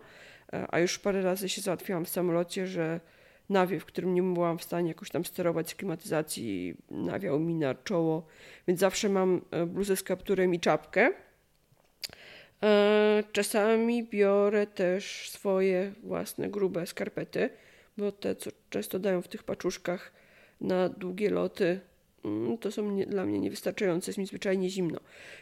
E, 0.54 0.66
a 0.70 0.80
już 0.80 1.00
parę 1.00 1.22
razy 1.22 1.50
się 1.50 1.62
załatwiłam 1.62 2.06
w 2.06 2.10
samolocie, 2.10 2.68
że 2.68 3.00
nawiew, 3.50 3.86
którym 3.86 4.14
nie 4.14 4.24
byłam 4.24 4.58
w 4.58 4.64
stanie 4.64 4.88
jakoś 4.88 5.10
tam 5.10 5.26
sterować 5.26 5.70
z 5.70 5.76
klimatyzacji, 5.76 6.76
nawiał 6.92 7.40
mi 7.40 7.56
na 7.56 7.76
czoło, 7.76 8.26
więc 8.68 8.80
zawsze 8.80 9.10
mam 9.10 9.42
e, 9.52 9.66
bluzę 9.66 9.96
z 9.96 10.04
kapturem 10.04 10.54
i 10.54 10.60
czapkę. 10.60 11.14
E, 12.64 13.24
czasami 13.32 14.04
biorę 14.04 14.68
też 14.68 15.30
swoje 15.30 15.94
własne 16.04 16.50
grube 16.50 16.88
skarpety, 16.88 17.50
bo 17.98 18.12
te, 18.12 18.36
co 18.36 18.50
często 18.70 19.00
dają 19.00 19.22
w 19.22 19.28
tych 19.28 19.44
paczuszkach 19.44 20.12
na 20.62 20.90
długie 20.90 21.30
loty, 21.30 21.80
Mm, 22.28 22.58
to 22.58 22.72
są 22.72 22.98
dla 22.98 23.26
mnie 23.26 23.40
niewystarczające, 23.40 24.10
jest 24.10 24.18
mi 24.18 24.26
zwyczajnie 24.26 24.70
zimno. 24.70 25.00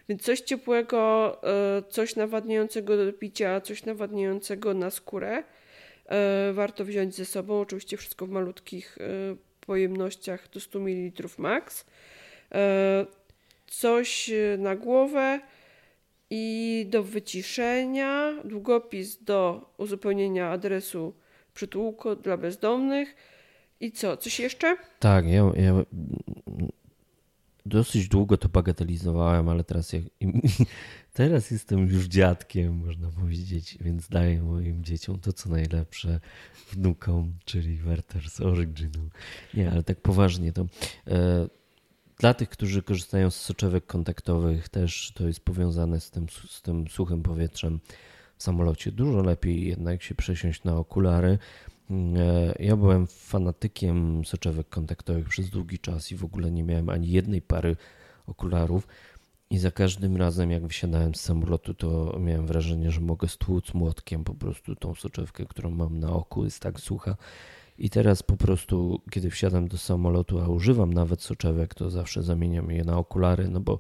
Więc 0.09 0.22
coś 0.22 0.41
ciepłego, 0.41 1.38
e, 1.43 1.84
coś 1.89 2.16
nawadniającego 2.16 3.05
do 3.05 3.13
picia, 3.13 3.61
coś 3.61 3.86
nawadniającego 3.86 4.74
na 4.74 4.91
skórę 4.91 5.43
e, 6.05 6.51
warto 6.53 6.86
wziąć 6.86 7.16
ze 7.16 7.26
sobą. 7.26 7.59
Oczywiście 7.59 7.97
wszystko 7.97 8.26
w 8.26 8.30
malutkich 8.30 8.97
pojemnościach 9.61 10.49
do 10.49 10.59
100 10.59 10.80
ml 10.80 11.28
max. 11.38 11.86
Coś 13.68 14.32
na 14.57 14.76
głowę 14.76 15.39
i 16.30 16.86
do 16.89 17.03
wyciszenia, 17.03 18.34
długopis 18.45 19.23
do 19.23 19.69
uzupełnienia 19.78 20.49
adresu 20.49 21.13
przytułku 21.53 22.15
dla 22.15 22.38
bezdomnych. 22.38 23.15
I 23.80 23.91
co, 23.91 24.17
coś 24.17 24.39
jeszcze? 24.39 24.78
Tak, 24.99 25.26
ja, 25.26 25.51
ja 25.55 25.86
dosyć 27.65 28.07
długo 28.07 28.38
to 28.38 28.49
bagatelizowałem, 28.49 29.49
ale 29.49 29.63
teraz, 29.63 29.91
teraz 31.13 31.51
jestem 31.51 31.88
już 31.88 32.05
dziadkiem, 32.05 32.86
można 32.86 33.09
powiedzieć, 33.11 33.78
więc 33.82 34.09
daję 34.09 34.41
moim 34.41 34.84
dzieciom 34.84 35.19
to, 35.19 35.34
co 35.34 35.49
najlepsze, 35.49 36.19
wnukom, 36.71 37.34
czyli 37.45 37.80
Werther's 37.80 38.45
Original. 38.45 39.09
Nie, 39.53 39.71
ale 39.71 39.84
tak 39.84 40.01
poważnie 40.01 40.53
to. 40.53 40.65
E, 41.07 41.47
dla 42.18 42.34
tych, 42.34 42.49
którzy 42.49 42.84
korzystają 42.84 43.30
z 43.30 43.36
soczewek 43.36 43.86
kontaktowych, 43.86 44.70
też 44.70 45.11
to 45.16 45.28
jest 45.28 45.39
powiązane 45.39 45.99
z 45.99 46.11
tym, 46.11 46.26
z 46.49 46.61
tym 46.61 46.88
suchym 46.88 47.24
powietrzem 47.24 47.80
w 48.38 48.43
samolocie. 48.43 48.91
Dużo 48.91 49.22
lepiej 49.22 49.68
jednak 49.68 50.03
się 50.03 50.16
przesiąść 50.16 50.63
na 50.63 50.76
okulary 50.76 51.38
E, 51.91 52.55
ja 52.59 52.76
byłem 52.76 53.07
fanatykiem 53.07 54.26
soczewek 54.26 54.70
kontaktowych 54.70 55.30
przez 55.30 55.49
długi 55.49 55.80
czas 55.80 56.11
i 56.11 56.16
w 56.16 56.24
ogóle 56.24 56.51
nie 56.51 56.63
miałem 56.63 56.89
ani 56.89 57.11
jednej 57.11 57.41
pary 57.41 57.76
okularów. 58.28 58.88
I 59.49 59.57
za 59.57 59.72
każdym 59.72 60.18
razem, 60.18 60.51
jak 60.51 60.68
wysiadałem 60.68 61.16
z 61.16 61.22
samolotu, 61.22 61.74
to 61.74 62.18
miałem 62.20 62.47
wrażenie, 62.47 62.91
że 62.91 63.01
mogę 63.01 63.28
stłuc 63.28 63.74
młotkiem 63.74 64.24
po 64.24 64.34
prostu 64.34 64.76
tą 64.76 64.95
soczewkę, 64.95 65.45
którą 65.45 65.70
mam 65.72 65.99
na 65.99 66.09
oku, 66.09 66.43
jest 66.43 66.59
tak 66.59 66.80
sucha. 66.80 67.16
I 67.78 67.89
teraz 67.89 68.23
po 68.23 68.38
prostu, 68.38 69.01
kiedy 69.11 69.30
wsiadam 69.30 69.67
do 69.67 69.78
samolotu, 69.78 70.39
a 70.39 70.47
używam 70.47 70.93
nawet 70.93 71.21
soczewek, 71.21 71.73
to 71.73 71.89
zawsze 71.89 72.23
zamieniam 72.23 72.71
je 72.71 72.84
na 72.84 72.97
okulary, 72.97 73.47
no 73.47 73.59
bo 73.59 73.80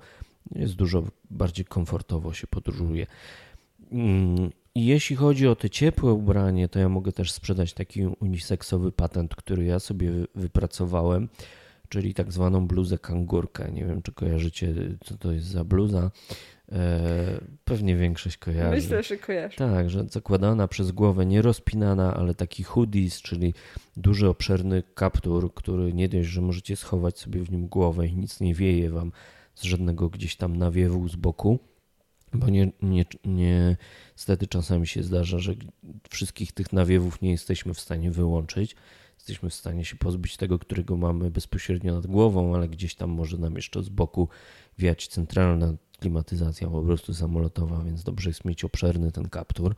jest 0.51 0.75
dużo 0.75 1.03
bardziej 1.29 1.65
komfortowo 1.65 2.33
się 2.33 2.47
podróżuje. 2.47 3.07
Mm, 3.91 4.49
i 4.75 4.85
jeśli 4.85 5.15
chodzi 5.15 5.47
o 5.47 5.55
te 5.55 5.69
ciepłe 5.69 6.13
ubranie, 6.13 6.67
to 6.69 6.79
ja 6.79 6.89
mogę 6.89 7.11
też 7.11 7.31
sprzedać 7.31 7.73
taki 7.73 8.05
uniseksowy 8.05 8.91
patent, 8.91 9.35
który 9.35 9.65
ja 9.65 9.79
sobie 9.79 10.11
wypracowałem, 10.35 11.29
czyli 11.89 12.13
tak 12.13 12.31
zwaną 12.31 12.67
bluzę 12.67 12.97
kangurkę. 12.97 13.71
Nie 13.71 13.85
wiem, 13.85 14.01
czy 14.01 14.11
kojarzycie, 14.11 14.73
co 15.05 15.17
to 15.17 15.31
jest 15.31 15.47
za 15.47 15.63
bluza. 15.63 16.11
E, 16.71 17.39
pewnie 17.63 17.95
większość 17.95 18.37
kojarzy. 18.37 18.75
Myślę, 18.75 19.03
że 19.03 19.17
kojarzy. 19.17 19.57
Tak, 19.57 19.89
że 19.89 20.05
zakładana 20.09 20.67
przez 20.67 20.91
głowę, 20.91 21.25
nie 21.25 21.41
rozpinana, 21.41 22.13
ale 22.13 22.35
taki 22.35 22.63
hoodies, 22.63 23.21
czyli 23.21 23.53
duży, 23.97 24.29
obszerny 24.29 24.83
kaptur, 24.95 25.53
który 25.53 25.93
nie 25.93 26.09
dość, 26.09 26.27
że 26.27 26.41
możecie 26.41 26.75
schować 26.75 27.19
sobie 27.19 27.41
w 27.41 27.51
nim 27.51 27.67
głowę 27.67 28.07
i 28.07 28.15
nic 28.15 28.39
nie 28.39 28.53
wieje 28.53 28.89
wam 28.89 29.11
z 29.55 29.63
żadnego 29.63 30.09
gdzieś 30.09 30.35
tam 30.35 30.55
nawiewu 30.55 31.09
z 31.09 31.15
boku 31.15 31.59
bo 32.37 32.49
nie, 32.49 32.71
nie, 32.81 33.05
nie, 33.25 33.77
niestety 34.15 34.47
czasami 34.47 34.87
się 34.87 35.03
zdarza, 35.03 35.39
że 35.39 35.53
wszystkich 36.09 36.51
tych 36.51 36.73
nawiewów 36.73 37.21
nie 37.21 37.31
jesteśmy 37.31 37.73
w 37.73 37.79
stanie 37.79 38.11
wyłączyć. 38.11 38.75
Jesteśmy 39.17 39.49
w 39.49 39.53
stanie 39.53 39.85
się 39.85 39.95
pozbyć 39.95 40.37
tego, 40.37 40.59
którego 40.59 40.97
mamy 40.97 41.31
bezpośrednio 41.31 41.95
nad 41.95 42.07
głową, 42.07 42.55
ale 42.55 42.69
gdzieś 42.69 42.95
tam 42.95 43.09
może 43.09 43.37
nam 43.37 43.55
jeszcze 43.55 43.83
z 43.83 43.89
boku 43.89 44.29
wiać 44.77 45.07
centralna 45.07 45.73
klimatyzacja 45.99 46.67
po 46.67 46.81
prostu 46.81 47.13
samolotowa, 47.13 47.83
więc 47.83 48.03
dobrze 48.03 48.29
jest 48.29 48.45
mieć 48.45 48.63
obszerny 48.63 49.11
ten 49.11 49.29
kaptur. 49.29 49.75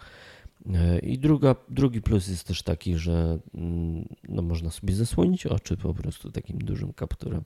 E, 0.74 1.00
I 1.00 1.20
druga, 1.20 1.56
drugi 1.70 2.02
plus 2.02 2.28
jest 2.28 2.48
też 2.48 2.64
taki, 2.64 2.98
że 2.98 3.40
mm, 3.54 4.06
no, 4.30 4.42
można 4.42 4.72
sobie 4.72 4.96
zasłonić 4.96 5.46
oczy 5.46 5.78
po 5.78 5.94
prostu 5.94 6.32
takim 6.32 6.58
dużym 6.58 6.94
kapturem. 6.94 7.44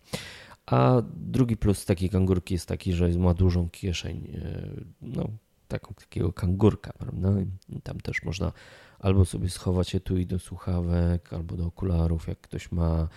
A 0.66 1.02
drugi 1.16 1.58
plus 1.58 1.86
takiej 1.86 2.10
kangurki 2.10 2.54
jest 2.54 2.68
taki, 2.68 2.94
że 2.94 3.10
ma 3.10 3.34
dużą 3.34 3.70
kieszeń, 3.70 4.32
e, 4.36 4.72
no 5.02 5.30
taką 5.68 5.94
takiego 5.94 6.34
kangurka, 6.34 6.94
prawda? 6.94 7.30
I 7.70 7.82
tam 7.82 8.00
też 8.00 8.24
można 8.24 8.52
albo 9.00 9.26
sobie 9.26 9.50
schować 9.50 9.96
i 10.20 10.26
do 10.26 10.40
słuchawek, 10.40 11.34
albo 11.34 11.58
do 11.58 11.66
okularów, 11.66 12.28
jak 12.28 12.42
ktoś 12.42 12.72
ma, 12.72 13.08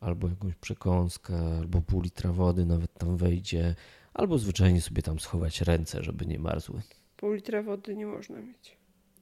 albo 0.00 0.28
jakąś 0.28 0.54
przekąskę, 0.54 1.56
albo 1.58 1.80
pół 1.80 2.00
litra 2.00 2.32
wody 2.32 2.66
nawet 2.66 2.94
tam 2.94 3.16
wejdzie, 3.16 3.74
albo 4.14 4.38
zwyczajnie 4.38 4.80
sobie 4.80 5.02
tam 5.02 5.20
schować 5.20 5.60
ręce, 5.60 6.04
żeby 6.04 6.26
nie 6.26 6.38
marzły. 6.38 6.80
Pół 7.16 7.32
litra 7.32 7.62
wody 7.62 7.96
nie 7.96 8.06
można 8.06 8.40
mieć. 8.40 8.76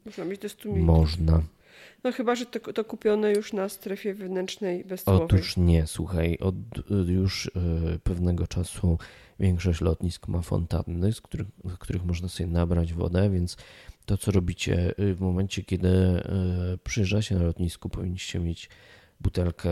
Można 0.04 0.24
mieć 0.24 0.40
do 0.40 0.48
100 0.48 0.68
ml. 0.68 0.84
Można. 0.84 1.42
No 2.04 2.12
chyba, 2.12 2.34
że 2.34 2.46
to, 2.46 2.72
to 2.72 2.84
kupione 2.84 3.32
już 3.32 3.52
na 3.52 3.68
strefie 3.68 4.14
wewnętrznej 4.14 4.84
bezcelowej. 4.84 5.24
Otóż 5.24 5.56
nie, 5.56 5.86
słuchaj, 5.86 6.38
od 6.38 6.54
już 7.08 7.46
y, 7.46 7.50
pewnego 8.04 8.46
czasu 8.46 8.98
większość 9.40 9.80
lotnisk 9.80 10.28
ma 10.28 10.42
fontanny, 10.42 11.12
z 11.12 11.20
których, 11.20 11.46
z 11.64 11.76
których 11.76 12.04
można 12.04 12.28
sobie 12.28 12.46
nabrać 12.46 12.94
wodę, 12.94 13.30
więc 13.30 13.56
to, 14.06 14.16
co 14.16 14.32
robicie 14.32 14.94
y, 14.98 15.14
w 15.14 15.20
momencie, 15.20 15.62
kiedy 15.64 15.88
y, 15.88 16.78
przyjeżdżacie 16.84 17.34
na 17.34 17.42
lotnisku, 17.42 17.88
powinniście 17.88 18.38
mieć 18.40 18.70
butelkę 19.20 19.70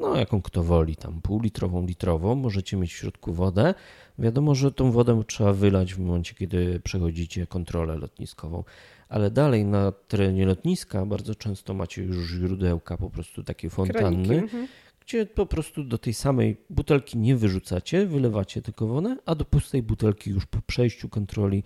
no 0.00 0.16
jaką 0.16 0.42
kto 0.42 0.62
woli, 0.62 0.96
tam 0.96 1.20
półlitrową, 1.20 1.86
litrową, 1.86 2.34
możecie 2.34 2.76
mieć 2.76 2.92
w 2.92 2.96
środku 2.96 3.32
wodę. 3.32 3.74
Wiadomo, 4.18 4.54
że 4.54 4.72
tą 4.72 4.92
wodę 4.92 5.22
trzeba 5.26 5.52
wylać 5.52 5.94
w 5.94 5.98
momencie, 5.98 6.34
kiedy 6.34 6.80
przechodzicie 6.80 7.46
kontrolę 7.46 7.96
lotniskową, 7.96 8.64
ale 9.08 9.30
dalej 9.30 9.64
na 9.64 9.92
terenie 9.92 10.46
lotniska 10.46 11.06
bardzo 11.06 11.34
często 11.34 11.74
macie 11.74 12.02
już 12.02 12.28
źródełka, 12.28 12.96
po 12.96 13.10
prostu 13.10 13.44
takie 13.44 13.70
fontanny, 13.70 14.38
mhm. 14.38 14.68
gdzie 15.00 15.26
po 15.26 15.46
prostu 15.46 15.84
do 15.84 15.98
tej 15.98 16.14
samej 16.14 16.56
butelki 16.70 17.18
nie 17.18 17.36
wyrzucacie, 17.36 18.06
wylewacie 18.06 18.62
tylko 18.62 18.86
wodę, 18.86 19.16
a 19.26 19.34
do 19.34 19.44
pustej 19.44 19.82
butelki 19.82 20.30
już 20.30 20.46
po 20.46 20.58
przejściu 20.66 21.08
kontroli 21.08 21.62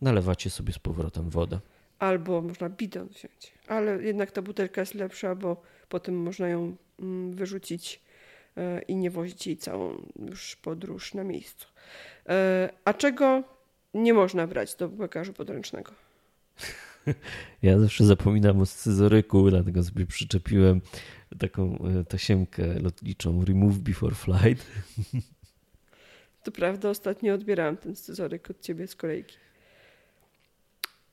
nalewacie 0.00 0.50
sobie 0.50 0.72
z 0.72 0.78
powrotem 0.78 1.30
wodę. 1.30 1.60
Albo 2.02 2.42
można 2.42 2.68
bidon 2.68 3.08
wziąć, 3.08 3.52
ale 3.68 4.02
jednak 4.02 4.30
ta 4.30 4.42
butelka 4.42 4.80
jest 4.80 4.94
lepsza, 4.94 5.34
bo 5.34 5.62
potem 5.88 6.14
można 6.14 6.48
ją 6.48 6.76
mm, 7.00 7.32
wyrzucić 7.32 8.00
e, 8.56 8.82
i 8.82 8.96
nie 8.96 9.10
wozić 9.10 9.46
jej 9.46 9.56
całą 9.56 10.02
już 10.28 10.56
podróż 10.56 11.14
na 11.14 11.24
miejscu. 11.24 11.66
E, 12.28 12.68
a 12.84 12.94
czego 12.94 13.42
nie 13.94 14.14
można 14.14 14.46
brać 14.46 14.74
do 14.74 14.88
bagażu 14.88 15.32
podręcznego? 15.32 15.92
Ja 17.62 17.78
zawsze 17.78 18.04
zapominam 18.04 18.60
o 18.60 18.66
scyzoryku, 18.66 19.50
dlatego 19.50 19.82
sobie 19.82 20.06
przyczepiłem 20.06 20.80
taką 21.38 21.78
e, 21.78 22.04
tasiemkę 22.04 22.80
lotniczą 22.80 23.44
Remove 23.44 23.78
Before 23.78 24.14
Flight. 24.14 24.66
To 26.42 26.52
prawda, 26.52 26.90
ostatnio 26.90 27.34
odbierałam 27.34 27.76
ten 27.76 27.96
scyzoryk 27.96 28.50
od 28.50 28.60
ciebie 28.60 28.86
z 28.86 28.96
kolejki. 28.96 29.36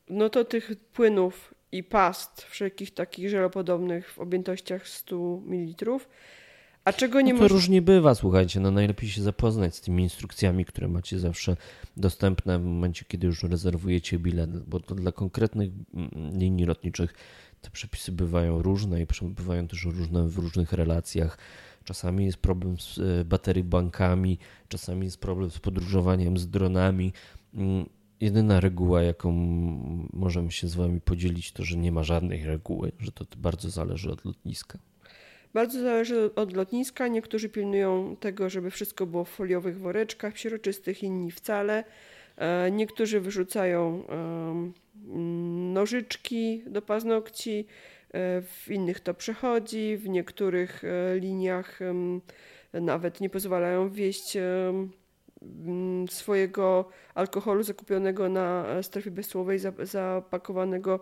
No 0.10 0.30
to 0.30 0.45
tych 0.45 0.72
płynów 0.93 1.53
i 1.72 1.84
past 1.84 2.41
wszelkich 2.41 2.93
takich 2.93 3.30
żelopodobnych 3.30 4.12
w 4.12 4.20
objętościach 4.20 4.88
100 4.88 5.41
ml. 5.45 5.99
A 6.86 6.93
czego 6.93 7.22
nie 7.22 7.34
no 7.34 7.39
to 7.39 7.43
może... 7.43 7.55
różnie 7.55 7.82
bywa, 7.82 8.16
słuchajcie. 8.16 8.60
No 8.60 8.72
najlepiej 8.72 9.10
się 9.10 9.22
zapoznać 9.22 9.76
z 9.76 9.82
tymi 9.82 10.03
instrukcjami, 10.03 10.66
które 10.66 10.88
macie 10.88 11.20
zawsze 11.20 11.57
dostępne 11.97 12.60
w 12.60 12.64
momencie, 12.64 13.05
kiedy 13.07 13.28
już 13.28 13.43
rezerwujecie 13.43 14.20
bilet, 14.20 14.60
bo 14.60 14.80
to 14.80 14.95
dla 14.95 15.12
konkretnych 15.12 15.70
mm, 15.93 16.39
linii 16.39 16.66
lotniczych 16.66 17.14
te 17.62 17.70
przepisy 17.70 18.12
bywają 18.12 18.62
różne 18.62 19.01
i 19.01 19.07
bywają 19.24 19.68
też 19.68 19.86
różne 19.86 20.28
w 20.28 20.38
różnych 20.38 20.74
relacjach. 20.74 21.38
Czasami 21.84 22.26
jest 22.26 22.38
problem 22.38 22.78
z 22.80 22.99
e, 22.99 23.26
baterii 23.26 23.64
bankami, 23.64 24.38
czasami 24.68 25.05
jest 25.05 25.18
problem 25.18 25.51
z 25.51 25.60
podróżowaniem 25.60 26.38
z 26.38 26.49
dronami. 26.49 27.14
Jedyna 28.22 28.59
reguła, 28.59 29.01
jaką 29.01 29.32
możemy 30.13 30.51
się 30.51 30.67
z 30.67 30.76
Wami 30.76 31.01
podzielić, 31.01 31.51
to 31.51 31.63
że 31.63 31.78
nie 31.78 31.91
ma 31.91 32.03
żadnej 32.03 32.45
reguły, 32.45 32.91
że 32.99 33.11
to 33.11 33.26
bardzo 33.38 33.70
zależy 33.70 34.11
od 34.11 34.26
lotniska. 34.26 34.80
Bardzo 35.53 35.82
zależy 35.82 36.36
od 36.36 36.53
lotniska. 36.53 37.07
Niektórzy 37.07 37.49
pilnują 37.49 38.15
tego, 38.20 38.49
żeby 38.49 38.72
wszystko 38.72 39.05
było 39.05 39.26
w 39.26 39.30
foliowych 39.30 39.80
woreczkach 39.80 40.34
przieroczystych, 40.34 41.03
inni 41.03 41.32
wcale. 41.32 41.84
E, 42.38 42.72
niektórzy 42.72 43.20
wyrzucają 43.20 44.03
nożyczki 45.74 46.63
do 46.67 46.82
paznokci, 46.82 47.65
e, 48.13 48.41
w 48.41 48.65
innych 48.72 48.99
to 48.99 49.13
przechodzi, 49.13 49.97
w 49.97 50.09
niektórych 50.09 50.84
e, 50.84 51.20
liniach 51.20 51.80
nawet 52.74 53.22
nie 53.22 53.30
pozwalają 53.30 53.89
wieść 53.89 54.38
swojego 56.09 56.89
alkoholu 57.15 57.63
zakupionego 57.63 58.29
na 58.29 58.65
strefie 58.83 59.11
bezsłowej, 59.11 59.59
zapakowanego 59.83 60.99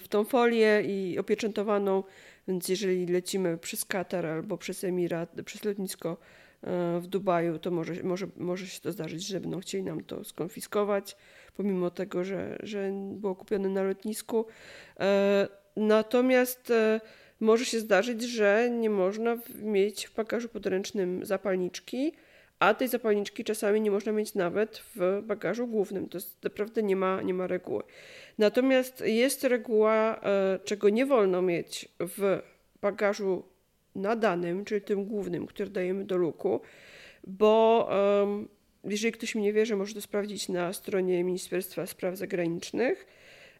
w 0.00 0.08
tą 0.08 0.24
folię 0.24 0.82
i 0.82 1.18
opieczętowaną, 1.18 2.02
więc 2.48 2.68
jeżeli 2.68 3.06
lecimy 3.06 3.58
przez 3.58 3.84
Katar 3.84 4.26
albo 4.26 4.58
przez 4.58 4.84
Emirat, 4.84 5.30
przez 5.44 5.64
lotnisko 5.64 6.16
e, 6.62 7.00
w 7.00 7.06
Dubaju, 7.06 7.58
to 7.58 7.70
może, 7.70 8.02
może, 8.02 8.26
może 8.36 8.66
się 8.66 8.80
to 8.80 8.92
zdarzyć, 8.92 9.26
że 9.26 9.40
będą 9.40 9.60
chcieli 9.60 9.84
nam 9.84 10.04
to 10.04 10.24
skonfiskować, 10.24 11.16
pomimo 11.56 11.90
tego, 11.90 12.24
że, 12.24 12.58
że 12.62 12.90
było 13.12 13.34
kupione 13.34 13.68
na 13.68 13.82
lotnisku. 13.82 14.46
E, 15.00 15.48
natomiast 15.76 16.70
e, 16.70 17.00
może 17.40 17.64
się 17.64 17.80
zdarzyć, 17.80 18.22
że 18.22 18.70
nie 18.70 18.90
można 18.90 19.38
mieć 19.62 20.06
w 20.06 20.14
bagażu 20.14 20.48
podręcznym 20.48 21.24
zapalniczki, 21.24 22.12
a 22.58 22.74
tej 22.74 22.88
zapalniczki 22.88 23.44
czasami 23.44 23.80
nie 23.80 23.90
można 23.90 24.12
mieć 24.12 24.34
nawet 24.34 24.82
w 24.96 25.22
bagażu 25.22 25.66
głównym. 25.66 26.08
To 26.08 26.18
jest, 26.18 26.44
naprawdę 26.44 26.82
nie 26.82 26.96
ma, 26.96 27.22
nie 27.22 27.34
ma 27.34 27.46
reguły. 27.46 27.82
Natomiast 28.38 29.02
jest 29.06 29.44
reguła, 29.44 30.20
e, 30.22 30.58
czego 30.64 30.88
nie 30.88 31.06
wolno 31.06 31.42
mieć 31.42 31.88
w 32.00 32.42
bagażu 32.80 33.42
nadanym, 33.94 34.64
czyli 34.64 34.80
tym 34.80 35.04
głównym, 35.04 35.46
który 35.46 35.70
dajemy 35.70 36.04
do 36.04 36.16
luku, 36.16 36.60
bo 37.24 37.88
jeżeli 38.84 39.12
ktoś 39.12 39.34
mi 39.34 39.42
nie 39.42 39.52
wierzy, 39.52 39.76
może 39.76 39.94
to 39.94 40.00
sprawdzić 40.00 40.48
na 40.48 40.72
stronie 40.72 41.24
Ministerstwa 41.24 41.86
Spraw 41.86 42.16
Zagranicznych. 42.16 43.06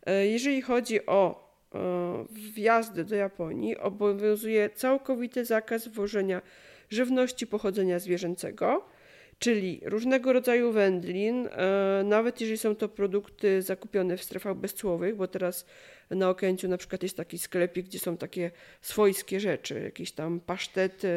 E, 0.07 0.27
jeżeli 0.27 0.63
chodzi 0.63 1.07
o 1.07 1.50
wjazdy 2.55 3.05
do 3.05 3.17
Japonii, 3.17 3.77
obowiązuje 3.77 4.71
całkowity 4.71 5.45
zakaz 5.45 5.89
włożenia 5.89 6.43
żywności 6.91 7.47
pochodzenia 7.47 7.99
zwierzęcego, 7.99 8.85
czyli 9.39 9.81
różnego 9.85 10.33
rodzaju 10.33 10.73
wędlin, 10.73 11.47
e, 11.47 12.03
nawet 12.05 12.41
jeżeli 12.41 12.59
są 12.59 12.77
to 12.77 12.89
produkty 12.89 13.63
zakupione 13.63 14.17
w 14.17 14.25
strefach 14.25 14.57
bezcłowych, 14.57 15.17
bo 15.17 15.27
teraz 15.27 15.67
na 16.11 16.31
Okęciu 16.31 16.69
na 16.69 16.77
przykład 16.77 17.03
jest 17.03 17.17
taki 17.17 17.39
sklepik, 17.39 17.87
gdzie 17.87 17.99
są 17.99 18.17
takie 18.17 18.51
swojskie 18.81 19.41
rzeczy, 19.41 19.81
jakieś 19.81 20.13
tam 20.13 20.41
pasztety, 20.41 21.09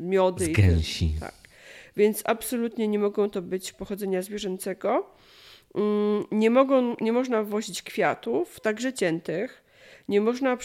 miody. 0.00 0.44
Z 0.44 0.48
gęsi. 0.48 1.04
I, 1.04 1.20
tak. 1.20 1.34
Więc 1.96 2.22
absolutnie 2.24 2.88
nie 2.88 2.98
mogą 2.98 3.30
to 3.30 3.42
być 3.42 3.72
pochodzenia 3.72 4.22
zwierzęcego. 4.22 5.10
Mm, 5.74 6.24
nie, 6.32 6.50
mogą, 6.50 6.96
nie 7.00 7.12
można 7.12 7.42
wwozić 7.42 7.82
kwiatów, 7.82 8.60
także 8.60 8.92
ciętych. 8.92 9.64
Nie 10.08 10.20
można 10.20 10.58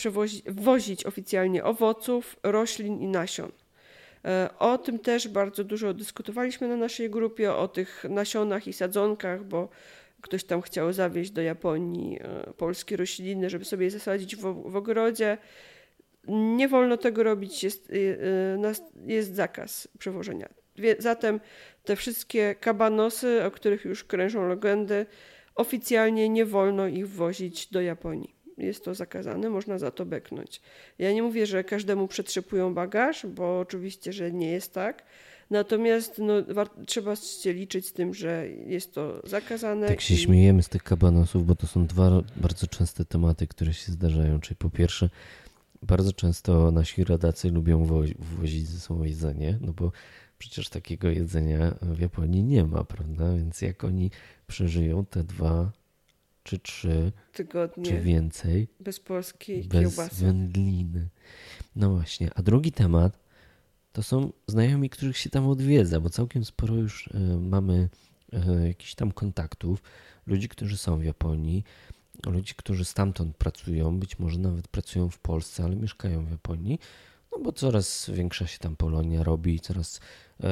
wwozić 0.46 1.06
oficjalnie 1.06 1.64
owoców, 1.64 2.36
roślin 2.44 3.02
i 3.02 3.08
nasion. 3.08 3.52
E, 4.26 4.50
o 4.60 4.78
tym 4.78 5.00
też 5.00 5.28
bardzo 5.28 5.64
dużo 5.64 5.94
dyskutowaliśmy 5.94 6.68
na 6.68 6.76
naszej 6.76 7.10
grupie, 7.10 7.54
o 7.54 7.68
tych 7.68 8.06
nasionach 8.10 8.68
i 8.68 8.74
sadzonkach, 8.74 9.44
bo 9.44 9.70
ktoś 10.22 10.44
tam 10.44 10.62
chciał 10.62 10.94
zawieźć 10.94 11.32
do 11.32 11.42
Japonii 11.42 12.20
e, 12.22 12.54
polskie 12.54 12.98
rośliny, 12.98 13.50
żeby 13.50 13.66
sobie 13.66 13.86
je 13.86 13.92
zasadzić 13.92 14.36
w, 14.36 14.42
w 14.72 14.76
ogrodzie. 14.76 15.38
Nie 16.28 16.68
wolno 16.68 16.98
tego 16.98 17.24
robić, 17.24 17.64
jest, 17.64 17.92
e, 17.92 18.74
jest 19.06 19.36
zakaz 19.36 19.88
przewożenia. 20.00 20.50
Zatem 21.00 21.40
te 21.90 21.96
wszystkie 21.96 22.56
kabanosy, 22.56 23.46
o 23.46 23.52
których 23.52 23.86
już 23.86 24.04
krężą 24.04 24.48
legendy, 24.48 25.06
oficjalnie 25.56 26.30
nie 26.30 26.46
wolno 26.46 26.88
ich 26.88 27.10
wozić 27.10 27.68
do 27.68 27.82
Japonii 27.82 28.36
jest 28.58 28.86
to 28.86 28.96
zakazane, 28.96 29.50
można 29.50 29.78
za 29.78 29.92
to 29.92 30.06
beknąć. 30.06 30.62
Ja 30.98 31.14
nie 31.14 31.24
mówię, 31.24 31.46
że 31.46 31.64
każdemu 31.64 32.08
przetrzepują 32.08 32.74
bagaż, 32.74 33.26
bo 33.26 33.60
oczywiście, 33.60 34.14
że 34.14 34.32
nie 34.32 34.52
jest 34.52 34.74
tak. 34.74 35.04
Natomiast 35.50 36.18
no, 36.18 36.34
trzeba 36.86 37.16
się 37.16 37.54
liczyć 37.54 37.88
z 37.88 37.94
tym, 37.94 38.14
że 38.14 38.48
jest 38.50 38.94
to 38.94 39.22
zakazane. 39.24 39.88
Tak 39.88 40.02
się 40.02 40.14
i... 40.14 40.18
śmiejemy 40.18 40.64
z 40.64 40.70
tych 40.70 40.84
kabanosów, 40.84 41.46
bo 41.46 41.56
to 41.56 41.68
są 41.68 41.88
dwa 41.88 42.24
bardzo 42.38 42.68
częste 42.68 43.06
tematy, 43.06 43.48
które 43.48 43.74
się 43.74 43.92
zdarzają. 43.92 44.40
Czyli 44.40 44.56
po 44.56 44.70
pierwsze, 44.70 45.10
bardzo 45.84 46.14
często 46.14 46.72
nasi 46.72 47.04
rodacy 47.04 47.50
lubią 47.50 47.86
wozić 48.20 48.68
ze 48.68 48.80
sobą 48.80 49.04
jedzenie, 49.04 49.58
no 49.62 49.74
bo 49.74 49.92
przecież 50.40 50.70
takiego 50.70 51.10
jedzenia 51.10 51.76
w 51.82 52.00
Japonii 52.00 52.44
nie 52.44 52.64
ma, 52.66 52.84
prawda? 52.84 53.34
Więc 53.34 53.62
jak 53.62 53.84
oni 53.84 54.12
przeżyją 54.48 55.06
te 55.06 55.24
dwa 55.24 55.72
czy 56.44 56.60
trzy 56.60 57.12
tygodnie 57.34 57.86
czy 57.86 58.02
więcej. 58.02 58.68
Bez 58.80 59.00
polskiej 59.00 59.64
bez 59.64 59.82
kiełbasy. 59.82 60.26
wędliny. 60.26 61.10
No 61.76 61.90
właśnie. 61.90 62.32
A 62.36 62.42
drugi 62.42 62.72
temat 62.72 63.20
to 63.92 64.04
są 64.04 64.32
znajomi, 64.48 64.90
których 64.90 65.18
się 65.18 65.30
tam 65.30 65.48
odwiedza, 65.48 66.00
bo 66.00 66.10
całkiem 66.10 66.46
sporo 66.46 66.76
już 66.76 67.08
y, 67.08 67.20
mamy 67.40 67.90
y, 68.34 68.68
jakichś 68.68 68.96
tam 68.96 69.12
kontaktów. 69.12 69.84
Ludzi, 70.28 70.50
którzy 70.50 70.78
są 70.78 71.00
w 71.00 71.04
Japonii, 71.04 71.64
ludzi, 72.26 72.54
którzy 72.56 72.86
stamtąd 72.86 73.38
pracują, 73.38 74.00
być 74.00 74.20
może 74.20 74.40
nawet 74.40 74.68
pracują 74.68 75.10
w 75.10 75.20
Polsce, 75.20 75.64
ale 75.64 75.76
mieszkają 75.76 76.26
w 76.26 76.32
Japonii. 76.32 76.80
No 77.32 77.40
bo 77.40 77.52
coraz 77.52 78.10
większa 78.14 78.48
się 78.48 78.60
tam 78.60 78.76
Polonia 78.76 79.24
robi, 79.24 79.60
coraz 79.60 79.98
y, 79.98 80.44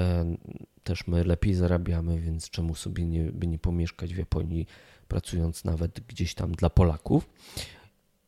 też 0.83 1.07
my 1.07 1.23
lepiej 1.23 1.53
zarabiamy, 1.53 2.19
więc 2.21 2.49
czemu 2.49 2.75
sobie 2.75 3.05
nie, 3.05 3.23
by 3.31 3.47
nie 3.47 3.59
pomieszkać 3.59 4.13
w 4.13 4.17
Japonii 4.17 4.67
pracując 5.07 5.65
nawet 5.65 5.99
gdzieś 5.99 6.33
tam 6.33 6.51
dla 6.51 6.69
Polaków. 6.69 7.29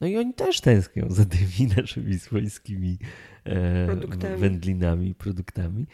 No 0.01 0.07
i 0.07 0.17
oni 0.17 0.33
też 0.33 0.61
tęsknią 0.61 1.07
za 1.09 1.25
tymi 1.25 1.69
naszymi 1.77 2.19
swojskimi 2.19 2.97
e, 3.43 3.85
produktami. 3.85 4.37
wędlinami, 4.37 5.15
produktami. 5.15 5.87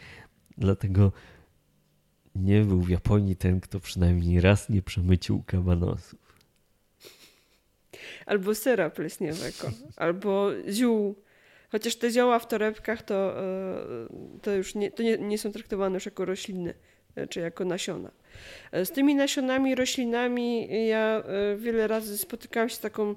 Dlatego 0.58 1.12
nie 2.34 2.62
był 2.62 2.82
w 2.82 2.88
Japonii 2.88 3.36
ten, 3.36 3.60
kto 3.60 3.80
przynajmniej 3.80 4.40
raz 4.40 4.68
nie 4.68 4.82
przemycił 4.82 5.42
kabanosów. 5.46 6.26
Albo 8.26 8.54
sera 8.54 8.90
pleśniowego, 8.90 9.70
albo 9.96 10.50
ziół 10.70 11.16
Chociaż 11.72 11.96
te 11.96 12.10
zioła 12.10 12.38
w 12.38 12.48
torebkach 12.48 13.02
to, 13.02 13.34
to 14.42 14.54
już 14.54 14.74
nie, 14.74 14.90
to 14.90 15.02
nie, 15.02 15.18
nie 15.18 15.38
są 15.38 15.52
traktowane 15.52 15.94
już 15.94 16.06
jako 16.06 16.24
rośliny 16.24 16.74
czy 17.30 17.40
jako 17.40 17.64
nasiona. 17.64 18.10
Z 18.72 18.90
tymi 18.90 19.14
nasionami, 19.14 19.74
roślinami 19.74 20.68
ja 20.88 21.22
wiele 21.56 21.86
razy 21.86 22.18
spotykałam 22.18 22.68
się 22.68 22.74
z, 22.74 22.80
taką, 22.80 23.14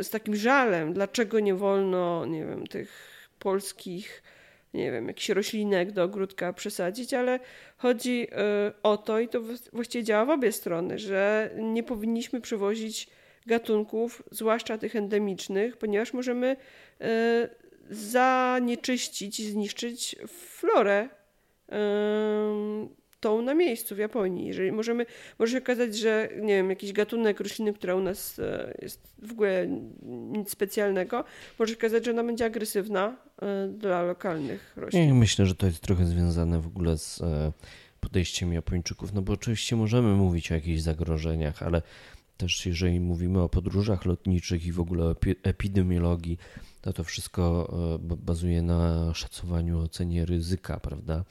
z 0.00 0.10
takim 0.10 0.36
żalem, 0.36 0.92
dlaczego 0.92 1.40
nie 1.40 1.54
wolno, 1.54 2.26
nie 2.26 2.46
wiem, 2.46 2.66
tych 2.66 2.90
polskich 3.38 4.22
nie 4.74 4.92
wiem, 4.92 5.08
jakiś 5.08 5.28
roślinek 5.28 5.92
do 5.92 6.02
ogródka 6.02 6.52
przesadzić, 6.52 7.14
ale 7.14 7.40
chodzi 7.76 8.28
o 8.82 8.96
to 8.96 9.20
i 9.20 9.28
to 9.28 9.40
właściwie 9.72 10.04
działa 10.04 10.24
w 10.24 10.30
obie 10.30 10.52
strony, 10.52 10.98
że 10.98 11.50
nie 11.56 11.82
powinniśmy 11.82 12.40
przywozić 12.40 13.08
gatunków, 13.46 14.22
zwłaszcza 14.30 14.78
tych 14.78 14.96
endemicznych, 14.96 15.76
ponieważ 15.76 16.12
możemy 16.12 16.56
zanieczyścić 17.90 19.50
zniszczyć 19.50 20.16
florę 20.28 21.08
tą 23.20 23.42
na 23.42 23.54
miejscu 23.54 23.94
w 23.94 23.98
Japonii. 23.98 24.46
Jeżeli 24.46 24.72
możemy, 24.72 25.06
może 25.38 25.52
się 25.52 25.58
okazać, 25.58 25.96
że 25.96 26.28
nie 26.40 26.54
wiem, 26.54 26.70
jakiś 26.70 26.92
gatunek 26.92 27.40
rośliny, 27.40 27.72
która 27.72 27.94
u 27.94 28.00
nas 28.00 28.38
e, 28.38 28.74
jest 28.82 29.00
w 29.22 29.32
ogóle 29.32 29.66
nic 30.02 30.50
specjalnego, 30.50 31.24
może 31.58 31.72
się 31.72 31.78
okazać, 31.78 32.04
że 32.04 32.10
ona 32.10 32.24
będzie 32.24 32.44
agresywna 32.44 33.16
e, 33.42 33.68
dla 33.68 34.02
lokalnych 34.02 34.72
roślin. 34.76 35.08
Ja 35.08 35.14
myślę, 35.14 35.46
że 35.46 35.54
to 35.54 35.66
jest 35.66 35.80
trochę 35.80 36.06
związane 36.06 36.60
w 36.60 36.66
ogóle 36.66 36.98
z 36.98 37.20
e, 37.20 37.52
podejściem 38.00 38.52
Japończyków, 38.52 39.12
no 39.12 39.22
bo 39.22 39.32
oczywiście 39.32 39.76
możemy 39.76 40.14
mówić 40.14 40.50
o 40.50 40.54
jakichś 40.54 40.80
zagrożeniach, 40.80 41.62
ale 41.62 41.82
też 42.36 42.66
jeżeli 42.66 43.00
mówimy 43.00 43.42
o 43.42 43.48
podróżach 43.48 44.04
lotniczych 44.04 44.66
i 44.66 44.72
w 44.72 44.80
ogóle 44.80 45.14
epidemiologii, 45.42 46.38
to 46.80 46.92
to 46.92 47.04
wszystko 47.04 47.72
bazuje 48.00 48.62
na 48.62 49.14
szacowaniu, 49.14 49.78
ocenie 49.78 50.26
ryzyka, 50.26 50.80
prawda? 50.80 51.24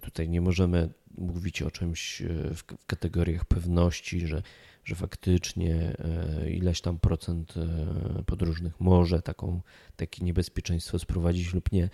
Tutaj 0.00 0.28
nie 0.28 0.40
możemy 0.40 0.88
mówić 1.18 1.62
o 1.62 1.70
czymś 1.70 2.22
e, 2.22 2.26
w 2.54 2.64
kategoriach 2.86 3.44
pewności, 3.44 4.26
że, 4.26 4.42
że 4.84 4.94
faktycznie 4.94 5.96
e, 5.98 6.50
ileś 6.50 6.80
tam 6.80 6.98
procent 6.98 7.54
e, 7.56 8.22
podróżnych 8.22 8.80
może 8.80 9.22
taką, 9.22 9.60
takie 9.96 10.24
niebezpieczeństwo 10.24 10.98
sprowadzić 10.98 11.54
lub 11.54 11.72
nie. 11.72 11.90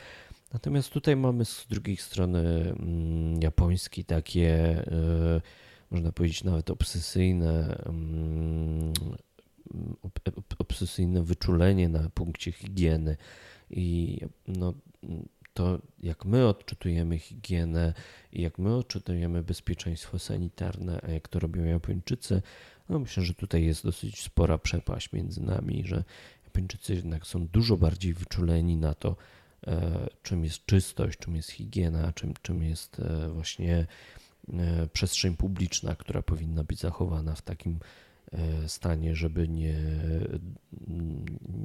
Natomiast 0.53 0.91
tutaj 0.91 1.17
mamy 1.17 1.45
z 1.45 1.67
drugiej 1.71 1.97
strony 1.97 2.41
mm, 2.79 3.43
japoński 3.43 4.05
takie, 4.05 4.85
można 5.91 6.13
powiedzieć 6.13 6.45
nawet 6.45 6.71
obsesyjne, 6.71 7.83
mm, 7.87 8.93
obsesyjne 10.59 11.23
wyczulenie 11.23 11.89
na 11.89 12.11
punkcie 12.11 12.53
higieny. 12.53 13.17
I 13.71 14.19
no, 14.47 14.75
to, 15.55 15.79
jak 16.03 16.25
my 16.25 16.47
odczytujemy 16.47 17.19
higienę 17.19 17.95
jak 18.33 18.59
my 18.59 18.75
odczytujemy 18.75 19.43
bezpieczeństwo 19.43 20.19
sanitarne, 20.19 21.01
a 21.03 21.11
jak 21.11 21.29
to 21.29 21.39
robią 21.39 21.65
Japończycy, 21.65 22.43
no 22.89 22.99
myślę, 22.99 23.23
że 23.23 23.35
tutaj 23.35 23.65
jest 23.65 23.85
dosyć 23.85 24.23
spora 24.23 24.59
przepaść 24.59 25.13
między 25.13 25.43
nami, 25.43 25.83
że 25.87 26.05
Japończycy 26.45 26.95
jednak 26.95 27.27
są 27.27 27.47
dużo 27.47 27.77
bardziej 27.77 28.15
wyczuleni 28.15 28.77
na 28.77 28.95
to, 28.95 29.17
e, 29.67 30.09
czym 30.23 30.45
jest 30.45 30.67
czystość, 30.67 31.19
czym 31.19 31.37
jest 31.37 31.51
higiena, 31.51 32.13
czym, 32.13 32.35
czym 32.43 32.63
jest 32.63 33.01
e, 33.01 33.29
właśnie 33.29 33.77
e, 33.77 33.87
przestrzeń 34.93 35.37
publiczna, 35.37 35.97
która 35.97 36.23
powinna 36.23 36.65
być 36.65 36.81
zachowana 36.81 37.35
w 37.35 37.43
takim 37.43 37.79
stanie, 38.67 39.15
żeby 39.15 39.49
nie, 39.49 39.75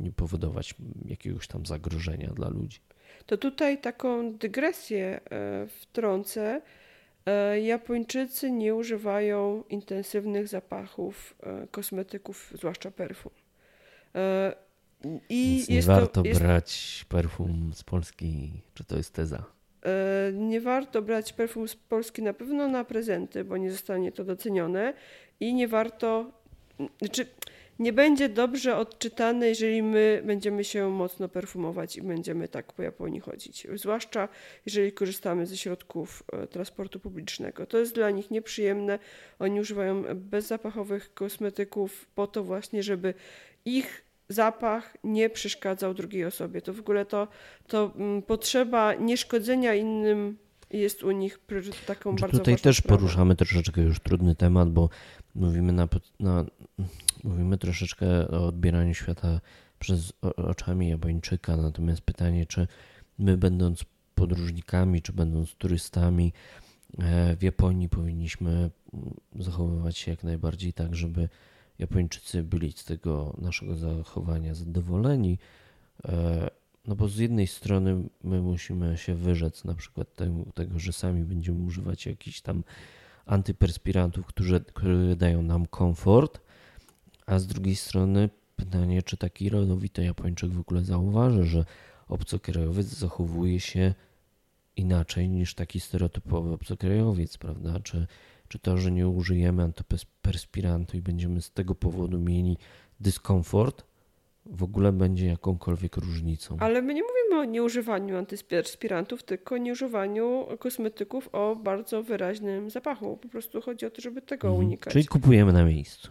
nie 0.02 0.12
powodować 0.12 0.76
jakiegoś 1.06 1.48
tam 1.48 1.66
zagrożenia 1.66 2.30
dla 2.30 2.50
ludzi 2.50 2.80
to 3.26 3.38
tutaj 3.38 3.82
taką 3.82 4.34
dygresję 4.34 5.20
e, 5.32 5.68
wtrącę. 5.68 6.62
E, 7.26 7.62
Japończycy 7.62 8.52
nie 8.52 8.76
używają 8.76 9.64
intensywnych 9.70 10.48
zapachów 10.48 11.36
e, 11.44 11.68
kosmetyków, 11.68 12.54
zwłaszcza 12.56 12.92
perfum. 12.92 13.32
I 15.30 15.56
Więc 15.56 15.70
nie 15.70 15.82
warto 15.82 16.22
to, 16.22 16.28
jest... 16.28 16.42
brać 16.42 17.06
perfum 17.10 17.72
z 17.74 17.84
Polski, 17.84 18.52
czy 18.74 18.84
to 18.84 18.98
jest 18.98 19.14
teza? 19.14 19.44
Nie 20.34 20.62
warto 20.62 21.02
brać 21.02 21.34
perfum 21.34 21.68
z 21.68 21.76
Polski 21.76 22.22
na 22.22 22.34
pewno 22.34 22.68
na 22.68 22.84
prezenty, 22.84 23.44
bo 23.44 23.58
nie 23.58 23.72
zostanie 23.72 24.12
to 24.12 24.24
docenione 24.24 24.94
i 25.40 25.54
nie 25.54 25.68
warto, 25.68 26.32
znaczy 27.00 27.26
nie 27.80 27.94
będzie 27.94 28.30
dobrze 28.30 28.78
odczytane, 28.78 29.48
jeżeli 29.48 29.84
my 29.84 30.22
będziemy 30.26 30.64
się 30.64 30.90
mocno 30.90 31.30
perfumować 31.30 31.96
i 31.96 32.02
będziemy 32.02 32.48
tak 32.48 32.74
po 32.74 32.84
Japonii 32.84 33.20
chodzić. 33.20 33.68
Zwłaszcza 33.76 34.30
jeżeli 34.66 34.92
korzystamy 34.92 35.46
ze 35.46 35.58
środków 35.58 36.24
e, 36.34 36.48
transportu 36.48 37.00
publicznego. 37.00 37.66
To 37.66 37.78
jest 37.78 37.96
dla 37.96 38.10
nich 38.10 38.32
nieprzyjemne. 38.32 39.00
Oni 39.40 39.60
używają 39.60 40.04
bezzapachowych 40.16 41.14
kosmetyków 41.14 42.08
po 42.16 42.28
to 42.28 42.44
właśnie, 42.44 42.84
żeby 42.84 43.14
ich 43.66 44.06
zapach 44.34 44.98
nie 45.04 45.30
przeszkadzał 45.30 45.94
drugiej 45.94 46.26
osobie. 46.26 46.62
To 46.62 46.74
w 46.74 46.80
ogóle 46.80 47.06
to, 47.06 47.28
to 47.68 47.92
mm, 47.96 48.22
potrzeba 48.22 48.94
nieszkodzenia 48.94 49.74
innym 49.74 50.38
jest 50.70 51.04
u 51.04 51.12
nich 51.12 51.40
taką 51.86 52.10
znaczy, 52.10 52.22
bardzo 52.22 52.38
Tutaj 52.38 52.58
też 52.58 52.78
sprawą. 52.78 52.98
poruszamy 52.98 53.36
troszeczkę 53.36 53.82
już 53.82 54.00
trudny 54.00 54.36
temat, 54.36 54.70
bo 54.70 54.90
mówimy 55.36 55.74
na, 55.74 55.88
na 56.20 56.46
mówimy 57.24 57.58
troszeczkę 57.58 58.28
o 58.28 58.48
odbieraniu 58.48 58.94
świata 58.94 59.42
przez 59.80 60.14
oczami 60.22 60.90
Japończyka, 60.90 61.58
natomiast 61.58 62.02
pytanie, 62.02 62.46
czy 62.46 62.68
my 63.20 63.38
będąc 63.38 63.86
podróżnikami, 64.16 65.02
czy 65.02 65.14
będąc 65.14 65.56
turystami 65.56 66.34
e, 67.00 67.36
w 67.36 67.44
Japonii 67.44 67.90
powinniśmy 67.90 68.72
zachowywać 69.36 69.98
się 69.98 70.12
jak 70.12 70.24
najbardziej 70.24 70.74
tak, 70.74 70.96
żeby 70.96 71.30
Japończycy 71.80 72.44
byli 72.44 72.72
z 72.72 72.86
tego 72.86 73.36
naszego 73.42 73.76
zachowania 73.76 74.54
zadowoleni. 74.54 75.38
E, 76.06 76.50
no 76.86 76.96
bo 76.96 77.08
z 77.08 77.18
jednej 77.18 77.48
strony 77.48 78.04
my 78.24 78.42
musimy 78.42 78.98
się 78.98 79.16
wyrzec 79.16 79.64
na 79.64 79.76
przykład 79.76 80.08
tego, 80.54 80.80
że 80.80 80.94
sami 80.94 81.24
będziemy 81.24 81.66
używać 81.66 82.06
jakichś 82.06 82.42
tam 82.42 82.64
antyperspirantów, 83.26 84.26
które 84.74 85.16
dają 85.16 85.42
nam 85.42 85.66
komfort, 85.66 86.42
a 87.26 87.40
z 87.40 87.48
drugiej 87.48 87.76
strony 87.76 88.30
pytanie, 88.56 89.04
czy 89.04 89.18
taki 89.18 89.50
rodowity 89.50 90.04
Japończyk 90.04 90.52
w 90.52 90.60
ogóle 90.60 90.84
zauważy, 90.84 91.44
że 91.44 91.66
obcokrajowiec 92.08 92.88
zachowuje 92.88 93.60
się 93.60 93.94
inaczej 94.76 95.30
niż 95.30 95.56
taki 95.56 95.80
stereotypowy 95.80 96.54
obcokrajowiec, 96.54 97.38
prawda? 97.38 97.80
Czy, 97.80 98.08
czy 98.54 98.60
to, 98.60 98.78
że 98.78 98.92
nie 98.92 99.08
użyjemy 99.08 99.64
antyperspirantu 99.64 100.98
i 100.98 101.02
będziemy 101.02 101.42
z 101.42 101.52
tego 101.52 101.76
powodu 101.76 102.20
mieli 102.20 102.58
dyskomfort, 103.00 103.84
w 104.46 104.64
ogóle 104.64 104.92
będzie 104.92 105.26
jakąkolwiek 105.26 105.98
różnicą. 105.98 106.58
Ale 106.60 106.82
my 106.82 106.94
nie 106.94 107.02
mówimy 107.02 107.42
o 107.42 107.44
nieużywaniu 107.44 108.18
antyperspirantów, 108.18 109.24
tylko 109.24 109.58
nieużywaniu 109.58 110.48
kosmetyków 110.60 111.30
o 111.32 111.56
bardzo 111.56 112.04
wyraźnym 112.04 112.70
zapachu. 112.70 113.18
Po 113.18 113.30
prostu 113.30 113.62
chodzi 113.62 113.86
o 113.86 113.90
to, 113.90 114.02
żeby 114.02 114.22
tego 114.22 114.48
mhm. 114.48 114.66
unikać. 114.66 114.94
Czyli 114.94 115.06
kupujemy 115.06 115.54
na 115.54 115.66
miejscu. 115.66 116.10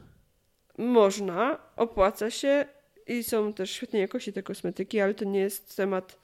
Można, 0.78 1.58
opłaca 1.76 2.30
się 2.30 2.64
i 3.06 3.22
są 3.22 3.52
też 3.52 3.70
świetnej 3.70 4.02
jakości 4.02 4.32
te 4.32 4.42
kosmetyki, 4.42 5.00
ale 5.00 5.14
to 5.14 5.24
nie 5.24 5.40
jest 5.40 5.76
temat 5.76 6.18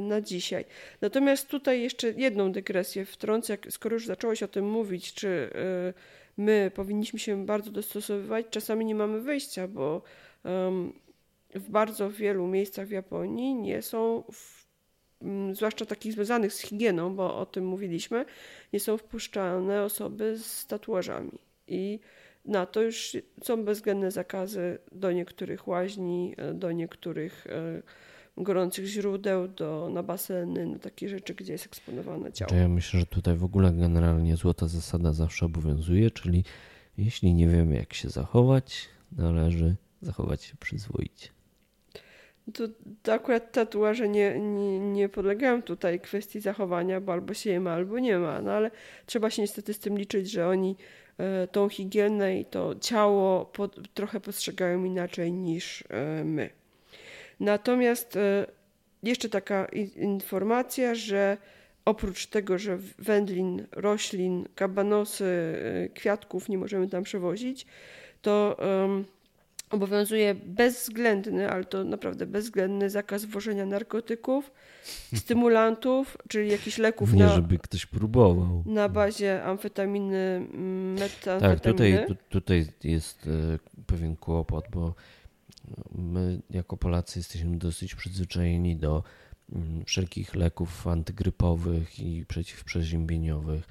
na 0.00 0.20
dzisiaj. 0.20 0.64
Natomiast 1.00 1.48
tutaj 1.48 1.82
jeszcze 1.82 2.10
jedną 2.10 2.52
dygresję 2.52 3.04
wtrącę, 3.04 3.58
skoro 3.68 3.94
już 3.94 4.06
zacząłeś 4.06 4.42
o 4.42 4.48
tym 4.48 4.70
mówić, 4.70 5.14
czy 5.14 5.28
e, 5.28 5.94
my 6.36 6.70
powinniśmy 6.74 7.18
się 7.18 7.46
bardzo 7.46 7.70
dostosowywać, 7.70 8.46
czasami 8.50 8.84
nie 8.84 8.94
mamy 8.94 9.20
wyjścia, 9.20 9.68
bo 9.68 10.02
w 11.54 11.70
bardzo 11.70 12.10
wielu 12.10 12.46
miejscach 12.46 12.86
w 12.86 12.90
Japonii 12.90 13.54
nie 13.54 13.82
są, 13.82 14.24
w, 14.32 14.66
zwłaszcza 15.52 15.86
takich 15.86 16.12
związanych 16.12 16.52
z 16.52 16.60
higieną, 16.60 17.16
bo 17.16 17.38
o 17.38 17.46
tym 17.46 17.66
mówiliśmy, 17.66 18.24
nie 18.72 18.80
są 18.80 18.96
wpuszczane 18.96 19.82
osoby 19.82 20.38
z 20.38 20.66
tatuażami. 20.66 21.38
I 21.68 22.00
na 22.44 22.66
to 22.66 22.82
już 22.82 23.16
są 23.42 23.64
bezwzględne 23.64 24.10
zakazy 24.10 24.78
do 24.92 25.12
niektórych 25.12 25.68
łaźni, 25.68 26.36
do 26.54 26.72
niektórych 26.72 27.46
e, 27.46 27.82
gorących 28.36 28.86
źródeł, 28.86 29.48
do, 29.48 29.90
na 29.92 30.02
baseny, 30.02 30.66
na 30.66 30.78
takie 30.78 31.08
rzeczy, 31.08 31.34
gdzie 31.34 31.52
jest 31.52 31.66
eksponowane 31.66 32.32
ciało. 32.32 32.54
Ja 32.54 32.68
myślę, 32.68 33.00
że 33.00 33.06
tutaj 33.06 33.36
w 33.36 33.44
ogóle 33.44 33.72
generalnie 33.72 34.36
złota 34.36 34.68
zasada 34.68 35.12
zawsze 35.12 35.46
obowiązuje, 35.46 36.10
czyli 36.10 36.44
jeśli 36.98 37.34
nie 37.34 37.48
wiemy 37.48 37.76
jak 37.76 37.94
się 37.94 38.10
zachować, 38.10 38.88
należy 39.12 39.76
zachować 40.00 40.42
się 40.42 40.56
przyzwoicie. 40.60 41.28
To, 42.54 42.64
to 43.02 43.12
akurat 43.12 43.52
tatuaże 43.52 44.08
nie, 44.08 44.40
nie, 44.40 44.78
nie 44.78 45.08
podlegają 45.08 45.62
tutaj 45.62 46.00
kwestii 46.00 46.40
zachowania, 46.40 47.00
bo 47.00 47.12
albo 47.12 47.34
się 47.34 47.50
je 47.50 47.60
ma, 47.60 47.72
albo 47.72 47.98
nie 47.98 48.18
ma. 48.18 48.42
No 48.42 48.52
ale 48.52 48.70
trzeba 49.06 49.30
się 49.30 49.42
niestety 49.42 49.74
z 49.74 49.78
tym 49.78 49.98
liczyć, 49.98 50.30
że 50.30 50.48
oni 50.48 50.76
e, 51.18 51.46
tą 51.46 51.68
higienę 51.68 52.40
i 52.40 52.44
to 52.44 52.74
ciało 52.80 53.44
pod, 53.44 53.94
trochę 53.94 54.20
postrzegają 54.20 54.84
inaczej 54.84 55.32
niż 55.32 55.84
e, 55.88 56.24
my. 56.24 56.50
Natomiast 57.40 58.16
e, 58.16 58.46
jeszcze 59.02 59.28
taka 59.28 59.66
informacja, 59.96 60.94
że 60.94 61.36
oprócz 61.84 62.26
tego, 62.26 62.58
że 62.58 62.78
wędlin, 62.98 63.66
roślin, 63.72 64.48
kabanosy, 64.54 65.24
y, 65.24 65.90
kwiatków 65.94 66.48
nie 66.48 66.58
możemy 66.58 66.88
tam 66.88 67.02
przewozić, 67.02 67.66
to 68.22 68.56
um, 68.82 69.04
obowiązuje 69.70 70.34
bezwzględny, 70.34 71.50
ale 71.50 71.64
to 71.64 71.84
naprawdę 71.84 72.26
bezwzględny 72.26 72.90
zakaz 72.90 73.24
wwożenia 73.24 73.66
narkotyków, 73.66 74.50
stymulantów, 75.22 76.16
czyli 76.28 76.50
jakichś 76.50 76.78
leków 76.78 77.12
Nie, 77.12 77.24
na, 77.24 77.34
żeby 77.34 77.58
ktoś 77.58 77.86
próbował. 77.86 78.62
na 78.66 78.88
bazie 78.88 79.44
amfetaminy, 79.44 80.16
mm, 80.16 80.92
metamfetaminy. 80.92 81.40
Tak, 81.40 81.60
tutaj, 81.60 82.06
tu, 82.06 82.14
tutaj 82.28 82.66
jest 82.84 83.26
e, 83.26 83.58
pewien 83.86 84.16
kłopot, 84.16 84.64
bo 84.72 84.94
my 85.94 86.40
jako 86.50 86.76
Polacy 86.76 87.18
jesteśmy 87.18 87.58
dosyć 87.58 87.94
przyzwyczajeni 87.94 88.76
do 88.76 89.02
mm, 89.52 89.84
wszelkich 89.84 90.34
leków 90.34 90.86
antygrypowych 90.86 92.00
i 92.00 92.26
przeciwprzeziębieniowych, 92.26 93.68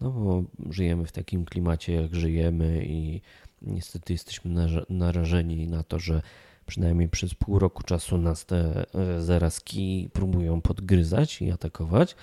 no 0.00 0.10
bo 0.10 0.42
żyjemy 0.70 1.06
w 1.06 1.12
takim 1.12 1.44
klimacie, 1.44 1.92
jak 1.92 2.14
żyjemy 2.14 2.84
i 2.86 3.20
niestety 3.62 4.12
jesteśmy 4.12 4.66
narażeni 4.88 5.68
na 5.68 5.82
to, 5.82 5.98
że 5.98 6.22
przynajmniej 6.66 7.08
przez 7.08 7.34
pół 7.34 7.58
roku 7.58 7.82
czasu 7.82 8.18
nas 8.18 8.46
te 8.46 8.84
e, 8.94 9.22
zarazki 9.22 10.10
próbują 10.12 10.60
podgryzać 10.60 11.42
i 11.42 11.50
atakować. 11.50 12.16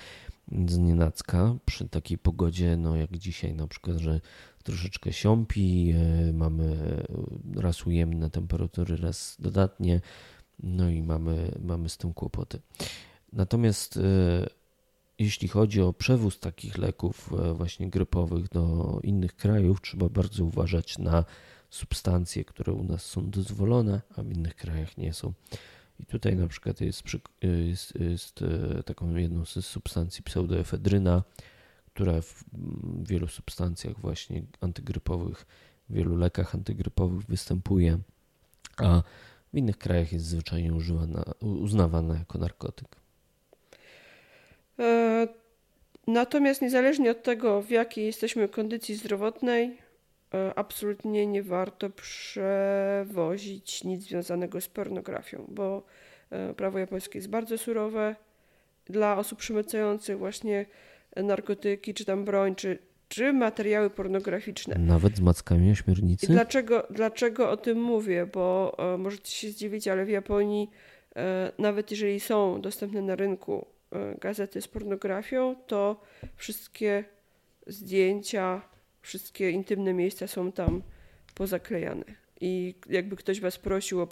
Z 0.67 0.77
nienacka 0.77 1.55
przy 1.65 1.89
takiej 1.89 2.17
pogodzie, 2.17 2.77
no 2.77 2.95
jak 2.95 3.17
dzisiaj 3.17 3.55
na 3.55 3.67
przykład, 3.67 3.97
że 3.97 4.21
troszeczkę 4.67 5.13
siąpi, 5.13 5.93
e, 5.95 6.33
mamy 6.33 6.77
raz 7.55 7.87
ujemne 7.87 8.29
temperatury, 8.29 8.97
raz 8.97 9.37
dodatnie, 9.39 10.01
no 10.59 10.89
i 10.89 11.01
mamy, 11.01 11.51
mamy 11.63 11.89
z 11.89 11.97
tym 11.97 12.13
kłopoty. 12.13 12.59
Natomiast 13.33 13.97
e, 13.97 14.01
jeśli 15.19 15.47
chodzi 15.47 15.81
o 15.81 15.93
przewóz 15.93 16.39
takich 16.39 16.77
leków 16.77 17.33
e, 17.33 17.53
właśnie 17.53 17.89
grypowych 17.89 18.49
do 18.49 18.99
innych 19.03 19.35
krajów, 19.35 19.81
trzeba 19.81 20.09
bardzo 20.09 20.45
uważać 20.45 20.97
na 20.97 21.25
substancje, 21.69 22.45
które 22.45 22.73
u 22.73 22.83
nas 22.83 23.05
są 23.05 23.29
dozwolone, 23.29 24.01
a 24.15 24.23
w 24.23 24.31
innych 24.31 24.55
krajach 24.55 24.97
nie 24.97 25.13
są. 25.13 25.33
I 25.99 26.05
tutaj 26.05 26.35
na 26.35 26.47
przykład 26.47 26.81
jest, 26.81 27.03
jest, 27.41 27.95
jest 27.99 28.39
taką 28.85 29.15
jedną 29.15 29.45
z 29.45 29.65
substancji 29.65 30.23
pseudoefedryna, 30.23 31.23
która 31.97 32.21
w 32.21 32.43
wielu 33.09 33.27
substancjach 33.27 33.99
właśnie 33.99 34.41
antygrypowych, 34.61 35.45
w 35.89 35.93
wielu 35.93 36.15
lekach 36.15 36.55
antygrypowych 36.55 37.25
występuje, 37.25 37.97
a 38.77 39.01
w 39.53 39.57
innych 39.57 39.77
krajach 39.77 40.13
jest 40.13 40.25
zwyczajnie 40.25 40.73
używana, 40.73 41.23
uznawana 41.41 42.17
jako 42.17 42.37
narkotyk. 42.37 42.87
E, 44.79 45.27
natomiast 46.07 46.61
niezależnie 46.61 47.11
od 47.11 47.23
tego, 47.23 47.61
w 47.61 47.69
jakiej 47.69 48.05
jesteśmy 48.05 48.49
kondycji 48.49 48.95
zdrowotnej, 48.95 49.77
e, 50.33 50.53
absolutnie 50.55 51.27
nie 51.27 51.43
warto 51.43 51.89
przewozić 51.89 53.83
nic 53.83 54.03
związanego 54.03 54.61
z 54.61 54.67
pornografią, 54.67 55.45
bo 55.47 55.83
e, 56.29 56.53
prawo 56.53 56.79
japońskie 56.79 57.17
jest 57.19 57.29
bardzo 57.29 57.57
surowe. 57.57 58.15
Dla 58.85 59.17
osób 59.17 59.39
przemycających 59.39 60.17
właśnie 60.17 60.65
narkotyki, 61.23 61.93
czy 61.93 62.05
tam 62.05 62.25
broń, 62.25 62.55
czy, 62.55 62.77
czy 63.09 63.33
materiały 63.33 63.89
pornograficzne. 63.89 64.75
Nawet 64.79 65.17
z 65.17 65.19
mackami 65.19 65.71
ośmiornicy? 65.71 66.25
I 66.25 66.29
dlaczego, 66.29 66.87
dlaczego 66.89 67.51
o 67.51 67.57
tym 67.57 67.81
mówię? 67.81 68.25
Bo 68.25 68.75
e, 68.93 68.97
możecie 68.97 69.31
się 69.31 69.49
zdziwić, 69.49 69.87
ale 69.87 70.05
w 70.05 70.09
Japonii 70.09 70.69
e, 71.15 71.51
nawet 71.59 71.91
jeżeli 71.91 72.19
są 72.19 72.61
dostępne 72.61 73.01
na 73.01 73.15
rynku 73.15 73.65
e, 73.91 74.15
gazety 74.21 74.61
z 74.61 74.67
pornografią, 74.67 75.55
to 75.67 76.01
wszystkie 76.35 77.03
zdjęcia, 77.67 78.61
wszystkie 79.01 79.51
intymne 79.51 79.93
miejsca 79.93 80.27
są 80.27 80.51
tam 80.51 80.81
pozaklejane 81.35 82.26
i 82.41 82.75
jakby 82.89 83.15
ktoś 83.15 83.39
was 83.39 83.57
prosił 83.57 84.01
o 84.01 84.07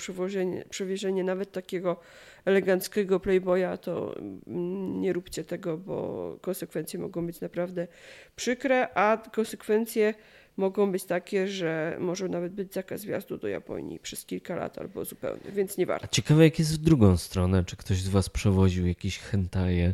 przewiezienie 0.69 1.23
nawet 1.23 1.51
takiego 1.51 1.99
eleganckiego 2.45 3.19
playboya, 3.19 3.77
to 3.81 4.15
mm, 4.17 5.01
nie 5.01 5.13
róbcie 5.13 5.43
tego, 5.43 5.77
bo 5.77 6.37
konsekwencje 6.41 6.99
mogą 6.99 7.25
być 7.25 7.41
naprawdę 7.41 7.87
przykre, 8.35 8.93
a 8.93 9.17
konsekwencje 9.31 10.13
mogą 10.57 10.91
być 10.91 11.03
takie, 11.03 11.47
że 11.47 11.97
może 11.99 12.29
nawet 12.29 12.53
być 12.53 12.73
zakaz 12.73 13.05
wjazdu 13.05 13.37
do 13.37 13.47
Japonii 13.47 13.99
przez 13.99 14.25
kilka 14.25 14.55
lat 14.55 14.77
albo 14.77 15.05
zupełnie, 15.05 15.51
więc 15.51 15.77
nie 15.77 15.85
warto. 15.85 16.05
A 16.05 16.07
ciekawe 16.07 16.43
jak 16.43 16.59
jest 16.59 16.73
w 16.73 16.77
drugą 16.77 17.17
stronę, 17.17 17.63
czy 17.63 17.75
ktoś 17.75 17.97
z 17.97 18.09
was 18.09 18.29
przewoził 18.29 18.87
jakieś 18.87 19.19
hentaje 19.19 19.93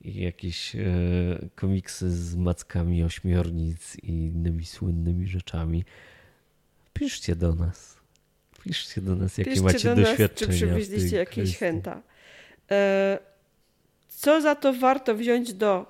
i 0.00 0.22
jakieś 0.22 0.76
e, 0.76 0.80
komiksy 1.54 2.10
z 2.10 2.36
mackami 2.36 3.04
ośmiornic 3.04 3.96
i 4.02 4.08
innymi 4.08 4.64
słynnymi 4.64 5.26
rzeczami. 5.26 5.84
Piszcie 6.92 7.36
do 7.36 7.54
nas. 7.54 7.96
Piszcie 8.64 9.00
do 9.00 9.16
nas, 9.16 9.38
jakie 9.38 9.50
Piszcie 9.50 9.64
macie 9.64 9.88
do 9.88 10.02
doświadczenia. 10.02 10.50
Nas, 10.50 10.60
czy 10.60 10.66
przywieźliście 10.66 11.16
jakieś 11.16 11.58
chęta. 11.58 12.02
E, 12.70 13.18
co 14.08 14.40
za 14.40 14.54
to 14.54 14.72
warto 14.72 15.14
wziąć 15.14 15.54
do 15.54 15.86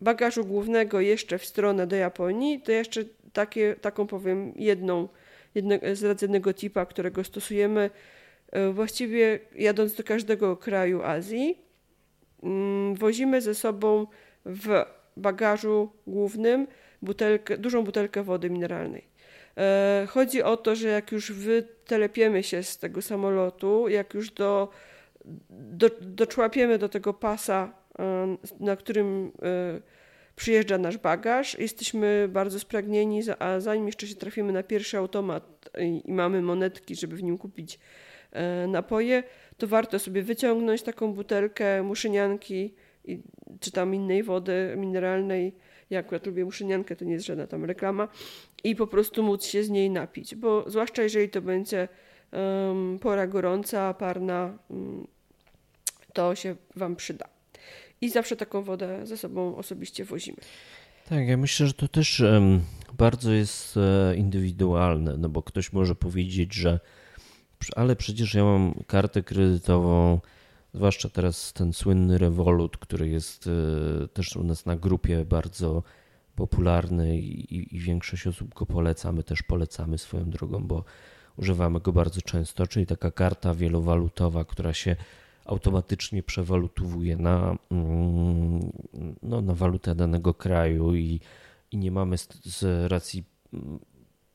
bagażu 0.00 0.44
głównego 0.44 1.00
jeszcze 1.00 1.38
w 1.38 1.44
stronę 1.44 1.86
do 1.86 1.96
Japonii, 1.96 2.60
to 2.60 2.72
jeszcze 2.72 3.04
takie, 3.32 3.76
taką 3.80 4.06
powiem 4.06 4.52
jedną 4.56 5.08
jedno, 5.54 5.74
z 5.92 6.04
radzennego 6.04 6.54
tipa, 6.54 6.86
którego 6.86 7.24
stosujemy 7.24 7.90
e, 8.50 8.72
właściwie 8.72 9.38
jadąc 9.54 9.94
do 9.94 10.04
każdego 10.04 10.56
kraju 10.56 11.02
Azji. 11.02 11.58
Mm, 12.42 12.94
wozimy 12.94 13.40
ze 13.40 13.54
sobą 13.54 14.06
w 14.44 14.84
bagażu 15.16 15.90
głównym 16.06 16.66
butelkę, 17.02 17.58
dużą 17.58 17.84
butelkę 17.84 18.22
wody 18.22 18.50
mineralnej. 18.50 19.11
E, 19.56 20.06
chodzi 20.10 20.42
o 20.42 20.56
to, 20.56 20.76
że 20.76 20.88
jak 20.88 21.12
już 21.12 21.32
wytelepiemy 21.32 22.42
się 22.42 22.62
z 22.62 22.78
tego 22.78 23.02
samolotu, 23.02 23.88
jak 23.88 24.14
już 24.14 24.30
do, 24.30 24.68
do, 25.50 25.90
doczłapiemy 26.00 26.78
do 26.78 26.88
tego 26.88 27.14
pasa, 27.14 27.72
e, 27.98 28.36
na 28.60 28.76
którym 28.76 29.32
e, 29.42 29.80
przyjeżdża 30.36 30.78
nasz 30.78 30.98
bagaż, 30.98 31.58
jesteśmy 31.58 32.28
bardzo 32.32 32.60
spragnieni, 32.60 33.20
a 33.38 33.60
zanim 33.60 33.86
jeszcze 33.86 34.06
się 34.06 34.14
trafimy 34.14 34.52
na 34.52 34.62
pierwszy 34.62 34.98
automat 34.98 35.70
i, 35.78 36.02
i 36.04 36.12
mamy 36.12 36.42
monetki, 36.42 36.94
żeby 36.94 37.16
w 37.16 37.22
nim 37.22 37.38
kupić 37.38 37.78
napoje, 38.68 39.22
to 39.56 39.66
warto 39.66 39.98
sobie 39.98 40.22
wyciągnąć 40.22 40.82
taką 40.82 41.12
butelkę 41.12 41.82
muszynianki 41.82 42.74
czy 43.60 43.72
tam 43.72 43.94
innej 43.94 44.22
wody 44.22 44.74
mineralnej. 44.76 45.54
Ja 45.90 45.98
akurat 45.98 46.26
lubię 46.26 46.44
muszyniankę, 46.44 46.96
to 46.96 47.04
nie 47.04 47.12
jest 47.12 47.26
żadna 47.26 47.46
tam 47.46 47.64
reklama 47.64 48.08
i 48.64 48.76
po 48.76 48.86
prostu 48.86 49.22
móc 49.22 49.44
się 49.44 49.64
z 49.64 49.70
niej 49.70 49.90
napić, 49.90 50.34
bo 50.34 50.70
zwłaszcza 50.70 51.02
jeżeli 51.02 51.28
to 51.28 51.42
będzie 51.42 51.88
um, 52.32 52.98
pora 52.98 53.26
gorąca, 53.26 53.94
parna, 53.94 54.58
um, 54.68 55.06
to 56.12 56.34
się 56.34 56.56
Wam 56.76 56.96
przyda. 56.96 57.28
I 58.00 58.10
zawsze 58.10 58.36
taką 58.36 58.62
wodę 58.62 59.06
ze 59.06 59.16
sobą 59.16 59.56
osobiście 59.56 60.04
wozimy. 60.04 60.38
Tak, 61.08 61.28
ja 61.28 61.36
myślę, 61.36 61.66
że 61.66 61.72
to 61.72 61.88
też 61.88 62.20
um, 62.20 62.60
bardzo 62.98 63.32
jest 63.32 63.76
e, 63.76 64.16
indywidualne, 64.16 65.16
no 65.18 65.28
bo 65.28 65.42
ktoś 65.42 65.72
może 65.72 65.94
powiedzieć, 65.94 66.54
że 66.54 66.80
ale 67.76 67.96
przecież 67.96 68.34
ja 68.34 68.44
mam 68.44 68.74
kartę 68.86 69.22
kredytową, 69.22 70.20
zwłaszcza 70.74 71.08
teraz 71.08 71.52
ten 71.52 71.72
słynny 71.72 72.18
Revolut, 72.18 72.76
który 72.76 73.08
jest 73.08 73.46
e, 73.46 74.08
też 74.08 74.36
u 74.36 74.44
nas 74.44 74.66
na 74.66 74.76
grupie 74.76 75.24
bardzo 75.24 75.82
popularny 76.36 77.18
i, 77.18 77.76
i 77.76 77.80
większość 77.80 78.26
osób 78.26 78.54
go 78.54 78.66
poleca. 78.66 79.12
My 79.12 79.22
też 79.22 79.42
polecamy 79.42 79.98
swoją 79.98 80.30
drogą, 80.30 80.66
bo 80.66 80.84
używamy 81.36 81.80
go 81.80 81.92
bardzo 81.92 82.22
często, 82.22 82.66
czyli 82.66 82.86
taka 82.86 83.10
karta 83.10 83.54
wielowalutowa, 83.54 84.44
która 84.44 84.74
się 84.74 84.96
automatycznie 85.44 86.22
przewalutowuje 86.22 87.16
na, 87.16 87.56
mm, 87.70 88.72
no, 89.22 89.40
na 89.40 89.54
walutę 89.54 89.94
danego 89.94 90.34
kraju 90.34 90.94
i, 90.94 91.20
i 91.70 91.76
nie 91.76 91.90
mamy 91.90 92.18
z, 92.18 92.28
z 92.44 92.90
racji 92.90 93.24
mm, 93.54 93.78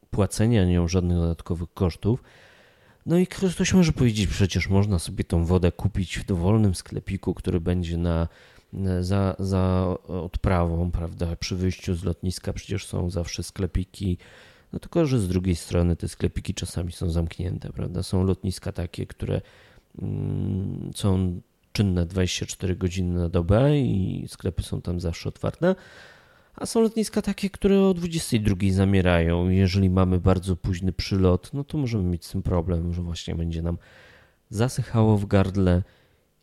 płacenia 0.10 0.66
nią 0.66 0.88
żadnych 0.88 1.18
dodatkowych 1.18 1.74
kosztów. 1.74 2.24
No 3.06 3.18
i 3.18 3.28
ktoś 3.28 3.74
może 3.74 3.92
powiedzieć, 3.92 4.28
przecież 4.28 4.70
można 4.70 5.00
sobie 5.00 5.24
tą 5.24 5.46
wodę 5.46 5.72
kupić 5.72 6.20
w 6.20 6.26
dowolnym 6.26 6.76
sklepiku, 6.76 7.34
który 7.34 7.60
będzie 7.60 7.98
na 7.98 8.28
za, 9.02 9.36
za 9.40 9.96
odprawą, 10.08 10.92
prawda? 10.92 11.36
Przy 11.36 11.56
wyjściu 11.56 11.96
z 11.96 12.04
lotniska 12.04 12.54
przecież 12.54 12.86
są 12.86 13.10
zawsze 13.10 13.44
sklepiki. 13.44 14.18
No 14.74 14.80
tylko, 14.80 15.06
że 15.06 15.20
z 15.20 15.28
drugiej 15.28 15.56
strony 15.56 15.96
te 15.96 16.08
sklepiki 16.08 16.54
czasami 16.54 16.92
są 16.92 17.10
zamknięte, 17.10 17.70
prawda? 17.70 18.04
Są 18.04 18.24
lotniska 18.24 18.72
takie, 18.72 19.06
które 19.06 19.42
mm, 20.02 20.92
są 20.96 21.42
czynne 21.72 22.06
24 22.06 22.76
godziny 22.76 23.20
na 23.20 23.30
dobę 23.30 23.78
i 23.78 24.26
sklepy 24.28 24.64
są 24.64 24.82
tam 24.82 25.00
zawsze 25.00 25.30
otwarte. 25.30 25.76
A 26.56 26.66
są 26.66 26.82
lotniska 26.82 27.22
takie, 27.22 27.50
które 27.50 27.82
o 27.82 27.94
22 27.94 28.56
zamierają. 28.72 29.50
Jeżeli 29.50 29.90
mamy 29.90 30.20
bardzo 30.20 30.56
późny 30.56 30.92
przylot, 30.94 31.54
no 31.54 31.64
to 31.64 31.78
możemy 31.78 32.04
mieć 32.04 32.26
z 32.26 32.32
tym 32.32 32.44
problem, 32.44 32.94
że 32.94 33.02
właśnie 33.02 33.36
będzie 33.36 33.62
nam 33.62 33.78
zasychało 34.50 35.18
w 35.18 35.26
gardle 35.26 35.84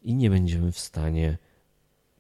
i 0.03 0.15
nie 0.15 0.31
będziemy 0.31 0.73
w 0.73 0.79
stanie 0.79 1.39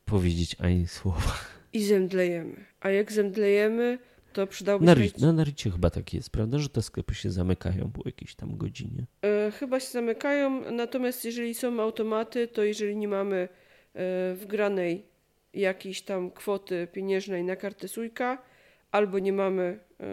powiedzieć 0.05 0.57
ani 0.61 0.87
słowa. 0.87 1.35
I 1.73 1.85
zemdlejemy. 1.85 2.65
A 2.81 2.91
jak 2.91 3.13
zemdlejemy, 3.13 3.99
to 4.33 4.47
przydałoby 4.47 4.87
Na, 4.87 4.95
się... 4.95 5.11
na 5.19 5.33
Naricie 5.33 5.71
chyba 5.71 5.91
tak 5.91 6.15
jest, 6.15 6.31
prawda, 6.31 6.59
że 6.59 6.69
te 6.69 6.83
sklepy 6.83 7.15
się 7.15 7.31
zamykają 7.31 7.91
po 7.91 8.03
jakiejś 8.05 8.35
tam 8.35 8.57
godzinie. 8.57 9.07
E, 9.23 9.51
chyba 9.51 9.81
się 9.81 9.91
zamykają, 9.91 10.71
natomiast 10.73 11.25
jeżeli 11.25 11.55
są 11.55 11.81
automaty, 11.81 12.49
to 12.49 12.65
jeżeli 12.65 12.97
nie 12.97 13.09
mamy 13.09 13.49
e, 13.95 14.35
wgranej 14.35 15.07
jakiejś 15.55 16.03
tam 16.03 16.31
kwoty 16.31 16.89
pieniężnej 16.93 17.45
na 17.45 17.57
kartę 17.57 17.89
Sujka, 17.89 18.43
albo 18.91 19.19
nie 19.19 19.33
mamy 19.33 19.79
e, 20.01 20.05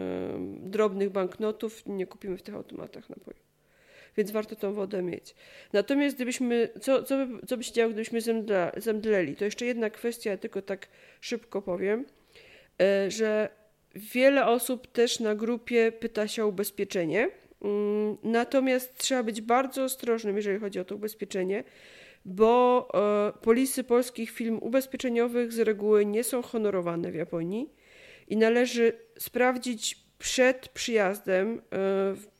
drobnych 0.62 1.10
banknotów, 1.10 1.82
nie 1.86 2.06
kupimy 2.06 2.36
w 2.36 2.42
tych 2.42 2.54
automatach 2.54 3.10
napoju. 3.10 3.36
Więc 4.16 4.30
warto 4.30 4.56
tą 4.56 4.72
wodę 4.72 5.02
mieć. 5.02 5.34
Natomiast 5.72 6.16
gdybyśmy, 6.16 6.68
co, 6.80 7.02
co, 7.02 7.26
by, 7.26 7.46
co 7.46 7.56
by 7.56 7.64
się 7.64 7.72
działo, 7.72 7.90
gdybyśmy 7.90 8.20
zemdla, 8.20 8.72
zemdleli? 8.76 9.36
To 9.36 9.44
jeszcze 9.44 9.66
jedna 9.66 9.90
kwestia, 9.90 10.36
tylko 10.36 10.62
tak 10.62 10.88
szybko 11.20 11.62
powiem, 11.62 12.04
e, 12.82 13.10
że 13.10 13.48
wiele 13.94 14.46
osób 14.46 14.86
też 14.86 15.20
na 15.20 15.34
grupie 15.34 15.92
pyta 15.92 16.28
się 16.28 16.44
o 16.44 16.48
ubezpieczenie. 16.48 17.30
Mm, 17.62 18.16
Natomiast 18.22 18.98
trzeba 18.98 19.22
być 19.22 19.40
bardzo 19.40 19.84
ostrożnym, 19.84 20.36
jeżeli 20.36 20.58
chodzi 20.58 20.80
o 20.80 20.84
to 20.84 20.94
ubezpieczenie, 20.94 21.64
bo 22.24 22.88
e, 22.94 23.32
polisy 23.42 23.84
polskich 23.84 24.30
firm 24.30 24.58
ubezpieczeniowych 24.62 25.52
z 25.52 25.58
reguły 25.58 26.06
nie 26.06 26.24
są 26.24 26.42
honorowane 26.42 27.10
w 27.10 27.14
Japonii 27.14 27.70
i 28.28 28.36
należy 28.36 28.92
sprawdzić 29.18 30.02
przed 30.18 30.68
przyjazdem 30.68 31.62
e, 31.72 32.31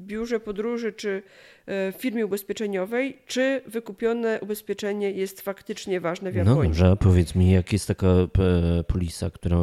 biurze 0.00 0.40
podróży 0.40 0.92
czy 0.92 1.22
e, 1.66 1.92
w 1.92 1.96
firmie 1.98 2.26
ubezpieczeniowej, 2.26 3.18
czy 3.26 3.60
wykupione 3.66 4.38
ubezpieczenie 4.40 5.10
jest 5.10 5.40
faktycznie 5.40 6.00
ważne 6.00 6.30
w 6.32 6.34
No 6.34 6.38
Japonii. 6.40 6.62
dobrze, 6.70 6.86
a 6.90 6.96
powiedz 6.96 7.34
mi, 7.34 7.50
jak 7.52 7.72
jest 7.72 7.88
taka 7.88 8.06
e, 8.06 8.84
polisa, 8.84 9.30
która 9.30 9.56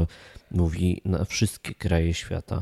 mówi 0.51 1.01
na 1.05 1.25
wszystkie 1.25 1.73
kraje 1.75 2.13
świata? 2.13 2.61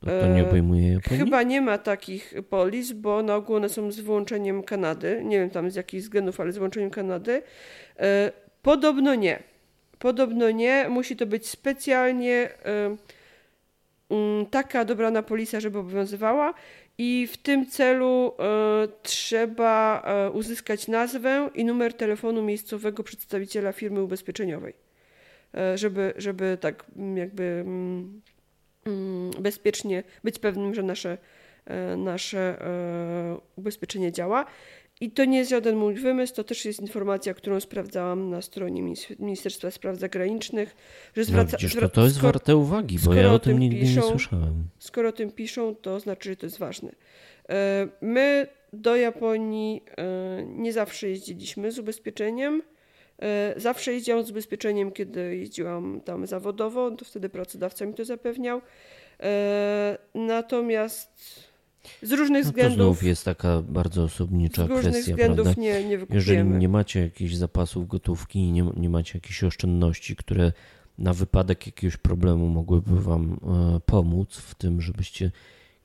To, 0.00 0.26
nie 0.26 0.40
E, 0.42 0.48
obejmuje 0.48 0.92
Japonii? 0.92 1.18
Chyba 1.24 1.42
nie 1.42 1.60
ma 1.60 1.78
takich 1.78 2.34
polis, 2.50 2.92
bo 2.92 3.22
na 3.22 3.34
ogół 3.36 3.56
one 3.56 3.68
są 3.68 3.92
z 3.92 4.00
wyłączeniem 4.00 4.62
Kanady. 4.62 5.22
Nie 5.24 5.38
wiem 5.38 5.50
tam 5.50 5.70
z 5.70 5.74
jakich 5.74 6.00
względów, 6.00 6.40
ale 6.40 6.52
z 6.52 6.54
wyłączeniem 6.54 6.90
Kanady. 6.90 7.42
Podobno 8.62 9.14
nie. 9.14 9.42
Podobno 9.98 10.50
nie. 10.50 10.86
Musi 10.88 11.16
to 11.16 11.26
być 11.26 11.48
specjalnie 11.48 12.48
taka 14.50 14.84
dobrana 14.84 15.22
polisa, 15.22 15.60
żeby 15.60 15.78
obowiązywała. 15.78 16.54
I 16.98 17.26
w 17.32 17.36
tym 17.36 17.66
celu 17.66 18.32
e, 18.38 18.88
trzeba 19.02 20.02
e, 20.02 20.30
uzyskać 20.30 20.88
nazwę 20.88 21.50
i 21.54 21.64
numer 21.64 21.94
telefonu 21.94 22.42
miejscowego 22.42 23.02
przedstawiciela 23.02 23.72
firmy 23.72 24.02
ubezpieczeniowej. 24.02 24.74
E, 25.54 25.78
żeby, 25.78 26.12
żeby 26.16 26.58
tak 26.60 26.84
mm, 26.96 27.16
jakby 27.16 27.42
mm, 27.42 28.20
mm, 28.86 29.30
bezpiecznie 29.40 30.02
być 30.24 30.38
pewnym, 30.38 30.74
że 30.74 30.82
nasze, 30.82 31.18
nasze 31.96 32.58
ubezpieczenie 33.56 34.12
działa. 34.12 34.46
I 35.00 35.10
to 35.10 35.24
nie 35.24 35.38
jest 35.38 35.50
żaden 35.50 35.76
mój 35.76 35.94
wymysł, 35.94 36.34
to 36.34 36.44
też 36.44 36.64
jest 36.64 36.80
informacja, 36.80 37.34
którą 37.34 37.60
sprawdzałam 37.60 38.30
na 38.30 38.42
stronie 38.42 38.82
Minis- 38.82 39.14
Ministerstwa 39.20 39.70
Spraw 39.70 39.96
Zagranicznych, 39.96 40.76
że 41.16 41.20
No, 41.20 41.24
zwraca, 41.24 41.56
widzisz, 41.56 41.74
to, 41.80 41.88
to 41.88 42.04
jest 42.04 42.16
skoro- 42.16 42.32
warte 42.32 42.56
uwagi, 42.56 42.98
bo 43.04 43.14
ja 43.14 43.32
o 43.32 43.38
tym 43.38 43.58
nigdy 43.58 43.76
nie 43.76 43.82
piszą, 43.82 44.02
słyszałem. 44.02 44.64
skoro 44.78 45.08
o 45.08 45.12
tym 45.12 45.30
piszą, 45.32 45.74
to 45.74 46.00
znaczy, 46.00 46.28
że 46.30 46.36
to 46.36 46.46
jest 46.46 46.58
ważne. 46.58 46.92
E, 47.48 47.88
My 48.00 48.46
do 48.72 48.96
Japonii 48.96 49.82
e, 49.98 50.42
nie 50.46 50.72
zawsze 50.72 51.08
jeździliśmy 51.08 51.72
z 51.72 51.78
ubezpieczeniem. 51.78 52.62
E, 53.22 53.54
Zawsze 53.56 53.92
jeździłam 53.92 54.24
z 54.24 54.30
ubezpieczeniem, 54.30 54.92
kiedy 54.92 55.36
jeździłam 55.36 56.00
tam 56.04 56.26
zawodowo, 56.26 56.90
to 56.90 57.04
wtedy 57.04 57.28
pracodawca 57.28 57.86
mi 57.86 57.94
to 57.94 58.04
zapewniał. 58.04 58.60
Natomiast 60.14 61.10
z 62.02 62.12
różnych 62.12 62.44
No 62.44 62.50
to 62.50 62.52
względów, 62.52 62.76
znów 62.76 63.02
jest 63.02 63.24
taka 63.24 63.62
bardzo 63.62 64.02
osobnicza 64.02 64.66
z 64.66 64.68
różnych 64.68 64.92
kwestia, 64.92 65.12
względów 65.12 65.44
prawda? 65.44 65.62
nie, 65.62 65.84
nie 65.84 65.98
Jeżeli 66.10 66.44
nie 66.44 66.68
macie 66.68 67.00
jakichś 67.00 67.34
zapasów 67.34 67.88
gotówki 67.88 68.38
i 68.38 68.52
nie, 68.52 68.70
nie 68.76 68.90
macie 68.90 69.18
jakichś 69.18 69.44
oszczędności, 69.44 70.16
które 70.16 70.52
na 70.98 71.14
wypadek 71.14 71.66
jakiegoś 71.66 71.96
problemu 71.96 72.48
mogłyby 72.48 73.00
wam 73.00 73.32
e, 73.76 73.80
pomóc 73.80 74.36
w 74.36 74.54
tym, 74.54 74.80
żebyście 74.80 75.30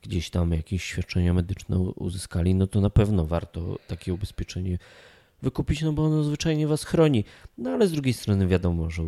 gdzieś 0.02 0.30
tam 0.30 0.52
jakieś 0.52 0.84
świadczenia 0.84 1.34
medyczne 1.34 1.80
uzyskali, 1.80 2.56
no 2.56 2.68
to 2.68 2.82
na 2.82 2.90
pewno 2.90 3.26
warto 3.26 3.80
takie 3.88 4.14
ubezpieczenie 4.14 4.78
wykupić, 5.42 5.82
no 5.82 5.94
bo 5.94 6.06
ono 6.06 6.24
zwyczajnie 6.24 6.68
was 6.68 6.84
chroni. 6.84 7.24
No 7.58 7.70
ale 7.70 7.88
z 7.88 7.92
drugiej 7.92 8.14
strony 8.14 8.48
wiadomo, 8.48 8.90
że 8.90 9.04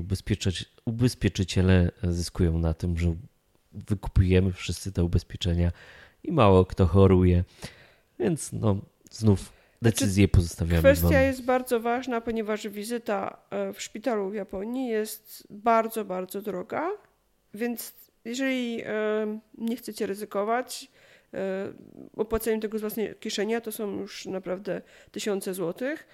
ubezpieczyciele 0.86 1.92
zyskują 2.04 2.58
na 2.60 2.74
tym, 2.74 2.98
że 2.98 3.16
wykupujemy 3.74 4.54
wszyscy 4.54 4.92
te 4.92 5.04
ubezpieczenia 5.04 5.72
i 6.28 6.32
mało 6.32 6.66
kto 6.66 6.86
choruje. 6.86 7.44
Więc 8.20 8.54
no 8.54 8.78
znów 9.12 9.52
decyzję 9.82 10.28
pozostawiamy 10.28 10.82
wam. 10.82 10.94
Kwestia 10.94 11.22
jest 11.22 11.46
bardzo 11.46 11.80
ważna, 11.80 12.22
ponieważ 12.22 12.68
wizyta 12.68 13.38
e, 13.50 13.74
w 13.74 13.82
szpitalu 13.82 14.30
w 14.30 14.34
Japonii 14.34 14.88
jest 14.88 15.48
bardzo, 15.50 16.06
bardzo 16.06 16.42
droga, 16.42 16.90
więc 17.54 17.94
jeżeli 18.26 18.82
e, 18.86 19.40
nie 19.58 19.76
chcecie 19.76 20.06
ryzykować 20.06 20.92
e, 21.34 21.74
opłaceniem 22.18 22.62
tego 22.62 22.78
z 22.78 22.82
własnej 22.82 23.16
kieszeni, 23.20 23.56
a 23.56 23.62
to 23.62 23.72
są 23.72 24.00
już 24.00 24.26
naprawdę 24.26 24.82
tysiące 25.12 25.54
złotych, 25.54 26.08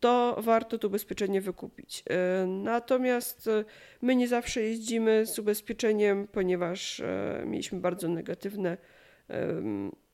to 0.00 0.36
warto 0.40 0.78
to 0.78 0.88
ubezpieczenie 0.88 1.40
wykupić. 1.40 2.04
Natomiast 2.46 3.50
my 4.02 4.16
nie 4.16 4.28
zawsze 4.28 4.62
jeździmy 4.62 5.26
z 5.26 5.38
ubezpieczeniem, 5.38 6.26
ponieważ 6.32 7.02
mieliśmy 7.46 7.80
bardzo 7.80 8.08
negatywne 8.08 8.76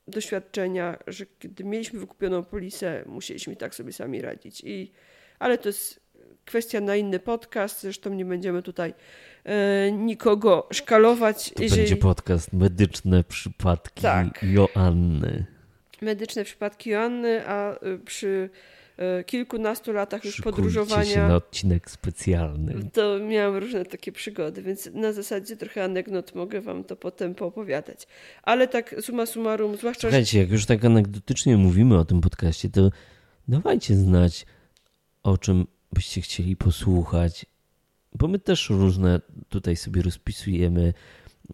doświadczenia, 0.08 0.98
że 1.06 1.26
kiedy 1.38 1.64
mieliśmy 1.64 2.00
wykupioną 2.00 2.44
polisę, 2.44 3.04
musieliśmy 3.06 3.56
tak 3.56 3.74
sobie 3.74 3.92
sami 3.92 4.22
radzić. 4.22 4.60
I, 4.64 4.92
ale 5.38 5.58
to 5.58 5.68
jest 5.68 6.00
kwestia 6.44 6.80
na 6.80 6.96
inny 6.96 7.18
podcast, 7.18 7.80
zresztą 7.80 8.14
nie 8.14 8.24
będziemy 8.24 8.62
tutaj 8.62 8.94
e, 9.44 9.92
nikogo 9.92 10.68
szkalować. 10.72 11.50
To 11.56 11.62
jeżeli 11.62 11.82
będzie 11.82 11.96
podcast 11.96 12.52
Medyczne 12.52 13.24
przypadki 13.24 14.02
Tak. 14.02 14.40
Joanny. 14.42 15.44
medyczne 16.02 16.44
przypadki 16.44 16.90
Joanny, 16.90 17.48
a 17.48 17.72
e, 17.74 17.98
przy 17.98 18.50
kilkunastu 19.26 19.92
latach 19.92 20.24
już 20.24 20.34
Szykujcie 20.34 20.56
podróżowania 20.56 21.04
się 21.04 21.28
na 21.28 21.36
odcinek 21.36 21.90
specjalny. 21.90 22.90
to 22.92 23.18
miałam 23.18 23.56
różne 23.56 23.84
takie 23.84 24.12
przygody, 24.12 24.62
więc 24.62 24.90
na 24.94 25.12
zasadzie 25.12 25.56
trochę 25.56 25.84
anegdot 25.84 26.34
mogę 26.34 26.60
wam 26.60 26.84
to 26.84 26.96
potem 26.96 27.34
poopowiadać. 27.34 28.06
Ale 28.42 28.68
tak 28.68 28.94
summa 29.00 29.26
summarum, 29.26 29.76
zwłaszcza, 29.76 30.00
Słuchajcie, 30.00 30.38
jak 30.38 30.50
już 30.50 30.66
tak 30.66 30.84
anegdotycznie 30.84 31.56
mówimy 31.56 31.98
o 31.98 32.04
tym 32.04 32.20
podcaście, 32.20 32.70
to 32.70 32.90
dawajcie 33.48 33.96
znać, 33.96 34.46
o 35.22 35.38
czym 35.38 35.66
byście 35.92 36.20
chcieli 36.20 36.56
posłuchać, 36.56 37.46
bo 38.14 38.28
my 38.28 38.38
też 38.38 38.70
różne 38.70 39.20
tutaj 39.48 39.76
sobie 39.76 40.02
rozpisujemy 40.02 40.94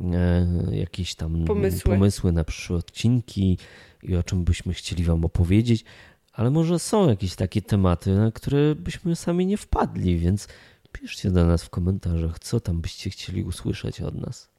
e, 0.00 0.46
jakieś 0.72 1.14
tam 1.14 1.44
Pomysły. 1.44 1.92
pomysły 1.92 2.32
na 2.32 2.44
przyszłe 2.44 2.76
odcinki 2.76 3.58
i 4.02 4.16
o 4.16 4.22
czym 4.22 4.44
byśmy 4.44 4.74
chcieli 4.74 5.04
wam 5.04 5.24
opowiedzieć, 5.24 5.84
ale 6.32 6.50
może 6.50 6.78
są 6.78 7.08
jakieś 7.08 7.34
takie 7.34 7.62
tematy, 7.62 8.10
na 8.10 8.32
które 8.32 8.74
byśmy 8.74 9.16
sami 9.16 9.46
nie 9.46 9.56
wpadli, 9.56 10.18
więc 10.18 10.48
piszcie 10.92 11.30
do 11.30 11.46
nas 11.46 11.64
w 11.64 11.70
komentarzach, 11.70 12.38
co 12.38 12.60
tam 12.60 12.80
byście 12.80 13.10
chcieli 13.10 13.44
usłyszeć 13.44 14.00
od 14.00 14.14
nas. 14.14 14.50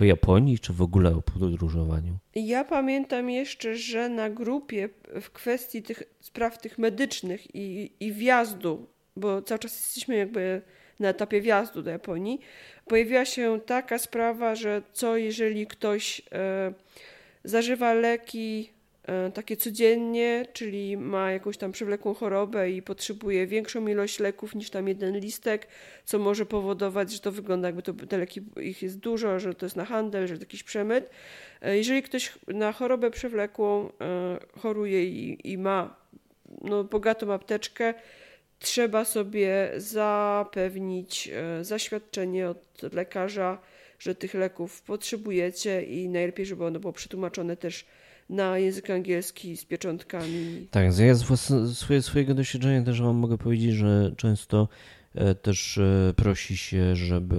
O 0.00 0.04
Japonii, 0.04 0.58
czy 0.58 0.72
w 0.72 0.82
ogóle 0.82 1.16
o 1.16 1.22
podróżowaniu. 1.22 2.18
Ja 2.34 2.64
pamiętam 2.64 3.30
jeszcze, 3.30 3.76
że 3.76 4.08
na 4.08 4.30
grupie 4.30 4.88
w 5.20 5.30
kwestii 5.30 5.82
tych 5.82 6.02
spraw 6.20 6.58
tych 6.58 6.78
medycznych 6.78 7.54
i, 7.54 7.92
i 8.00 8.12
wjazdu, 8.12 8.86
bo 9.16 9.42
cały 9.42 9.58
czas 9.58 9.76
jesteśmy 9.76 10.16
jakby 10.16 10.62
na 11.00 11.08
etapie 11.08 11.40
wjazdu 11.40 11.82
do 11.82 11.90
Japonii, 11.90 12.40
pojawiła 12.86 13.24
się 13.24 13.60
taka 13.66 13.98
sprawa, 13.98 14.54
że 14.54 14.82
co 14.92 15.16
jeżeli 15.16 15.66
ktoś 15.66 16.22
e, 16.32 16.72
zażywa 17.44 17.94
leki 17.94 18.71
takie 19.34 19.56
codziennie, 19.56 20.46
czyli 20.52 20.96
ma 20.96 21.32
jakąś 21.32 21.56
tam 21.56 21.72
przewlekłą 21.72 22.14
chorobę 22.14 22.70
i 22.70 22.82
potrzebuje 22.82 23.46
większą 23.46 23.86
ilość 23.86 24.18
leków 24.18 24.54
niż 24.54 24.70
tam 24.70 24.88
jeden 24.88 25.18
listek, 25.18 25.66
co 26.04 26.18
może 26.18 26.46
powodować, 26.46 27.12
że 27.12 27.20
to 27.20 27.32
wygląda 27.32 27.68
jakby 27.68 27.82
to, 27.82 27.92
te 27.92 28.18
leki, 28.18 28.40
ich 28.60 28.82
jest 28.82 28.98
dużo, 28.98 29.40
że 29.40 29.54
to 29.54 29.66
jest 29.66 29.76
na 29.76 29.84
handel, 29.84 30.26
że 30.26 30.36
to 30.36 30.42
jakiś 30.42 30.62
przemyt. 30.62 31.10
E, 31.62 31.76
Jeżeli 31.76 32.02
ktoś 32.02 32.32
na 32.48 32.72
chorobę 32.72 33.10
przewlekłą 33.10 33.88
e, 34.00 34.38
choruje 34.58 35.04
i, 35.04 35.52
i 35.52 35.58
ma 35.58 35.96
no, 36.60 36.84
bogatą 36.84 37.32
apteczkę, 37.32 37.94
trzeba 38.58 39.04
sobie 39.04 39.70
zapewnić 39.76 41.30
e, 41.32 41.64
zaświadczenie 41.64 42.48
od 42.48 42.82
lekarza, 42.92 43.58
że 43.98 44.14
tych 44.14 44.34
leków 44.34 44.82
potrzebujecie 44.82 45.82
i 45.82 46.08
najlepiej, 46.08 46.46
żeby 46.46 46.64
ono 46.64 46.80
było 46.80 46.92
przetłumaczone 46.92 47.56
też 47.56 47.84
na 48.32 48.58
język 48.58 48.90
angielski 48.90 49.56
z 49.56 49.64
pieczątkami. 49.64 50.66
Tak, 50.70 50.98
ja 50.98 51.14
z 51.14 51.76
swoje, 51.76 52.02
swojego 52.02 52.34
doświadczenia 52.34 52.82
też 52.82 53.02
wam 53.02 53.16
mogę 53.16 53.38
powiedzieć, 53.38 53.74
że 53.74 54.12
często 54.16 54.68
e, 55.14 55.34
też 55.34 55.78
e, 55.78 56.12
prosi 56.16 56.56
się, 56.56 56.96
żeby 56.96 57.36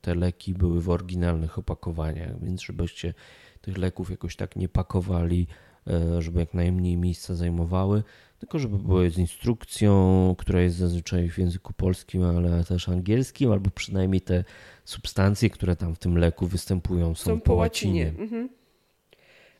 te 0.00 0.14
leki 0.14 0.54
były 0.54 0.80
w 0.80 0.90
oryginalnych 0.90 1.58
opakowaniach, 1.58 2.44
więc 2.44 2.62
żebyście 2.62 3.14
tych 3.60 3.78
leków 3.78 4.10
jakoś 4.10 4.36
tak 4.36 4.56
nie 4.56 4.68
pakowali, 4.68 5.46
e, 5.86 6.22
żeby 6.22 6.40
jak 6.40 6.54
najmniej 6.54 6.96
miejsca 6.96 7.34
zajmowały, 7.34 8.02
tylko 8.38 8.58
żeby 8.58 8.78
były 8.78 9.10
z 9.10 9.18
instrukcją, 9.18 10.34
która 10.38 10.60
jest 10.60 10.76
zazwyczaj 10.76 11.30
w 11.30 11.38
języku 11.38 11.72
polskim, 11.72 12.22
ale 12.22 12.64
też 12.64 12.88
angielskim, 12.88 13.52
albo 13.52 13.70
przynajmniej 13.70 14.20
te 14.20 14.44
substancje, 14.84 15.50
które 15.50 15.76
tam 15.76 15.94
w 15.94 15.98
tym 15.98 16.18
leku 16.18 16.46
występują, 16.46 17.14
są, 17.14 17.24
są 17.24 17.40
po, 17.40 17.54
łacinie. 17.54 18.04
łacinie. 18.04 18.22
Mhm. 18.22 18.55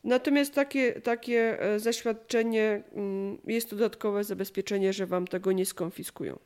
Natomiast 0.07 0.53
takie, 0.53 1.01
takie 1.01 1.61
e, 1.61 1.79
zaświadczenie 1.79 2.83
mm, 2.93 3.37
jest 3.47 3.69
dodatkowe 3.69 4.23
zabezpieczenie, 4.23 4.93
że 4.93 5.05
wam 5.05 5.27
tego 5.27 5.51
nie 5.51 5.65
skonfiskują. 5.65 6.39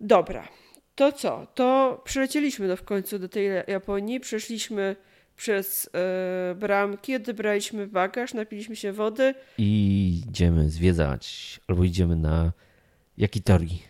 Dobra, 0.00 0.48
to 0.94 1.12
co? 1.12 1.46
To 1.54 2.00
przylecieliśmy 2.04 2.68
do, 2.68 2.76
w 2.76 2.82
końcu 2.82 3.18
do 3.18 3.28
tej 3.28 3.48
Japonii, 3.66 4.20
przeszliśmy 4.20 4.96
przez 5.36 5.90
e, 5.94 6.54
bramki, 6.54 7.16
odebraliśmy 7.16 7.86
bagaż, 7.86 8.34
napiliśmy 8.34 8.76
się 8.76 8.92
wody. 8.92 9.34
I 9.58 10.22
idziemy 10.28 10.70
zwiedzać, 10.70 11.60
albo 11.66 11.84
idziemy 11.84 12.16
na 12.16 12.52
Jakitori. 13.18 13.82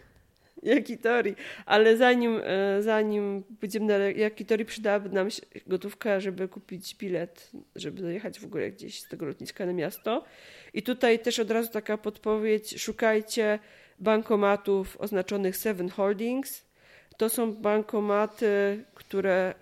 Jakitori. 0.63 1.35
Ale 1.67 1.97
zanim, 1.97 2.41
e, 2.45 2.83
zanim 2.83 3.43
pójdziemy 3.61 3.87
na 3.87 3.95
Jakitori, 3.99 4.65
przydałaby 4.65 5.09
nam 5.09 5.31
się 5.31 5.43
gotówka, 5.67 6.21
żeby 6.21 6.49
kupić 6.49 6.95
bilet, 6.95 7.51
żeby 7.77 8.03
dojechać 8.03 8.41
w 8.41 8.45
ogóle 8.45 8.71
gdzieś 8.71 9.01
z 9.01 9.09
tego 9.09 9.27
lotniska 9.27 9.67
na 9.67 9.73
miasto. 9.73 10.25
I 10.75 10.83
tutaj 10.83 11.19
też 11.19 11.39
od 11.39 11.51
razu 11.51 11.73
taka 11.73 11.99
podpowiedź, 11.99 12.83
szukajcie 12.83 13.59
bankomatów 13.99 14.97
oznaczonych 15.01 15.57
Seven 15.57 15.89
Holdings. 15.89 16.71
To 17.17 17.29
są 17.29 17.53
bankomaty, 17.53 18.85
które 18.95 19.55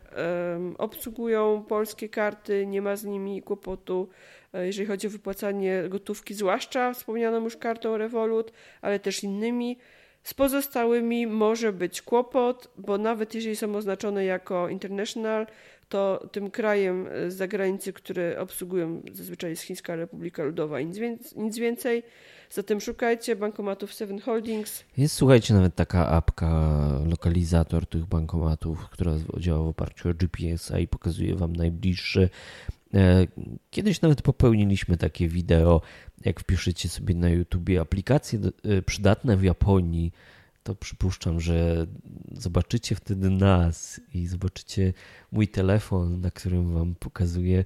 um, 0.53 0.77
obsługują 0.79 1.65
polskie 1.69 2.09
karty, 2.09 2.67
nie 2.67 2.83
ma 2.83 2.97
z 2.97 3.05
nimi 3.05 3.43
kłopotu, 3.43 4.09
e, 4.55 4.67
jeżeli 4.67 4.87
chodzi 4.87 5.07
o 5.07 5.11
wypłacanie 5.11 5.83
gotówki, 5.89 6.35
zwłaszcza 6.35 6.93
wspomnianą 6.93 7.45
już 7.45 7.57
kartą 7.57 7.97
Revolut, 7.97 8.53
ale 8.83 8.99
też 8.99 9.25
innymi. 9.25 9.79
Z 10.23 10.35
pozostałymi 10.35 11.27
może 11.27 11.73
być 11.73 12.03
kłopot, 12.03 12.71
bo 12.79 12.99
nawet 12.99 13.35
jeżeli 13.35 13.57
są 13.57 13.77
oznaczone 13.77 14.25
jako 14.25 14.69
international, 14.69 15.47
to 15.89 16.29
tym 16.33 16.51
krajem 16.51 17.09
z 17.29 17.35
zagranicy, 17.35 17.93
które 17.93 18.41
obsługują 18.41 19.03
zazwyczaj 19.13 19.51
jest 19.51 19.63
Chińska 19.63 19.97
Republika 19.97 20.43
Ludowa, 20.43 20.81
nic, 20.81 20.99
nic 21.37 21.59
więcej. 21.59 22.03
Zatem 22.51 22.81
szukajcie 22.81 23.37
bankomatów 23.37 23.95
Seven 23.95 24.21
Holdings. 24.21 24.85
Jest, 24.97 25.15
słuchajcie, 25.15 25.55
nawet 25.55 25.75
taka 25.75 26.09
apka, 26.09 26.81
lokalizator 27.11 27.87
tych 27.87 28.07
bankomatów, 28.07 28.89
która 28.89 29.13
działa 29.39 29.65
w 29.65 29.69
oparciu 29.69 30.09
o 30.09 30.15
GPS-a 30.15 30.79
i 30.79 30.89
pokazuje 30.89 31.35
wam 31.35 31.57
najbliższy. 31.57 32.29
E, 32.95 33.27
kiedyś 33.71 34.01
nawet 34.01 34.23
popełniliśmy 34.23 34.97
takie 34.97 35.29
wideo, 35.29 35.81
jak 36.25 36.41
wpiszecie 36.41 36.89
sobie 36.89 37.15
na 37.15 37.29
YouTubie 37.29 37.81
aplikacje 37.81 38.39
e, 38.65 38.83
przydatne 38.83 39.37
w 39.37 39.43
Japonii, 39.43 40.13
to 40.63 40.75
przypuszczam, 40.75 41.41
że 41.41 41.87
zobaczycie 42.33 42.95
wtedy 42.95 43.31
nas 43.31 44.01
i 44.15 44.27
zobaczycie 44.27 44.93
mój 45.33 45.49
telefon, 45.49 46.21
na 46.21 46.31
którym 46.31 46.75
wam 46.75 46.95
pokazuję 46.95 47.65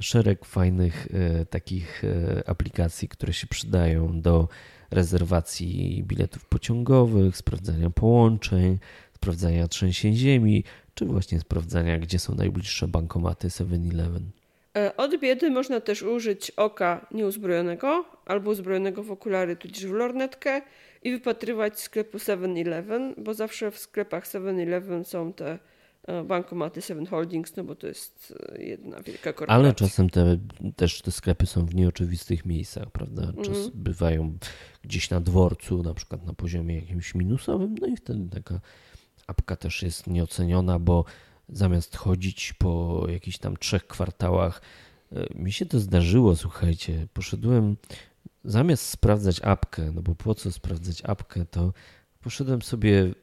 szereg 0.00 0.44
fajnych 0.44 1.08
e, 1.12 1.46
takich 1.46 2.02
aplikacji, 2.46 3.08
które 3.08 3.32
się 3.32 3.46
przydają 3.46 4.20
do 4.20 4.48
rezerwacji 4.90 6.04
biletów 6.06 6.44
pociągowych, 6.44 7.36
sprawdzania 7.36 7.90
połączeń, 7.90 8.78
sprawdzania 9.14 9.68
trzęsień 9.68 10.14
ziemi, 10.14 10.64
czy 10.94 11.04
właśnie 11.04 11.40
sprawdzania, 11.40 11.98
gdzie 11.98 12.18
są 12.18 12.34
najbliższe 12.34 12.88
bankomaty 12.88 13.48
7-Eleven. 13.48 14.43
E, 14.76 14.96
od 14.96 15.20
biedy 15.20 15.50
można 15.50 15.80
też 15.80 16.02
użyć 16.02 16.50
oka 16.50 17.06
nieuzbrojonego 17.10 18.04
albo 18.26 18.50
uzbrojonego 18.50 19.02
w 19.02 19.10
okulary 19.10 19.56
tudzież 19.56 19.86
w 19.86 19.92
lornetkę 19.92 20.62
i 21.02 21.12
wypatrywać 21.12 21.80
sklepu 21.80 22.18
7-Eleven, 22.18 23.14
bo 23.18 23.34
zawsze 23.34 23.70
w 23.70 23.78
sklepach 23.78 24.24
7-Eleven 24.24 25.04
są 25.04 25.32
te 25.32 25.58
e, 26.06 26.24
bankomaty 26.24 26.82
Seven 26.82 27.06
Holdings, 27.06 27.56
no 27.56 27.64
bo 27.64 27.74
to 27.74 27.86
jest 27.86 28.34
e, 28.52 28.62
jedna 28.62 29.02
wielka 29.02 29.32
korporacja. 29.32 29.54
Ale 29.54 29.74
czasem 29.74 30.10
te, 30.10 30.38
też 30.76 31.02
te 31.02 31.10
sklepy 31.10 31.46
są 31.46 31.66
w 31.66 31.74
nieoczywistych 31.74 32.46
miejscach, 32.46 32.90
prawda? 32.90 33.32
Czas 33.44 33.56
mm. 33.56 33.70
bywają 33.74 34.38
gdzieś 34.82 35.10
na 35.10 35.20
dworcu, 35.20 35.82
na 35.82 35.94
przykład 35.94 36.26
na 36.26 36.32
poziomie 36.32 36.74
jakimś 36.74 37.14
minusowym, 37.14 37.74
no 37.80 37.86
i 37.86 37.96
wtedy 37.96 38.28
taka 38.30 38.60
apka 39.26 39.56
też 39.56 39.82
jest 39.82 40.06
nieoceniona, 40.06 40.78
bo 40.78 41.04
zamiast 41.48 41.96
chodzić 41.96 42.52
po 42.52 43.04
jakichś 43.08 43.38
tam 43.38 43.56
trzech 43.56 43.86
kwartałach, 43.86 44.62
e, 45.12 45.34
mi 45.34 45.52
się 45.52 45.66
to 45.66 45.80
zdarzyło, 45.80 46.36
słuchajcie, 46.36 47.06
poszedłem 47.12 47.76
zamiast 48.44 48.88
sprawdzać 48.88 49.40
apkę, 49.42 49.92
no 49.92 50.02
bo 50.02 50.14
po 50.14 50.34
co 50.34 50.52
sprawdzać 50.52 51.02
apkę, 51.04 51.44
to 51.44 51.72
poszedłem 52.20 52.62
sobie 52.62 53.14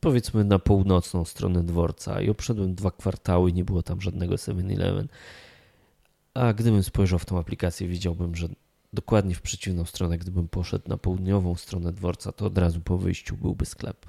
powiedzmy 0.00 0.44
na 0.44 0.58
północną 0.58 1.24
stronę 1.24 1.64
dworca 1.64 2.20
i 2.20 2.30
obszedłem 2.30 2.74
dwa 2.74 2.90
kwartały, 2.90 3.52
nie 3.52 3.64
było 3.64 3.82
tam 3.82 4.00
żadnego 4.00 4.34
7-Eleven. 4.34 5.06
A 6.34 6.52
gdybym 6.52 6.82
spojrzał 6.82 7.18
w 7.18 7.24
tą 7.24 7.38
aplikację, 7.38 7.88
widziałbym, 7.88 8.34
że 8.34 8.48
dokładnie 8.92 9.34
w 9.34 9.42
przeciwną 9.42 9.84
stronę, 9.84 10.18
gdybym 10.18 10.48
poszedł 10.48 10.88
na 10.88 10.96
południową 10.96 11.54
stronę 11.54 11.92
dworca, 11.92 12.32
to 12.32 12.46
od 12.46 12.58
razu 12.58 12.80
po 12.80 12.98
wyjściu 12.98 13.36
byłby 13.36 13.66
sklep. 13.66 14.06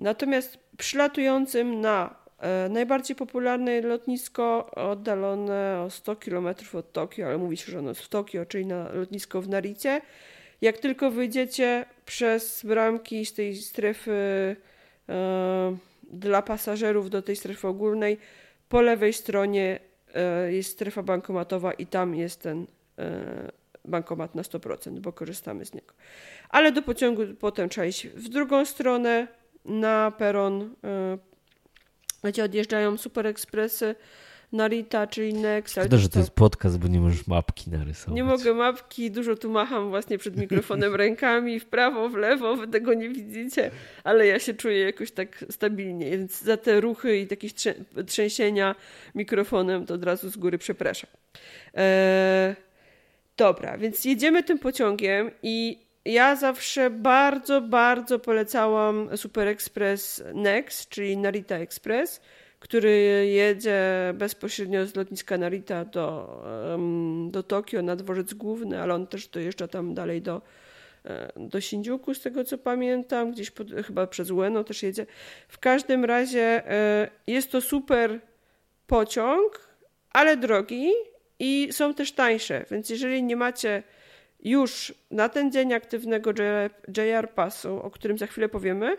Natomiast 0.00 0.58
przylatującym 0.78 1.80
na 1.80 2.14
e, 2.38 2.68
najbardziej 2.68 3.16
popularne 3.16 3.80
lotnisko 3.80 4.70
oddalone 4.70 5.82
o 5.86 5.90
100 5.90 6.16
km 6.16 6.46
od 6.72 6.92
Tokio, 6.92 7.26
ale 7.26 7.38
mówi 7.38 7.56
się, 7.56 7.72
że 7.72 7.78
ono 7.78 7.88
jest 7.88 8.00
w 8.00 8.08
Tokio, 8.08 8.46
czyli 8.46 8.66
na 8.66 8.92
lotnisko 8.92 9.42
w 9.42 9.48
Naricie. 9.48 10.00
Jak 10.60 10.78
tylko 10.78 11.10
wyjdziecie 11.10 11.84
przez 12.06 12.64
bramki 12.64 13.26
z 13.26 13.32
tej 13.32 13.56
strefy 13.56 14.56
e, 15.08 15.76
dla 16.12 16.42
pasażerów 16.42 17.10
do 17.10 17.22
tej 17.22 17.36
strefy 17.36 17.68
ogólnej, 17.68 18.18
po 18.68 18.80
lewej 18.80 19.12
stronie 19.12 19.80
e, 20.14 20.52
jest 20.52 20.70
strefa 20.70 21.02
bankomatowa 21.02 21.72
i 21.72 21.86
tam 21.86 22.14
jest 22.14 22.42
ten 22.42 22.66
e, 22.98 23.50
bankomat 23.84 24.34
na 24.34 24.42
100%, 24.42 24.98
bo 25.00 25.12
korzystamy 25.12 25.64
z 25.64 25.74
niego. 25.74 25.94
Ale 26.48 26.72
do 26.72 26.82
pociągu 26.82 27.22
potem 27.40 27.68
trzeba 27.68 27.86
iść 27.86 28.06
w 28.06 28.28
drugą 28.28 28.64
stronę, 28.64 29.39
na 29.64 30.10
peron, 30.10 30.74
e, 32.24 32.28
gdzie 32.28 32.44
odjeżdżają 32.44 32.96
super 32.96 33.26
ekspresy. 33.26 33.94
Narita, 34.52 35.06
czyli 35.06 35.34
Next. 35.34 35.74
Szkoda, 35.74 35.96
że 35.96 36.08
to 36.08 36.18
jest 36.18 36.30
podcast, 36.30 36.78
bo 36.78 36.88
nie 36.88 37.00
możesz 37.00 37.26
mapki 37.26 37.70
narysować. 37.70 38.16
Nie 38.16 38.24
mogę 38.24 38.54
mapki, 38.54 39.10
dużo 39.10 39.36
tu 39.36 39.50
macham 39.50 39.90
właśnie 39.90 40.18
przed 40.18 40.36
mikrofonem 40.36 40.94
rękami, 41.04 41.60
w 41.60 41.66
prawo, 41.66 42.08
w 42.08 42.14
lewo, 42.14 42.56
wy 42.56 42.68
tego 42.68 42.94
nie 42.94 43.08
widzicie, 43.08 43.70
ale 44.04 44.26
ja 44.26 44.38
się 44.38 44.54
czuję 44.54 44.80
jakoś 44.80 45.10
tak 45.12 45.44
stabilnie, 45.50 46.10
więc 46.10 46.42
za 46.42 46.56
te 46.56 46.80
ruchy 46.80 47.18
i 47.18 47.26
takie 47.26 47.48
trzęsienia 48.06 48.74
mikrofonem 49.14 49.86
to 49.86 49.94
od 49.94 50.04
razu 50.04 50.30
z 50.30 50.36
góry 50.36 50.58
przepraszam. 50.58 51.10
Eee, 51.74 52.54
dobra, 53.36 53.78
więc 53.78 54.04
jedziemy 54.04 54.42
tym 54.42 54.58
pociągiem 54.58 55.30
i 55.42 55.78
ja 56.04 56.36
zawsze 56.36 56.90
bardzo, 56.90 57.60
bardzo 57.60 58.18
polecałam 58.18 59.16
Super 59.16 59.48
Express 59.48 60.24
Next, 60.34 60.88
czyli 60.88 61.16
Narita 61.16 61.56
Express, 61.56 62.20
który 62.58 62.90
jedzie 63.26 63.80
bezpośrednio 64.14 64.86
z 64.86 64.96
lotniska 64.96 65.38
Narita 65.38 65.84
do, 65.84 66.42
do 67.30 67.42
Tokio 67.42 67.82
na 67.82 67.96
dworzec 67.96 68.34
główny, 68.34 68.82
ale 68.82 68.94
on 68.94 69.06
też 69.06 69.28
dojeżdża 69.28 69.68
tam 69.68 69.94
dalej 69.94 70.22
do, 70.22 70.42
e, 71.04 71.32
do 71.36 71.60
Shinjuku, 71.60 72.14
z 72.14 72.20
tego 72.20 72.44
co 72.44 72.58
pamiętam, 72.58 73.32
gdzieś 73.32 73.50
pod, 73.50 73.68
chyba 73.86 74.06
przez 74.06 74.30
Ueno 74.30 74.64
też 74.64 74.82
jedzie. 74.82 75.06
W 75.48 75.58
każdym 75.58 76.04
razie 76.04 76.70
e, 76.70 77.08
jest 77.26 77.52
to 77.52 77.60
super 77.60 78.20
pociąg, 78.86 79.68
ale 80.12 80.36
drogi 80.36 80.90
i 81.38 81.68
są 81.72 81.94
też 81.94 82.12
tańsze, 82.12 82.64
więc 82.70 82.90
jeżeli 82.90 83.22
nie 83.22 83.36
macie 83.36 83.82
już 84.42 84.94
na 85.10 85.28
ten 85.28 85.52
dzień 85.52 85.72
aktywnego 85.72 86.30
JR 86.96 87.30
Passu, 87.34 87.82
o 87.82 87.90
którym 87.90 88.18
za 88.18 88.26
chwilę 88.26 88.48
powiemy, 88.48 88.96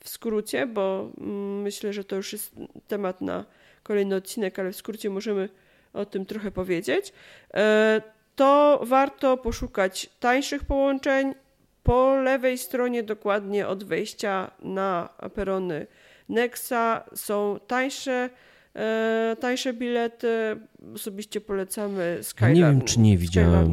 w 0.00 0.08
skrócie, 0.08 0.66
bo 0.66 1.10
mm, 1.18 1.62
myślę, 1.62 1.92
że 1.92 2.04
to 2.04 2.16
już 2.16 2.32
jest 2.32 2.54
temat 2.88 3.20
na 3.20 3.44
kolejny 3.82 4.14
odcinek, 4.14 4.58
ale 4.58 4.72
w 4.72 4.76
skrócie 4.76 5.10
możemy 5.10 5.48
o 5.92 6.04
tym 6.04 6.26
trochę 6.26 6.50
powiedzieć, 6.50 7.12
e, 7.54 8.02
to 8.36 8.80
warto 8.86 9.36
poszukać 9.36 10.10
tańszych 10.20 10.64
połączeń. 10.64 11.34
Po 11.82 12.16
lewej 12.16 12.58
stronie, 12.58 13.02
dokładnie 13.02 13.68
od 13.68 13.84
wejścia 13.84 14.50
na 14.62 15.08
perony 15.34 15.86
Nexa, 16.28 17.04
są 17.14 17.58
tańsze 17.66 18.30
e, 18.76 19.36
tańsze 19.40 19.72
bilety. 19.72 20.56
Osobiście 20.94 21.40
polecamy 21.40 22.18
Sky 22.22 22.44
Ja 22.44 22.48
nie 22.48 22.60
wiem, 22.60 22.80
czy 22.80 23.00
nie 23.00 23.18
widziałem 23.18 23.72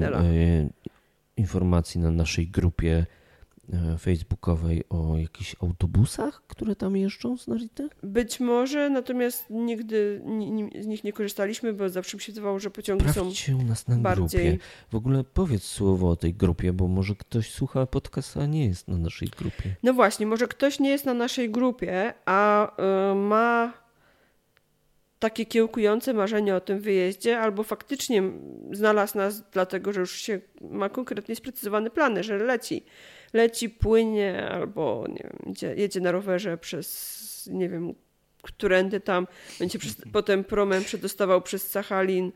informacji 1.37 2.01
na 2.01 2.11
naszej 2.11 2.47
grupie 2.47 3.05
e, 3.73 3.97
facebookowej 3.97 4.83
o 4.89 5.17
jakichś 5.17 5.55
autobusach, 5.61 6.43
które 6.47 6.75
tam 6.75 6.97
jeżdżą 6.97 7.37
z 7.37 7.47
Narity? 7.47 7.89
Być 8.03 8.39
może, 8.39 8.89
natomiast 8.89 9.49
nigdy 9.49 10.21
ni, 10.25 10.51
ni, 10.51 10.83
z 10.83 10.87
nich 10.87 11.03
nie 11.03 11.13
korzystaliśmy, 11.13 11.73
bo 11.73 11.89
zawsze 11.89 12.17
mi 12.17 12.21
się 12.21 12.31
wydawało, 12.31 12.59
że 12.59 12.71
pociągi 12.71 13.05
są 13.05 13.11
Sprawdźcie 13.11 13.55
u 13.55 13.63
nas 13.63 13.87
na 13.87 13.95
bardziej... 13.95 14.49
grupie. 14.49 14.65
W 14.91 14.95
ogóle 14.95 15.23
powiedz 15.23 15.63
słowo 15.63 16.09
o 16.09 16.15
tej 16.15 16.33
grupie, 16.33 16.73
bo 16.73 16.87
może 16.87 17.15
ktoś 17.15 17.51
słucha 17.51 17.85
podcasta, 17.85 18.41
a 18.41 18.45
nie 18.45 18.65
jest 18.65 18.87
na 18.87 18.97
naszej 18.97 19.27
grupie. 19.27 19.75
No 19.83 19.93
właśnie, 19.93 20.25
może 20.25 20.47
ktoś 20.47 20.79
nie 20.79 20.89
jest 20.89 21.05
na 21.05 21.13
naszej 21.13 21.51
grupie, 21.51 22.13
a 22.25 22.71
y, 23.11 23.15
ma 23.15 23.82
takie 25.23 25.45
kiełkujące 25.45 26.13
marzenie 26.13 26.55
o 26.55 26.61
tym 26.61 26.79
wyjeździe, 26.79 27.39
albo 27.39 27.63
faktycznie 27.63 28.23
znalazł 28.71 29.17
nas 29.17 29.43
dlatego, 29.51 29.93
że 29.93 29.99
już 29.99 30.11
się 30.11 30.39
ma 30.61 30.89
konkretnie 30.89 31.35
sprecyzowane 31.35 31.89
plany, 31.89 32.23
że 32.23 32.37
leci. 32.37 32.85
Leci, 33.33 33.69
płynie, 33.69 34.49
albo 34.49 35.05
nie 35.09 35.23
wiem, 35.23 35.37
jedzie, 35.45 35.75
jedzie 35.75 35.99
na 35.99 36.11
rowerze 36.11 36.57
przez, 36.57 37.49
nie 37.51 37.69
wiem, 37.69 37.93
którędy 38.41 38.99
tam, 38.99 39.27
będzie 39.59 39.79
przez, 39.79 39.95
potem 40.13 40.43
promem 40.43 40.83
przedostawał 40.83 41.41
przez 41.41 41.67
Sachalin 41.67 42.31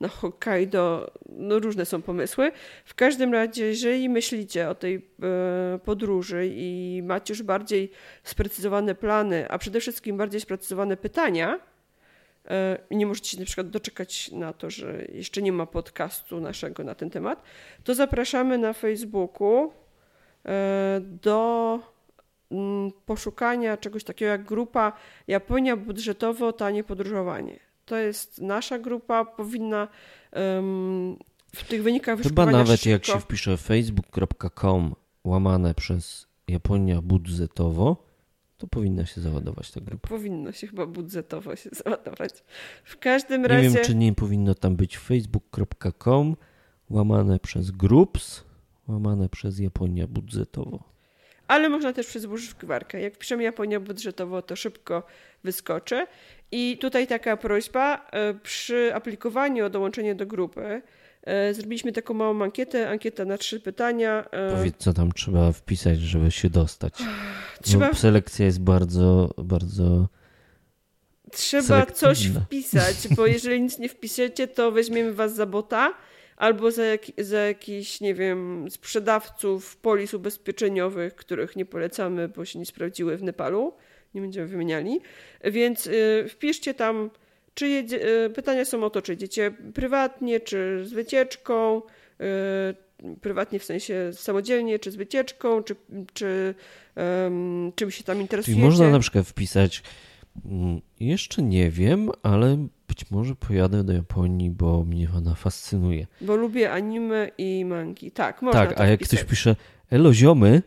na 0.00 0.08
Hokkaido. 0.08 1.12
No 1.28 1.58
różne 1.58 1.84
są 1.84 2.02
pomysły. 2.02 2.52
W 2.84 2.94
każdym 2.94 3.32
razie, 3.32 3.66
jeżeli 3.66 4.08
myślicie 4.08 4.68
o 4.68 4.74
tej 4.74 4.94
e, 4.94 5.78
podróży 5.84 6.50
i 6.54 7.00
macie 7.04 7.34
już 7.34 7.42
bardziej 7.42 7.90
sprecyzowane 8.22 8.94
plany, 8.94 9.48
a 9.48 9.58
przede 9.58 9.80
wszystkim 9.80 10.16
bardziej 10.16 10.40
sprecyzowane 10.40 10.96
pytania, 10.96 11.71
i 12.90 12.96
nie 12.96 13.06
możecie 13.06 13.30
się 13.30 13.38
na 13.38 13.46
przykład 13.46 13.70
doczekać 13.70 14.32
na 14.32 14.52
to, 14.52 14.70
że 14.70 15.04
jeszcze 15.12 15.42
nie 15.42 15.52
ma 15.52 15.66
podcastu 15.66 16.40
naszego 16.40 16.84
na 16.84 16.94
ten 16.94 17.10
temat, 17.10 17.42
to 17.84 17.94
zapraszamy 17.94 18.58
na 18.58 18.72
Facebooku 18.72 19.72
e, 20.46 21.00
do 21.00 21.78
mm, 22.50 22.92
poszukania 23.06 23.76
czegoś 23.76 24.04
takiego 24.04 24.30
jak 24.30 24.44
grupa 24.44 24.92
Japonia 25.28 25.76
budżetowo 25.76 26.52
tanie 26.52 26.84
podróżowanie. 26.84 27.60
To 27.84 27.96
jest 27.96 28.40
nasza 28.40 28.78
grupa, 28.78 29.24
powinna 29.24 29.88
w 31.54 31.64
tych 31.68 31.82
wynikach 31.82 32.18
Chyba 32.18 32.22
wyszukiwania 32.22 32.58
nawet 32.58 32.86
jak 32.86 33.02
szybko- 33.02 33.12
się 33.12 33.20
wpisze 33.20 33.56
facebook.com 33.56 34.94
łamane 35.24 35.74
przez 35.74 36.26
Japonia 36.48 37.02
budżetowo, 37.02 38.04
to 38.62 38.66
powinna 38.66 39.06
się 39.06 39.20
załadować 39.20 39.70
ta 39.70 39.80
grupa. 39.80 40.08
Powinno 40.08 40.52
się 40.52 40.66
chyba 40.66 40.86
budżetowo 40.86 41.56
się 41.56 41.70
załadować. 41.72 42.30
W 42.84 42.98
każdym 42.98 43.42
Nie 43.42 43.48
razie. 43.48 43.70
wiem, 43.70 43.84
czy 43.84 43.94
nie 43.94 44.12
powinno 44.14 44.54
tam 44.54 44.76
być 44.76 44.98
facebook.com 44.98 46.36
łamane 46.90 47.38
przez 47.38 47.70
groups, 47.70 48.44
łamane 48.88 49.28
przez 49.28 49.58
Japonia 49.58 50.06
budżetowo. 50.06 50.84
Ale 51.48 51.68
można 51.68 51.92
też 51.92 52.06
przez 52.06 52.24
wyszukiwarkę. 52.24 53.00
Jak 53.00 53.18
piszemy 53.18 53.42
Japonia 53.42 53.80
budżetowo, 53.80 54.42
to 54.42 54.56
szybko 54.56 55.02
wyskoczy. 55.44 56.06
I 56.52 56.78
tutaj 56.78 57.06
taka 57.06 57.36
prośba. 57.36 58.06
e, 58.12 58.34
Przy 58.34 58.94
aplikowaniu 58.94 59.64
o 59.66 59.70
dołączenie 59.70 60.14
do 60.14 60.26
grupy 60.26 60.82
zrobiliśmy 61.52 61.92
taką 61.92 62.14
małą 62.14 62.42
ankietę. 62.42 62.90
Ankieta 62.90 63.24
na 63.24 63.38
trzy 63.38 63.60
pytania. 63.60 64.24
e, 64.30 64.56
Powiedz, 64.56 64.76
co 64.78 64.92
tam 64.92 65.12
trzeba 65.12 65.52
wpisać, 65.52 65.98
żeby 66.00 66.30
się 66.30 66.50
dostać. 66.50 66.94
Trzeba, 67.62 67.88
Bo 67.88 67.94
selekcja 67.94 68.46
jest 68.46 68.60
bardzo, 68.60 69.34
bardzo... 69.38 70.08
trzeba 71.32 71.86
coś 71.86 72.26
wpisać, 72.28 72.96
bo 73.16 73.26
jeżeli 73.26 73.62
nic 73.62 73.78
nie 73.78 73.88
wpiszecie, 73.88 74.48
to 74.48 74.72
weźmiemy 74.72 75.12
was 75.14 75.34
za 75.34 75.46
bota. 75.46 75.94
Albo 76.36 76.70
za, 76.70 76.84
jak, 76.84 77.02
za 77.18 77.38
jakichś, 77.38 78.00
nie 78.00 78.14
wiem, 78.14 78.66
sprzedawców 78.70 79.76
polis 79.76 80.14
ubezpieczeniowych, 80.14 81.14
których 81.14 81.56
nie 81.56 81.66
polecamy, 81.66 82.28
bo 82.28 82.44
się 82.44 82.58
nie 82.58 82.66
sprawdziły 82.66 83.16
w 83.16 83.22
Nepalu. 83.22 83.72
Nie 84.14 84.20
będziemy 84.20 84.46
wymieniali. 84.46 85.00
Więc 85.44 85.86
y, 85.86 86.26
wpiszcie 86.28 86.74
tam, 86.74 87.10
czy 87.54 87.68
jedzie, 87.68 88.24
y, 88.24 88.30
pytania 88.30 88.64
są 88.64 88.84
o 88.84 88.90
to, 88.90 89.02
czy 89.02 89.12
jedziecie 89.12 89.50
prywatnie, 89.74 90.40
czy 90.40 90.84
z 90.86 90.92
wycieczką, 90.92 91.82
y, 92.20 93.16
prywatnie 93.20 93.58
w 93.58 93.64
sensie 93.64 94.10
samodzielnie, 94.12 94.78
czy 94.78 94.90
z 94.90 94.96
wycieczką, 94.96 95.62
czy, 95.62 95.76
czy 96.12 96.54
em, 96.94 97.72
czym 97.74 97.90
się 97.90 98.04
tam 98.04 98.14
Czyli 98.14 98.22
interesujecie. 98.22 98.62
można 98.62 98.90
na 98.90 98.98
przykład 98.98 99.26
wpisać 99.26 99.82
mm, 100.44 100.80
jeszcze 101.00 101.42
nie 101.42 101.70
wiem, 101.70 102.10
ale 102.22 102.66
być 102.88 103.10
może 103.10 103.34
pojadę 103.34 103.84
do 103.84 103.92
Japonii, 103.92 104.50
bo 104.50 104.84
mnie 104.84 105.08
ona 105.16 105.34
fascynuje. 105.34 106.06
Bo 106.20 106.36
lubię 106.36 106.72
anime 106.72 107.30
i 107.38 107.64
mangi. 107.64 108.10
Tak, 108.10 108.42
można 108.42 108.60
tak, 108.60 108.74
to 108.76 108.82
a 108.82 108.86
jak 108.86 109.00
wpisać. 109.00 109.18
ktoś 109.20 109.30
pisze 109.30 109.56
elo 109.90 110.14
ziomy, 110.14 110.62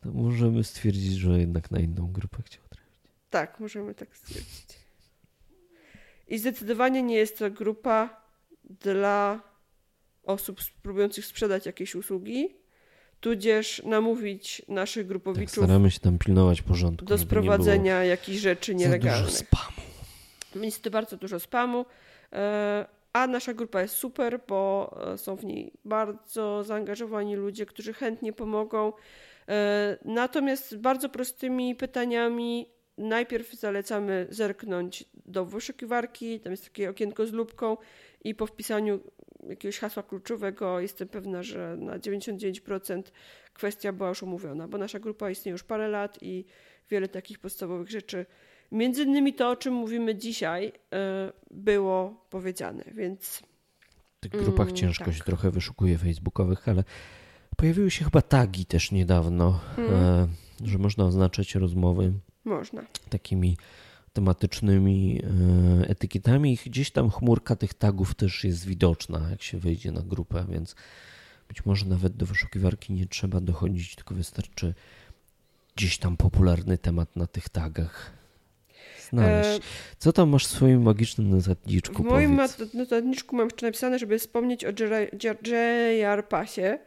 to 0.00 0.12
możemy 0.12 0.64
stwierdzić, 0.64 1.12
że 1.12 1.38
jednak 1.38 1.70
na 1.70 1.78
inną 1.80 2.12
grupę 2.12 2.38
chciał 2.44 2.62
trafić. 2.70 2.90
Tak, 3.30 3.60
możemy 3.60 3.94
tak 3.94 4.16
stwierdzić. 4.16 4.79
I 6.30 6.38
zdecydowanie 6.38 7.02
nie 7.02 7.14
jest 7.16 7.38
to 7.38 7.50
grupa 7.50 8.22
dla 8.64 9.40
osób 10.22 10.60
próbujących 10.82 11.26
sprzedać 11.26 11.66
jakieś 11.66 11.94
usługi, 11.94 12.56
tudzież 13.20 13.82
namówić 13.84 14.62
naszych 14.68 15.02
Tak, 15.02 15.08
grupowiczów 15.08 15.64
staramy 15.64 15.90
się 15.90 16.00
tam 16.00 16.18
pilnować 16.18 16.62
porządku. 16.62 17.04
do 17.06 17.18
sprowadzenia 17.18 18.04
jakichś 18.04 18.38
rzeczy 18.38 18.74
nie 18.74 18.84
było 18.88 18.92
za 18.92 18.98
dużo 18.98 19.08
nielegalnych. 19.10 19.36
spamu. 19.36 19.80
Więc 20.56 20.80
to 20.80 20.90
bardzo 20.90 21.16
dużo 21.16 21.40
spamu. 21.40 21.86
e, 22.32 22.86
A 23.12 23.26
nasza 23.26 23.54
grupa 23.54 23.82
jest 23.82 23.94
super, 23.94 24.40
bo 24.48 24.90
e, 25.12 25.18
są 25.18 25.36
w 25.36 25.44
niej 25.44 25.72
bardzo 25.84 26.64
zaangażowani 26.64 27.36
ludzie, 27.36 27.66
którzy 27.66 27.92
chętnie 27.92 28.32
pomogą. 28.32 28.92
E, 29.48 29.98
Natomiast 30.04 30.76
bardzo 30.76 31.08
prostymi 31.08 31.74
pytaniami 31.74 32.66
najpierw 32.98 33.52
zalecamy 33.54 34.26
zerknąć 34.30 35.04
do 35.26 35.44
wyszukiwarki, 35.44 36.40
tam 36.40 36.50
jest 36.50 36.64
takie 36.64 36.90
okienko 36.90 37.26
z 37.26 37.32
lupką 37.32 37.76
i 38.24 38.34
po 38.34 38.46
wpisaniu 38.46 39.00
jakiegoś 39.48 39.78
hasła 39.78 40.02
kluczowego 40.02 40.80
jestem 40.80 41.08
pewna, 41.08 41.42
że 41.42 41.76
na 41.78 41.98
99% 41.98 43.02
kwestia 43.52 43.92
była 43.92 44.08
już 44.08 44.22
omówiona, 44.22 44.68
bo 44.68 44.78
nasza 44.78 44.98
grupa 44.98 45.30
istnieje 45.30 45.52
już 45.52 45.64
parę 45.64 45.88
lat 45.88 46.18
i 46.22 46.44
wiele 46.90 47.08
takich 47.08 47.38
podstawowych 47.38 47.90
rzeczy 47.90 48.26
Między 48.72 49.02
innymi 49.02 49.34
to, 49.34 49.50
o 49.50 49.56
czym 49.56 49.74
mówimy 49.74 50.16
dzisiaj, 50.16 50.72
e, 50.92 51.32
było 51.50 52.26
powiedziane, 52.30 52.84
więc 52.94 53.42
W 54.16 54.20
tych 54.20 54.30
grupach 54.30 54.66
Mm, 54.66 54.76
ciężko 54.76 55.04
tak. 55.04 55.14
się 55.14 55.24
trochę 55.24 55.50
wyszukuje 55.50 55.98
facebookowych, 55.98 56.68
ale 56.68 56.84
pojawiły 57.56 57.90
się 57.90 58.04
chyba 58.04 58.22
tagi 58.22 58.66
też 58.66 58.92
niedawno, 58.92 59.60
e, 59.78 60.28
że 60.64 60.78
można 60.78 61.04
oznaczać 61.04 61.54
rozmowy 61.54 62.12
można. 62.44 62.82
takimi 63.10 63.56
tematycznymi 64.12 65.22
e, 65.84 65.88
etykietami 65.88 66.52
i 66.52 66.58
gdzieś 66.70 66.90
tam 66.90 67.10
chmurka 67.10 67.56
tych 67.56 67.74
tagów 67.74 68.14
też 68.14 68.44
jest 68.44 68.66
widoczna, 68.66 69.30
jak 69.30 69.42
się 69.42 69.58
wejdzie 69.58 69.92
na 69.92 70.02
grupę, 70.02 70.44
więc 70.48 70.74
być 71.48 71.66
może 71.66 71.86
nawet 71.86 72.16
do 72.16 72.26
wyszukiwarki 72.26 72.92
nie 72.92 73.06
trzeba 73.06 73.40
dochodzić, 73.40 73.94
tylko 73.94 74.14
wystarczy 74.14 74.74
gdzieś 75.76 75.98
tam 75.98 76.16
popularny 76.16 76.78
temat 76.78 77.16
na 77.16 77.26
tych 77.26 77.48
tagach 77.48 78.12
znaleźć. 79.10 79.58
E, 79.58 79.62
Co 79.98 80.12
tam 80.12 80.28
masz 80.28 80.46
w 80.46 80.50
swoim 80.50 80.82
magicznym 80.82 81.30
notatniczku? 81.30 82.02
w 82.02 82.06
moim 82.06 82.36
powiedz? 82.36 82.74
notatniczku 82.74 83.36
mam 83.36 83.46
jeszcze 83.46 83.66
napisane, 83.66 83.98
żeby 83.98 84.18
wspomnieć 84.18 84.64
o 84.64 84.68
JR 84.68 86.28
Pasie, 86.28 86.78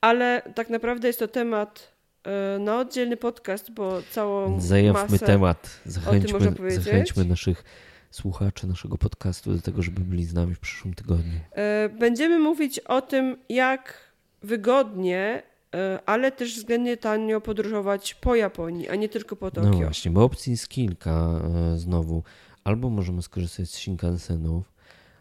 ale 0.00 0.42
tak 0.54 0.70
naprawdę 0.70 1.06
jest 1.08 1.18
to 1.18 1.28
temat 1.28 1.91
e, 2.24 2.58
na 2.58 2.78
oddzielny 2.78 3.16
podcast, 3.16 3.70
bo 3.70 4.02
całą 4.10 4.60
Zajawmy 4.60 5.18
temat. 5.18 5.80
Zachęćmy, 5.86 6.38
zachęćmy 6.70 7.24
naszych 7.24 7.64
słuchaczy 8.10 8.66
naszego 8.66 8.98
podcastu 8.98 9.54
do 9.54 9.62
tego, 9.62 9.82
żeby 9.82 10.00
byli 10.00 10.24
z 10.24 10.34
nami 10.34 10.54
w 10.54 10.60
przyszłym 10.60 10.94
tygodniu. 10.94 11.40
E, 11.52 11.88
Będziemy 11.88 12.38
mówić 12.38 12.78
o 12.78 13.02
tym, 13.02 13.36
jak 13.48 13.94
wygodnie, 14.42 15.42
e, 15.74 15.98
ale 16.06 16.32
też 16.32 16.56
względnie 16.56 16.96
tanio 16.96 17.40
podróżować 17.40 18.14
po 18.14 18.34
Japonii, 18.34 18.88
a 18.88 18.94
nie 18.94 19.08
tylko 19.08 19.36
po 19.36 19.46
No 19.46 19.50
Tokio. 19.50 19.78
właśnie, 19.78 20.10
bo 20.10 20.24
opcji 20.24 20.50
jest 20.50 20.68
kilka 20.68 21.40
znowu. 21.76 22.22
Albo 22.64 22.90
możemy 22.90 23.22
skorzystać 23.22 23.68
z 23.70 23.74
Shinkansenów, 23.76 24.72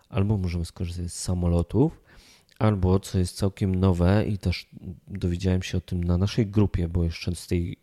albo 0.09 0.37
możemy 0.37 0.65
skorzystać 0.65 1.11
z 1.11 1.19
samolotów, 1.19 2.00
albo 2.61 2.99
co 2.99 3.19
jest 3.19 3.37
całkiem 3.37 3.75
nowe 3.75 4.25
i 4.27 4.37
też 4.37 4.69
dowiedziałem 5.07 5.63
się 5.63 5.77
o 5.77 5.81
tym 5.81 6.03
na 6.03 6.17
naszej 6.17 6.47
grupie, 6.47 6.87
bo 6.87 7.03
jeszcze 7.03 7.35
z 7.35 7.47
tej 7.47 7.77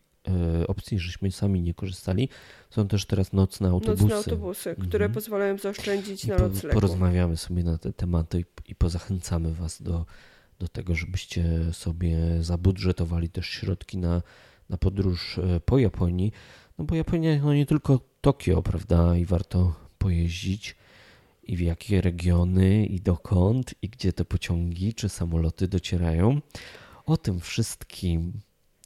e, 0.61 0.67
opcji 0.67 0.99
żeśmy 0.99 1.33
sami 1.33 1.63
nie 1.63 1.75
korzystali. 1.75 2.29
Są 2.71 2.89
też 2.89 3.07
teraz 3.07 3.33
nocne 3.33 3.69
autobusy. 3.69 4.03
Nocne 4.03 4.17
autobusy, 4.17 4.75
które 4.75 5.05
Mhm. 5.05 5.13
pozwalają 5.13 5.59
zaoszczędzić 5.59 6.25
I 6.25 6.29
na 6.29 6.39
noclegu. 6.39 6.75
porozmawiamy 6.75 7.37
sobie 7.37 7.65
na 7.65 7.79
te 7.79 7.93
tematy 7.93 8.41
i, 8.41 8.45
i 8.71 8.75
pozachęcamy 8.75 9.55
Was 9.55 9.83
do, 9.83 10.07
do 10.59 10.69
tego, 10.69 10.95
żebyście 10.95 11.45
sobie 11.73 12.17
zabudżetowali 12.41 13.29
też 13.29 13.47
środki 13.47 13.99
na, 13.99 14.23
na 14.69 14.77
podróż 14.77 15.39
e, 15.39 15.61
po 15.61 15.79
Japonii. 15.79 16.33
No 16.79 16.85
bo 16.85 16.95
Japonia 16.95 17.39
no 17.43 17.55
nie 17.55 17.67
tylko 17.67 18.01
Tokio, 18.21 18.63
prawda? 18.63 19.17
I 19.17 19.25
warto 19.25 19.75
pojeździć 19.99 20.77
i 21.49 21.57
w 21.57 21.61
jakie 21.61 22.01
regiony 22.01 22.87
i 22.87 23.01
dokąd 23.01 23.75
i 23.83 23.89
gdzie 23.89 24.13
te 24.13 24.25
pociągi 24.25 24.95
czy 24.95 25.09
samoloty 25.09 25.69
docierają. 25.69 26.41
O 27.07 27.17
tym 27.17 27.41
wszystkim 27.41 28.33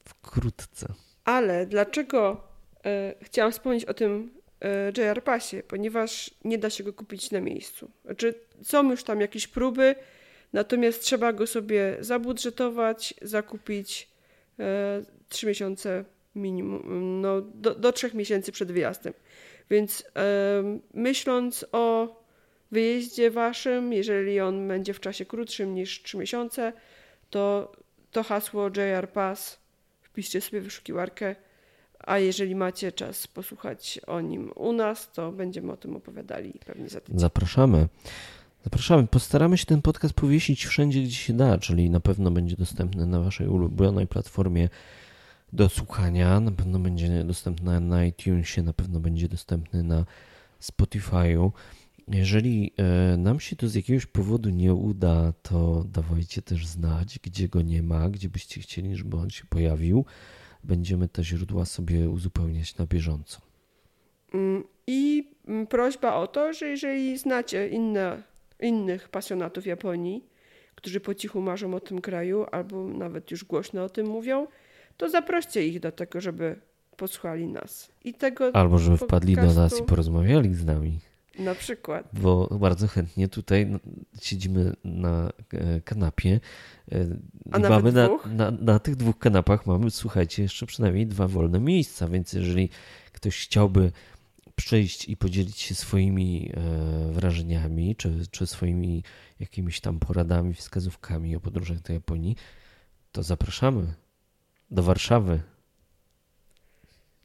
wkrótce. 0.05 0.93
Ale 1.25 1.67
dlaczego 1.67 2.45
e, 2.85 3.15
chciałam 3.23 3.53
wspomnieć 3.53 3.85
o 3.85 3.95
tym 3.95 4.31
e, 4.61 4.93
JR 4.97 5.25
Passie? 5.25 5.63
Ponieważ 5.69 6.31
nie 6.45 6.59
da 6.59 6.71
się 6.71 6.85
go 6.85 6.93
kupić 6.93 7.31
na 7.31 7.41
miejscu. 7.41 7.91
Znaczy, 8.05 8.35
są 8.63 8.91
już 8.91 9.05
tam 9.05 9.21
jakieś 9.21 9.47
próby, 9.47 9.95
natomiast 10.53 11.03
trzeba 11.03 11.33
go 11.33 11.47
sobie 11.47 11.97
zabudżetować, 12.01 13.15
zakupić 13.23 14.09
e, 14.59 15.03
3 15.29 15.47
miesiące 15.47 16.05
minimum, 16.35 17.21
no, 17.21 17.41
do, 17.41 17.75
do 17.75 17.93
3 17.93 18.11
miesięcy 18.15 18.53
przed 18.53 18.73
wyjazdem. 18.73 19.13
Więc 19.71 20.05
myśląc 20.95 21.67
o 21.73 22.22
wyjeździe 22.73 23.31
waszym, 23.31 23.93
jeżeli 23.93 24.41
on 24.41 24.69
będzie 24.69 24.95
w 24.95 25.01
czasie 25.01 25.25
krótszym 25.25 25.75
niż 25.75 26.03
3 26.03 26.17
miesiące, 26.17 26.73
to 27.31 27.73
to 28.11 28.23
hasło 28.23 28.69
JR 28.69 29.09
Pass 29.13 29.59
wpiszcie 30.03 30.41
sobie 30.41 30.61
w 30.61 30.65
wyszukiwarkę, 30.65 31.37
a 31.99 32.19
jeżeli 32.19 32.55
macie 32.55 32.93
czas 32.93 33.27
posłuchać 33.27 34.01
o 34.07 34.21
nim 34.21 34.53
u 34.55 34.73
nas, 34.73 35.13
to 35.13 35.33
będziemy 35.33 35.73
o 35.73 35.77
tym 35.77 35.97
opowiadali 35.97 36.53
pewnie 36.67 36.89
za 36.89 37.01
tydzień. 37.01 37.21
Zapraszamy. 37.21 37.89
Zapraszamy. 38.65 39.07
Postaramy 39.07 39.59
się 39.59 39.67
ten 39.67 39.83
podcast 39.83 40.15
powiesić 40.15 40.67
wszędzie, 40.67 41.03
gdzie 41.03 41.15
się 41.15 41.33
da, 41.33 41.59
czyli 41.59 41.91
na 41.91 42.01
pewno 42.01 42.31
będzie 42.31 42.57
dostępny 42.57 43.07
na 43.07 43.21
waszej 43.21 43.49
ulubionej 43.49 44.07
platformie 44.07 44.69
do 45.53 45.69
słuchania, 45.69 46.41
na 46.41 46.51
pewno 46.51 46.79
będzie 46.79 47.25
dostępny 47.25 47.81
na 47.81 48.05
iTunesie, 48.05 48.63
na 48.63 48.73
pewno 48.73 49.01
będzie 49.01 49.29
dostępny 49.29 49.83
na 49.83 50.05
Spotify'u. 50.61 51.51
Jeżeli 52.09 52.73
e, 52.77 53.17
nam 53.17 53.41
się 53.41 53.57
to 53.57 53.69
z 53.69 53.75
jakiegoś 53.75 54.07
powodu 54.07 54.51
nie 54.51 54.75
uda, 54.75 55.33
to 55.43 55.85
dawajcie 55.93 56.43
też 56.43 56.67
znać, 56.67 57.19
gdzie 57.19 57.49
go 57.49 57.63
nie 57.63 57.83
ma, 57.83 58.11
gdzie 58.11 58.29
byście 58.29 58.61
chcieli, 58.61 58.97
żeby 58.97 59.17
on 59.17 59.31
się 59.31 59.45
pojawił. 59.49 60.05
Będziemy 60.65 61.09
te 61.09 61.25
źródła 61.25 61.65
sobie 61.65 62.11
uzupełniać 62.11 62.77
na 62.77 62.87
bieżąco. 62.87 63.41
Mm, 64.35 64.65
I 64.87 65.31
mm, 65.49 65.67
prośba 65.67 66.15
o 66.15 66.27
to, 66.27 66.53
że 66.53 66.67
jeżeli 66.67 67.19
znacie 67.19 67.69
inne, 67.69 68.23
innych 68.61 69.09
pasjonatów 69.09 69.67
Japonii, 69.67 70.25
którzy 70.75 71.01
po 71.01 71.15
cichu 71.15 71.41
marzą 71.41 71.75
o 71.75 71.81
tym 71.81 72.01
kraju, 72.01 72.47
albo 72.53 72.89
nawet 72.89 73.31
już 73.31 73.45
głośno 73.45 73.85
o 73.85 73.89
tym 73.89 74.07
mówią, 74.07 74.47
to 74.97 75.11
zaproście 75.11 75.67
ich 75.67 75.81
do 75.81 75.93
tego, 75.93 76.21
żeby 76.21 76.57
posłuchali 76.97 77.47
nas. 77.47 77.93
I 78.05 78.15
tego 78.15 78.51
Albo 78.57 78.79
żeby 78.79 78.97
wpadli 78.97 79.37
do 79.37 79.43
nas 79.43 79.55
i 79.57 79.57
podcastu- 79.59 79.85
porozmawiali 79.85 80.55
z 80.55 80.65
nami. 80.65 80.99
Na 81.39 81.55
przykład. 81.55 82.09
bo 82.13 82.47
bardzo 82.47 82.89
chętnie 82.89 83.29
tutaj 83.29 83.67
siedzimy 84.23 84.73
na 84.85 85.33
e, 85.53 85.81
kanapie. 85.81 86.41
e, 86.93 87.07
A 87.51 87.59
i 87.59 87.63
mamy 87.63 87.93
na, 87.93 88.09
na, 88.27 88.51
na 88.51 88.79
tych 88.79 88.97
dwóch 88.97 89.19
kanapach 89.19 89.67
mamy, 89.67 89.91
słuchajcie, 89.91 90.43
jeszcze 90.43 90.67
przynajmniej 90.67 91.07
dwa 91.07 91.29
wolne 91.29 91.61
miejsca, 91.61 92.09
więc 92.09 92.33
jeżeli 92.33 92.69
ktoś 93.13 93.45
chciałby 93.45 93.93
przyjść 94.57 95.09
i 95.09 95.17
podzielić 95.17 95.59
się 95.59 95.75
swoimi 95.75 96.53
e, 96.55 97.13
wrażeniami, 97.13 97.97
czy, 97.97 98.27
czy 98.31 98.47
swoimi 98.47 99.03
jakimiś 99.41 99.81
tam 99.81 99.99
poradami, 99.99 100.55
wskazówkami 100.55 101.37
o 101.37 101.41
podróżach 101.41 101.81
do 101.81 101.93
Japonii, 101.93 102.37
to 103.13 103.23
zapraszamy 103.23 103.95
do 104.71 104.83
Warszawy 104.83 105.41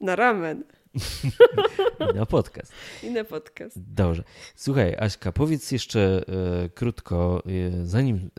Na 0.01 0.15
ramen 0.15 0.63
i 2.13 2.15
na 2.15 2.25
podcast. 2.25 2.71
i 3.03 3.11
na 3.11 3.23
podcast. 3.23 3.93
Dobrze. 3.93 4.23
Słuchaj, 4.55 4.95
Aśka, 4.99 5.31
powiedz 5.31 5.71
jeszcze 5.71 6.21
e, 6.65 6.69
krótko, 6.69 7.43
e, 7.45 7.85
zanim 7.85 8.29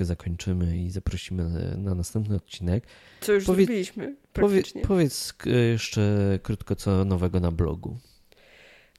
e, 0.00 0.04
zakończymy 0.04 0.76
i 0.78 0.90
zaprosimy 0.90 1.76
na 1.78 1.94
następny 1.94 2.36
odcinek. 2.36 2.84
Co 3.20 3.32
już 3.32 3.44
Powie- 3.44 3.64
zrobiliśmy 3.66 4.04
Powie, 4.32 4.56
praktycznie. 4.56 4.82
powiedz 4.82 5.34
e, 5.46 5.50
jeszcze 5.50 6.38
krótko, 6.42 6.76
co 6.76 7.04
nowego 7.04 7.40
na 7.40 7.52
blogu. 7.52 7.98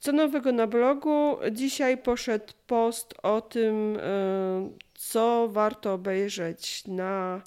Co 0.00 0.12
nowego 0.12 0.52
na 0.52 0.66
blogu? 0.66 1.36
Dzisiaj 1.52 1.98
poszedł 1.98 2.52
post 2.66 3.14
o 3.22 3.40
tym, 3.40 3.98
co 4.94 5.48
warto 5.52 5.92
obejrzeć 5.92 6.86
na 6.86 7.42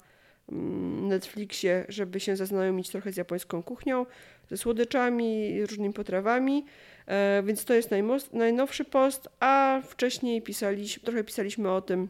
mm, 0.52 1.08
Netflixie, 1.08 1.84
żeby 1.88 2.20
się 2.20 2.36
zaznajomić 2.36 2.88
trochę 2.88 3.12
z 3.12 3.16
japońską 3.16 3.62
kuchnią, 3.62 4.06
ze 4.50 4.56
słodyczami, 4.56 5.60
różnymi 5.66 5.94
potrawami. 5.94 6.64
E, 7.06 7.42
Więc 7.46 7.64
to 7.64 7.74
jest 7.74 7.90
najnowszy 8.32 8.84
post, 8.84 9.28
a 9.40 9.80
wcześniej 9.84 10.42
pisaliśmy, 10.42 11.02
trochę 11.04 11.24
pisaliśmy 11.24 11.70
o 11.70 11.80
tym, 11.80 12.08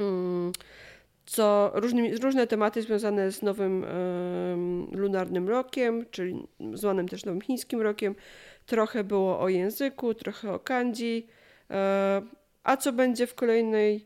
mm, 0.00 0.52
co 1.26 1.70
różnymi, 1.74 2.16
różne 2.16 2.46
tematy 2.46 2.82
związane 2.82 3.32
z 3.32 3.42
nowym 3.42 3.86
lunarnym 4.92 5.48
rokiem, 5.48 6.06
czyli 6.10 6.46
zwanym 6.74 7.08
też 7.08 7.24
nowym 7.24 7.40
chińskim 7.40 7.80
rokiem. 7.80 8.14
Trochę 8.66 9.04
było 9.04 9.40
o 9.40 9.48
języku, 9.48 10.14
trochę 10.14 10.52
o 10.52 10.58
kanji. 10.58 11.26
E, 11.70 12.22
A 12.64 12.76
co 12.76 12.92
będzie 12.92 13.26
w 13.26 13.34
kolejnej, 13.34 13.96
e, 13.96 14.02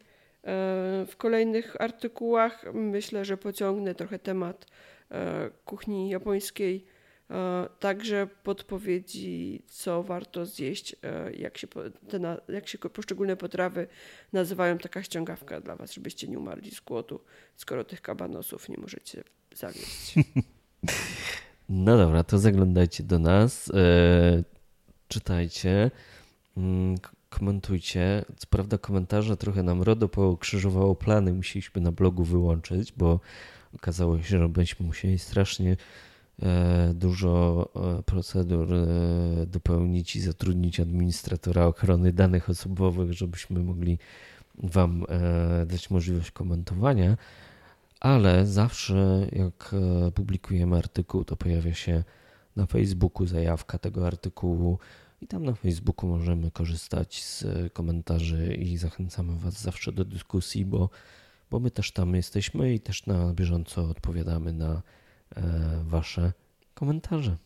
w 1.09 1.15
kolejnych 1.17 1.81
artykułach? 1.81 2.65
Myślę, 2.75 3.25
że 3.25 3.37
pociągnę 3.37 3.95
trochę 3.95 4.19
temat 4.19 4.67
kuchni 5.65 6.11
japońskiej. 6.11 6.85
E, 7.31 7.69
Także 7.81 8.29
podpowiedzi, 8.43 9.63
co 9.67 10.03
warto 10.03 10.47
zjeść, 10.47 10.97
e, 11.03 11.33
jak 11.33 11.59
się, 11.59 11.67
te 12.09 12.37
jak 12.49 12.69
się 12.69 12.79
poszczególne 12.79 13.37
potrawy 13.37 13.87
nazywają. 14.33 14.79
Taka 14.79 15.03
ściągawka 15.03 15.61
dla 15.61 15.77
Was, 15.77 15.93
żebyście 15.93 16.29
nie 16.29 16.39
umarli 16.39 16.71
z 16.71 16.81
głodu, 16.81 17.21
skoro 17.57 17.85
tych 17.85 18.03
kabanosów 18.03 18.69
nie 18.69 18.77
możecie 18.77 19.25
zawieść. 19.55 20.15
No 21.69 21.97
dobra, 21.97 22.25
to 22.25 22.39
zaglądajcie 22.39 23.03
do 23.03 23.19
nas, 23.19 23.71
e, 23.75 24.45
czytajcie, 25.09 25.91
mm, 26.57 26.97
komentujcie. 27.29 28.25
Co 28.37 28.47
prawda 28.51 28.79
komentarze 28.79 29.37
trochę 29.37 29.63
nam 29.63 29.83
RODO 29.83 30.09
pokrzyżowało 30.09 30.95
plany, 30.95 31.33
musieliśmy 31.33 31.81
na 31.81 31.93
blogu 31.93 32.25
wyłączyć, 32.25 32.93
bo 32.93 33.21
okazało 33.75 34.23
się, 34.23 34.39
że 34.39 34.49
byśmy 34.49 34.87
musieli 34.87 35.19
strasznie 35.19 35.77
dużo 36.95 37.69
e, 37.99 38.03
procedur 38.03 38.75
e, 38.75 38.87
dopełnić 39.47 40.17
i 40.17 40.21
zatrudnić 40.21 40.81
administratora 40.81 41.67
ochrony 41.67 42.13
danych 42.13 42.51
osobowych, 42.51 43.13
żebyśmy 43.13 43.61
mogli 43.61 43.99
Wam 44.63 45.05
e, 45.09 45.67
dać 45.67 45.91
możliwość 45.91 46.31
komentowania. 46.31 47.17
Ale 48.01 48.47
zawsze 48.47 49.27
jak 49.33 49.75
e, 50.07 50.11
publikujemy 50.11 50.77
artykuł, 50.77 51.25
to 51.25 51.37
pojawia 51.37 51.75
się 51.75 52.05
na 52.57 52.67
Facebooku 52.67 53.27
zajawka 53.27 53.79
tego 53.79 54.07
artykułu 54.07 54.79
i 55.21 55.27
tam 55.27 55.45
na 55.45 55.55
Facebooku 55.55 56.11
możemy 56.11 56.51
korzystać 56.51 57.25
z 57.25 57.43
e, 57.43 57.71
komentarzy 57.71 58.55
i 58.55 58.77
zachęcamy 58.77 59.39
Was 59.39 59.63
zawsze 59.63 59.93
do 59.93 60.05
dyskusji, 60.05 60.65
bo, 60.65 60.91
bo 61.51 61.61
my 61.61 61.71
też 61.71 61.93
tam 61.93 62.15
jesteśmy 62.15 62.75
i 62.75 62.81
też 62.81 63.07
na 63.07 63.35
bieżąco 63.35 63.91
odpowiadamy 63.91 64.53
na 64.53 64.73
e, 64.73 64.98
Wasze 65.83 66.33
komentarze. 66.75 67.37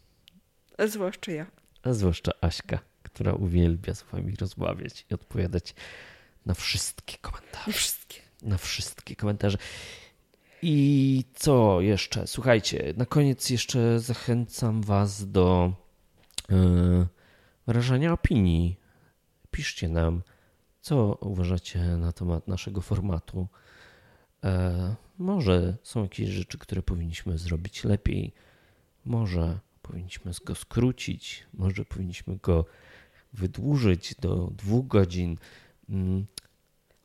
A 0.79 0.87
zwłaszcza 0.87 1.33
ja. 1.33 1.47
A 1.83 1.93
zwłaszcza 1.93 2.33
Aśka, 2.41 2.79
która 3.03 3.33
uwielbia 3.33 3.95
z 3.95 4.03
Wami 4.03 4.37
rozmawiać 4.37 5.07
i 5.11 5.15
odpowiadać 5.15 5.75
na 6.47 6.55
wszystkie 6.55 7.19
komentarze 7.19 7.73
Wszystkie. 7.73 8.21
na 8.43 8.59
wszystkie 8.59 9.17
komentarze. 9.17 9.59
I 10.63 11.25
co 11.35 11.81
jeszcze? 11.81 12.27
Słuchajcie, 12.27 12.95
na 12.97 13.07
koniec 13.07 13.51
jeszcze 13.51 14.01
zachęcam 14.01 14.83
Was 14.83 15.31
do 15.31 15.73
e, 16.51 17.07
wyrażania 17.67 18.13
opinii. 18.13 18.77
Piszcie 19.51 19.89
nam, 19.89 20.23
co 20.81 21.19
uważacie 21.21 21.79
na 21.81 22.13
temat 22.13 22.49
naszego 22.49 22.81
formatu. 22.81 23.49
E, 24.45 24.95
może 25.19 25.77
są 25.83 26.03
jakieś 26.03 26.29
rzeczy, 26.29 26.59
które 26.59 26.83
powinniśmy 26.83 27.39
zrobić 27.39 27.85
lepiej. 27.85 28.33
Może 29.05 29.59
powinniśmy 29.83 30.33
go 30.45 30.55
skrócić. 30.55 31.45
Może 31.55 31.85
powinniśmy 31.85 32.37
go 32.43 32.65
wydłużyć 33.33 34.15
do 34.21 34.51
dwóch 34.57 34.87
godzin. 34.87 35.37
Mm, 35.89 36.27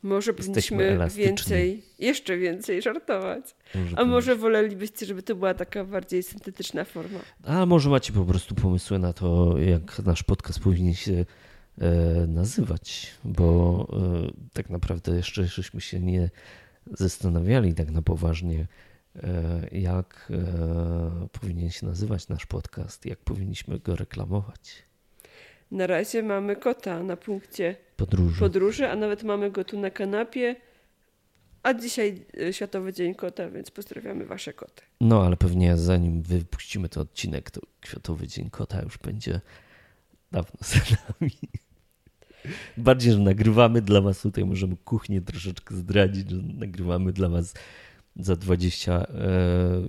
Może 0.03 0.31
Jesteśmy 0.31 0.77
powinniśmy 0.77 0.83
elastyczni. 0.95 1.25
więcej, 1.27 1.83
jeszcze 1.99 2.37
więcej 2.37 2.81
żartować. 2.81 3.55
A 3.95 4.05
może 4.05 4.35
wolelibyście, 4.35 5.05
żeby 5.05 5.23
to 5.23 5.35
była 5.35 5.53
taka 5.53 5.85
bardziej 5.85 6.23
syntetyczna 6.23 6.83
forma? 6.83 7.19
A 7.43 7.65
może 7.65 7.89
macie 7.89 8.13
po 8.13 8.25
prostu 8.25 8.55
pomysły 8.55 8.99
na 8.99 9.13
to, 9.13 9.57
jak 9.59 9.99
nasz 9.99 10.23
podcast 10.23 10.59
powinien 10.59 10.93
się 10.93 11.25
e, 11.77 12.27
nazywać, 12.27 13.13
bo 13.23 13.87
e, 14.27 14.31
tak 14.53 14.69
naprawdę 14.69 15.15
jeszcze 15.15 15.45
żeśmy 15.47 15.81
się 15.81 15.99
nie 15.99 16.29
zastanawiali 16.93 17.73
tak 17.73 17.91
na 17.91 18.01
poważnie, 18.01 18.67
e, 19.15 19.67
jak 19.71 20.31
e, 20.31 21.27
powinien 21.31 21.69
się 21.69 21.85
nazywać 21.85 22.27
nasz 22.27 22.45
podcast, 22.45 23.05
jak 23.05 23.19
powinniśmy 23.19 23.79
go 23.79 23.95
reklamować. 23.95 24.83
Na 25.71 25.87
razie 25.87 26.23
mamy 26.23 26.55
kota 26.55 27.03
na 27.03 27.17
punkcie 27.17 27.75
Podróży. 27.97 28.39
podróży, 28.39 28.89
a 28.89 28.95
nawet 28.95 29.23
mamy 29.23 29.51
go 29.51 29.63
tu 29.63 29.79
na 29.79 29.89
kanapie. 29.89 30.55
A 31.63 31.73
dzisiaj 31.73 32.25
e, 32.41 32.53
Światowy 32.53 32.93
Dzień 32.93 33.15
Kota, 33.15 33.49
więc 33.49 33.71
pozdrawiamy 33.71 34.25
wasze 34.25 34.53
koty. 34.53 34.83
No, 35.01 35.23
ale 35.23 35.37
pewnie 35.37 35.77
zanim 35.77 36.21
wypuścimy 36.21 36.89
ten 36.89 37.03
odcinek, 37.03 37.51
to 37.51 37.61
Kwiatowy 37.81 38.27
Dzień 38.27 38.49
Kota 38.49 38.81
już 38.81 38.97
będzie 38.97 39.41
dawno 40.31 40.59
za 40.61 40.79
nami. 40.79 41.31
Bardziej, 42.77 43.13
że 43.13 43.19
nagrywamy 43.19 43.81
dla 43.81 44.01
was 44.01 44.21
tutaj, 44.21 44.45
możemy 44.45 44.77
kuchnię 44.77 45.21
troszeczkę 45.21 45.75
zdradzić, 45.75 46.29
że 46.29 46.37
nagrywamy 46.37 47.13
dla 47.13 47.29
was 47.29 47.53
za 48.19 48.35
20 48.35 48.93
e, 48.93 49.07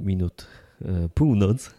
minut 0.01 0.47
e, 0.83 1.09
północ, 1.09 1.75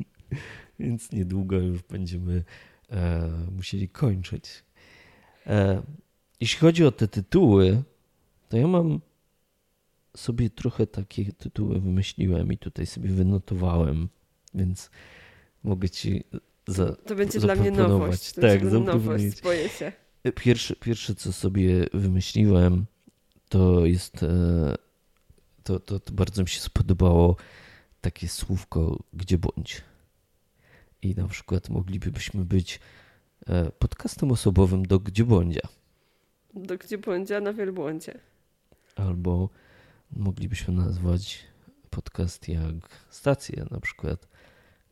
więc 0.80 1.12
niedługo 1.12 1.56
już 1.56 1.82
będziemy 1.82 2.44
e, 2.90 3.30
musieli 3.56 3.88
kończyć. 3.88 4.64
Jeśli 6.40 6.58
chodzi 6.58 6.84
o 6.84 6.92
te 6.92 7.08
tytuły, 7.08 7.82
to 8.48 8.56
ja 8.56 8.66
mam 8.66 9.00
sobie 10.16 10.50
trochę 10.50 10.86
takie 10.86 11.32
tytuły 11.32 11.80
wymyśliłem 11.80 12.52
i 12.52 12.58
tutaj 12.58 12.86
sobie 12.86 13.10
wynotowałem, 13.10 14.08
więc 14.54 14.90
mogę 15.64 15.90
ci 15.90 16.24
za, 16.66 16.96
To 16.96 17.14
będzie 17.14 17.40
dla 17.40 17.54
mnie 17.54 17.70
nowość. 17.70 18.32
To 18.32 18.40
Tak, 18.40 18.60
będzie 18.60 18.78
nowość, 18.78 19.42
boję 19.42 19.68
się. 19.68 19.92
Pierwsze, 20.32 20.76
pierwsze, 20.76 21.14
co 21.14 21.32
sobie 21.32 21.86
wymyśliłem, 21.92 22.86
to 23.48 23.86
jest. 23.86 24.22
e, 24.22 24.74
To, 25.64 25.80
to, 25.80 26.00
to 26.00 26.12
bardzo 26.12 26.42
mi 26.42 26.48
się 26.48 26.60
spodobało 26.60 27.36
takie 28.00 28.28
słówko 28.28 28.98
gdzie 29.12 29.38
bądź. 29.38 29.82
I 31.02 31.14
na 31.14 31.28
przykład 31.28 31.68
moglibyśmy 31.68 32.44
być 32.44 32.80
e, 33.46 33.70
podcastem 33.70 34.32
osobowym 34.32 34.86
do 34.86 35.00
gdzie 35.00 35.24
bądźa. 35.24 35.68
Do 36.54 36.78
gdzie 36.78 36.98
błądzia 36.98 37.40
na 37.40 37.52
wielbłądzie. 37.52 38.20
Albo 38.96 39.48
moglibyśmy 40.10 40.74
nazwać 40.74 41.44
podcast 41.90 42.48
jak 42.48 42.74
stację, 43.10 43.66
na 43.70 43.80
przykład 43.80 44.28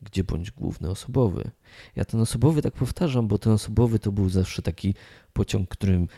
gdzie 0.02 0.24
bądź 0.24 0.50
główny 0.50 0.90
osobowy. 0.90 1.50
Ja 1.96 2.04
ten 2.04 2.20
osobowy 2.20 2.62
tak 2.62 2.74
powtarzam, 2.74 3.28
bo 3.28 3.38
ten 3.38 3.52
osobowy 3.52 3.98
to 3.98 4.12
był 4.12 4.28
zawsze 4.28 4.62
taki 4.62 4.94
pociąg, 5.32 5.68
którym 5.68 6.08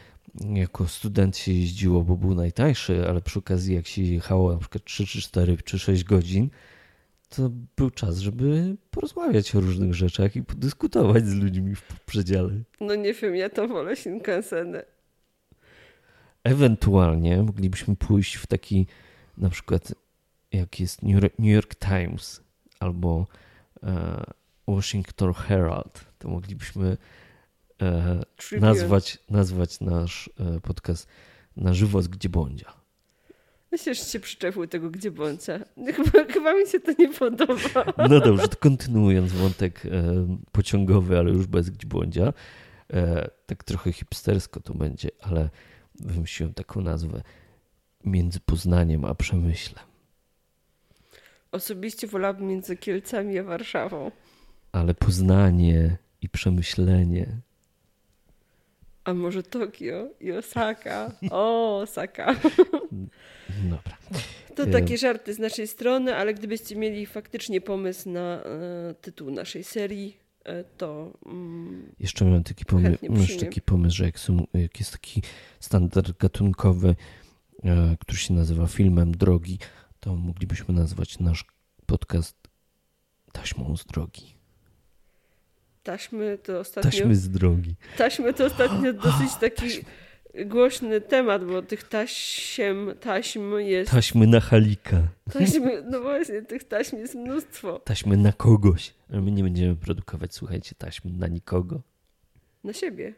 jako 0.55 0.89
student 0.89 1.37
się 1.37 1.53
jeździło, 1.53 2.05
bo 2.05 2.17
był 2.17 2.35
najtańszy, 2.35 3.09
ale 3.09 3.21
przy 3.21 3.39
okazji 3.39 3.75
jak 3.75 3.87
się 3.87 4.03
jechało 4.03 4.53
na 4.53 4.59
przykład 4.59 4.85
3 4.85 5.07
czy 5.07 5.21
4 5.21 5.57
czy 5.57 5.79
6 5.79 6.05
godzin, 6.05 6.51
to 7.29 7.51
był 7.77 7.91
czas, 7.91 8.19
żeby 8.19 8.77
porozmawiać 8.91 9.55
o 9.55 9.61
różnych 9.61 9.95
rzeczach 9.95 10.37
i 10.37 10.43
podyskutować 10.43 11.27
z 11.27 11.35
ludźmi 11.35 11.75
w 11.75 12.01
przedziale. 12.07 12.51
No 12.81 12.95
nie 12.95 13.15
wiem, 13.15 13.37
ja 13.37 13.51
to 13.51 13.69
wolę 13.69 13.97
Shinkansenę. 13.97 14.85
Ewentualnie 16.45 17.43
moglibyśmy 17.43 17.97
pójść 17.97 18.35
w 18.35 18.47
taki, 18.47 18.87
na 19.39 19.51
przykład, 19.51 19.95
jak 20.53 20.81
jest 20.81 21.03
New 21.03 21.23
York, 21.39 21.75
Times 21.75 22.41
albo 22.81 23.27
Washington 24.69 25.35
Herald, 25.35 26.05
to 26.19 26.29
moglibyśmy 26.29 26.97
e, 27.83 28.25
nazwać, 28.61 29.19
nazwać 29.31 29.81
nasz 29.81 30.31
e, 30.41 30.61
podcast 30.61 31.09
na 31.57 31.75
żywo 31.75 32.03
z 32.03 32.09
gdzie 32.09 32.29
bądźa. 32.29 32.85
Myślę, 33.73 33.95
że 33.95 34.05
się 34.05 34.21
przyczepił 34.21 34.67
tego 34.67 34.91
gdzie 34.91 35.11
bądźa. 35.11 35.59
Chyba, 35.97 36.33
chyba 36.33 36.55
mi 36.55 36.67
się 36.67 36.81
to 36.81 36.93
nie 36.99 37.09
podoba. 37.09 37.93
No 38.11 38.21
dobrze, 38.21 38.49
to 38.49 38.57
kontynuując 38.57 39.33
wątek 39.33 39.87
e, 39.87 39.91
pociągowy, 40.53 41.19
ale 41.19 41.31
już 41.31 41.47
bez 41.47 41.71
gdzie 41.71 41.87
bądźa, 41.87 42.33
e, 42.93 43.31
tak 43.47 43.65
trochę 43.65 43.93
hipstersko 43.93 44.61
to 44.61 44.75
będzie, 44.75 45.09
ale 45.21 45.51
wymyśliłem 45.95 46.55
taką 46.55 46.81
nazwę 46.81 47.23
między 48.05 48.41
Poznaniem 48.41 49.05
a 49.05 49.15
Przemyślem. 49.15 49.85
Osobiście 51.55 52.07
wolałabym 52.07 52.47
między 52.49 52.77
Kielcami 52.77 53.39
a 53.39 53.45
Warszawą. 53.45 54.11
Ale 54.73 54.95
Poznanie 54.95 55.97
i 56.23 56.29
Przemyślenie. 56.29 57.27
A 59.05 59.15
może 59.15 59.43
Tokio 59.43 60.09
i 60.21 60.33
Osaka? 60.33 61.13
O, 61.31 61.79
Osaka. 61.79 62.35
Dobra. 63.71 63.97
To 64.57 64.63
Ym. 64.63 64.73
takie 64.73 64.99
żarty 64.99 65.35
z 65.35 65.39
naszej 65.39 65.67
strony, 65.67 66.17
ale 66.17 66.35
gdybyście 66.35 66.77
mieli 66.77 67.07
faktycznie 67.07 67.61
pomysł 67.61 68.11
na 68.11 68.43
e, 68.45 68.95
tytuł 69.01 69.31
naszej 69.31 69.65
serii, 69.65 70.17
e, 70.45 70.65
to 70.65 71.13
mm, 71.27 71.93
Jeszcze 72.01 72.43
taki, 72.45 72.65
mam 72.75 72.85
jeszcze 72.85 73.09
przyjmiem. 73.25 73.47
taki 73.47 73.61
pomysł, 73.61 73.97
że 73.97 74.05
jak, 74.05 74.19
są, 74.19 74.47
jak 74.55 74.81
jest 74.81 74.93
taki 74.93 75.23
standard 75.61 76.19
gatunkowy, 76.19 76.95
e, 77.65 77.97
który 78.01 78.19
się 78.19 78.35
nazywa 78.35 78.67
filmem 78.67 79.13
drogi, 79.13 79.59
to 80.05 80.15
moglibyśmy 80.17 80.75
nazwać 80.75 81.19
nasz 81.19 81.45
podcast 81.87 82.37
taśmą 83.33 83.77
z 83.77 83.85
drogi. 83.85 84.35
taśmy 85.83 86.39
to 86.39 86.59
ostatnio... 86.61 86.91
Taśmy 86.91 87.17
z 87.17 87.31
drogi. 87.31 87.75
Taśmy 87.99 88.35
to 88.35 88.45
ostatnio 88.45 88.93
dosyć 89.09 89.35
taki 89.41 89.69
głośny 90.47 91.01
temat, 91.01 91.45
bo 91.45 91.63
tych 91.63 91.89
taśm, 91.89 92.95
taśm 93.01 93.59
jest... 93.59 93.91
Taśmy 93.91 94.27
na 94.27 94.41
halika. 94.41 95.09
Taśmy, 95.33 95.83
no 95.91 96.01
właśnie, 96.01 96.43
tych 96.43 96.65
taśm 96.65 96.97
jest 96.97 97.15
mnóstwo. 97.15 97.79
Taśmy 97.79 98.17
na 98.17 98.33
kogoś. 98.33 98.95
Ale 99.11 99.21
my 99.21 99.31
nie 99.33 99.43
będziemy 99.43 99.77
produkować, 99.77 100.35
słuchajcie, 100.35 100.75
taśmy 100.79 101.11
na 101.11 101.29
nikogo. 101.29 101.83
Na 102.65 102.73
siebie, 102.73 103.15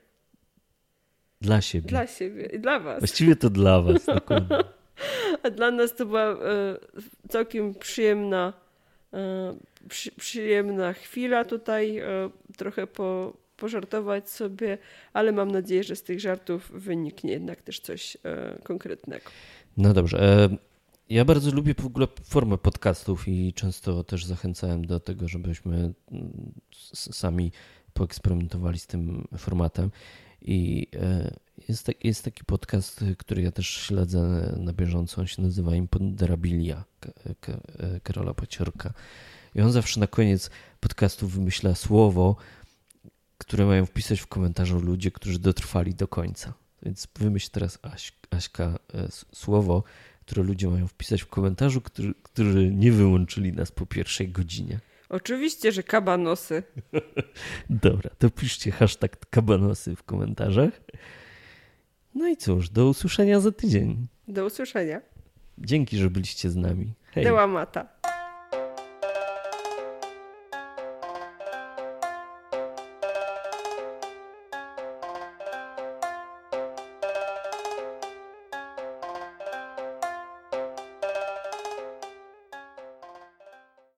Dla 1.40 1.60
siebie. 1.60 1.88
dla 1.88 2.06
siebie 2.06 2.46
i 2.46 2.60
dla 2.60 2.80
was. 2.80 2.98
Właściwie 2.98 3.36
to 3.36 3.50
dla 3.50 3.82
was. 3.82 4.06
dokładnie. 4.06 4.56
A 5.42 5.50
dla 5.50 5.70
nas 5.70 5.94
to 5.94 6.06
była 6.06 6.22
e, 6.22 6.36
całkiem 7.28 7.74
przyjemna, 7.74 8.52
e, 9.12 9.56
przy, 9.88 10.12
przyjemna 10.12 10.92
chwila 10.92 11.44
tutaj, 11.44 11.98
e, 11.98 12.30
trochę 12.56 12.86
po, 12.86 13.36
pożartować 13.56 14.30
sobie, 14.30 14.78
ale 15.12 15.32
mam 15.32 15.50
nadzieję, 15.50 15.84
że 15.84 15.96
z 15.96 16.02
tych 16.02 16.20
żartów 16.20 16.70
wyniknie 16.74 17.32
jednak 17.32 17.62
też 17.62 17.80
coś 17.80 18.16
konkretnego. 18.64 19.24
No 19.76 19.92
dobrze. 19.92 20.48
Ja 21.08 21.24
bardzo 21.24 21.50
lubię 21.50 21.74
w 21.74 21.86
ogóle 21.86 22.06
formę 22.24 22.58
podcastów 22.58 23.28
i 23.28 23.52
często 23.52 24.04
też 24.04 24.24
zachęcałem 24.24 24.86
do 24.86 25.00
tego, 25.00 25.28
żebyśmy 25.28 25.76
mm, 26.12 26.52
sami 26.92 27.52
poeksperymentowali 27.92 28.78
z 28.78 28.86
tym 28.86 29.28
formatem. 29.38 29.90
I 30.42 30.86
e, 30.96 31.34
jest, 31.68 31.86
tak- 31.86 32.04
jest 32.04 32.24
taki 32.24 32.44
podcast, 32.44 33.04
który 33.18 33.42
ja 33.42 33.52
też 33.52 33.68
śledzę 33.68 34.52
na 34.60 34.72
bieżąco. 34.72 35.20
On 35.20 35.26
się 35.26 35.42
nazywa 35.42 35.74
Imponderabilia 35.74 36.84
e, 37.78 38.00
Karola 38.00 38.34
Paciorka. 38.34 38.92
I 39.54 39.60
on 39.60 39.72
zawsze 39.72 40.00
na 40.00 40.06
koniec 40.06 40.50
podcastu 40.80 41.28
wymyśla 41.28 41.74
słowo, 41.74 42.36
które 43.38 43.66
mają 43.66 43.86
wpisać 43.86 44.20
w 44.20 44.26
komentarzu 44.26 44.80
ludzie, 44.80 45.10
którzy 45.10 45.38
dotrwali 45.38 45.94
do 45.94 46.08
końca. 46.08 46.54
Więc 46.82 47.08
wymyśl 47.18 47.50
teraz, 47.52 47.78
Aś, 47.82 48.12
Aśka, 48.30 48.78
e, 48.94 49.08
słowo, 49.32 49.84
które 50.20 50.42
ludzie 50.42 50.68
mają 50.68 50.88
wpisać 50.88 51.22
w 51.22 51.26
komentarzu, 51.26 51.82
którzy 52.22 52.70
nie 52.72 52.92
wyłączyli 52.92 53.52
nas 53.52 53.72
po 53.72 53.86
pierwszej 53.86 54.28
godzinie. 54.28 54.80
Oczywiście, 55.08 55.72
że 55.72 55.82
kabanosy. 55.82 56.62
Dobra, 57.70 58.10
to 58.18 58.30
piszcie 58.30 58.70
hashtag 58.70 59.30
kabanosy 59.30 59.96
w 59.96 60.02
komentarzach. 60.02 60.80
No 62.14 62.28
i 62.28 62.36
cóż, 62.36 62.70
do 62.70 62.88
usłyszenia 62.88 63.40
za 63.40 63.52
tydzień. 63.52 64.06
Do 64.28 64.44
usłyszenia. 64.44 65.00
Dzięki, 65.58 65.98
że 65.98 66.10
byliście 66.10 66.50
z 66.50 66.56
nami. 66.56 66.94
Hej. 67.12 67.24
Deła 67.24 67.46
mata. 67.46 67.88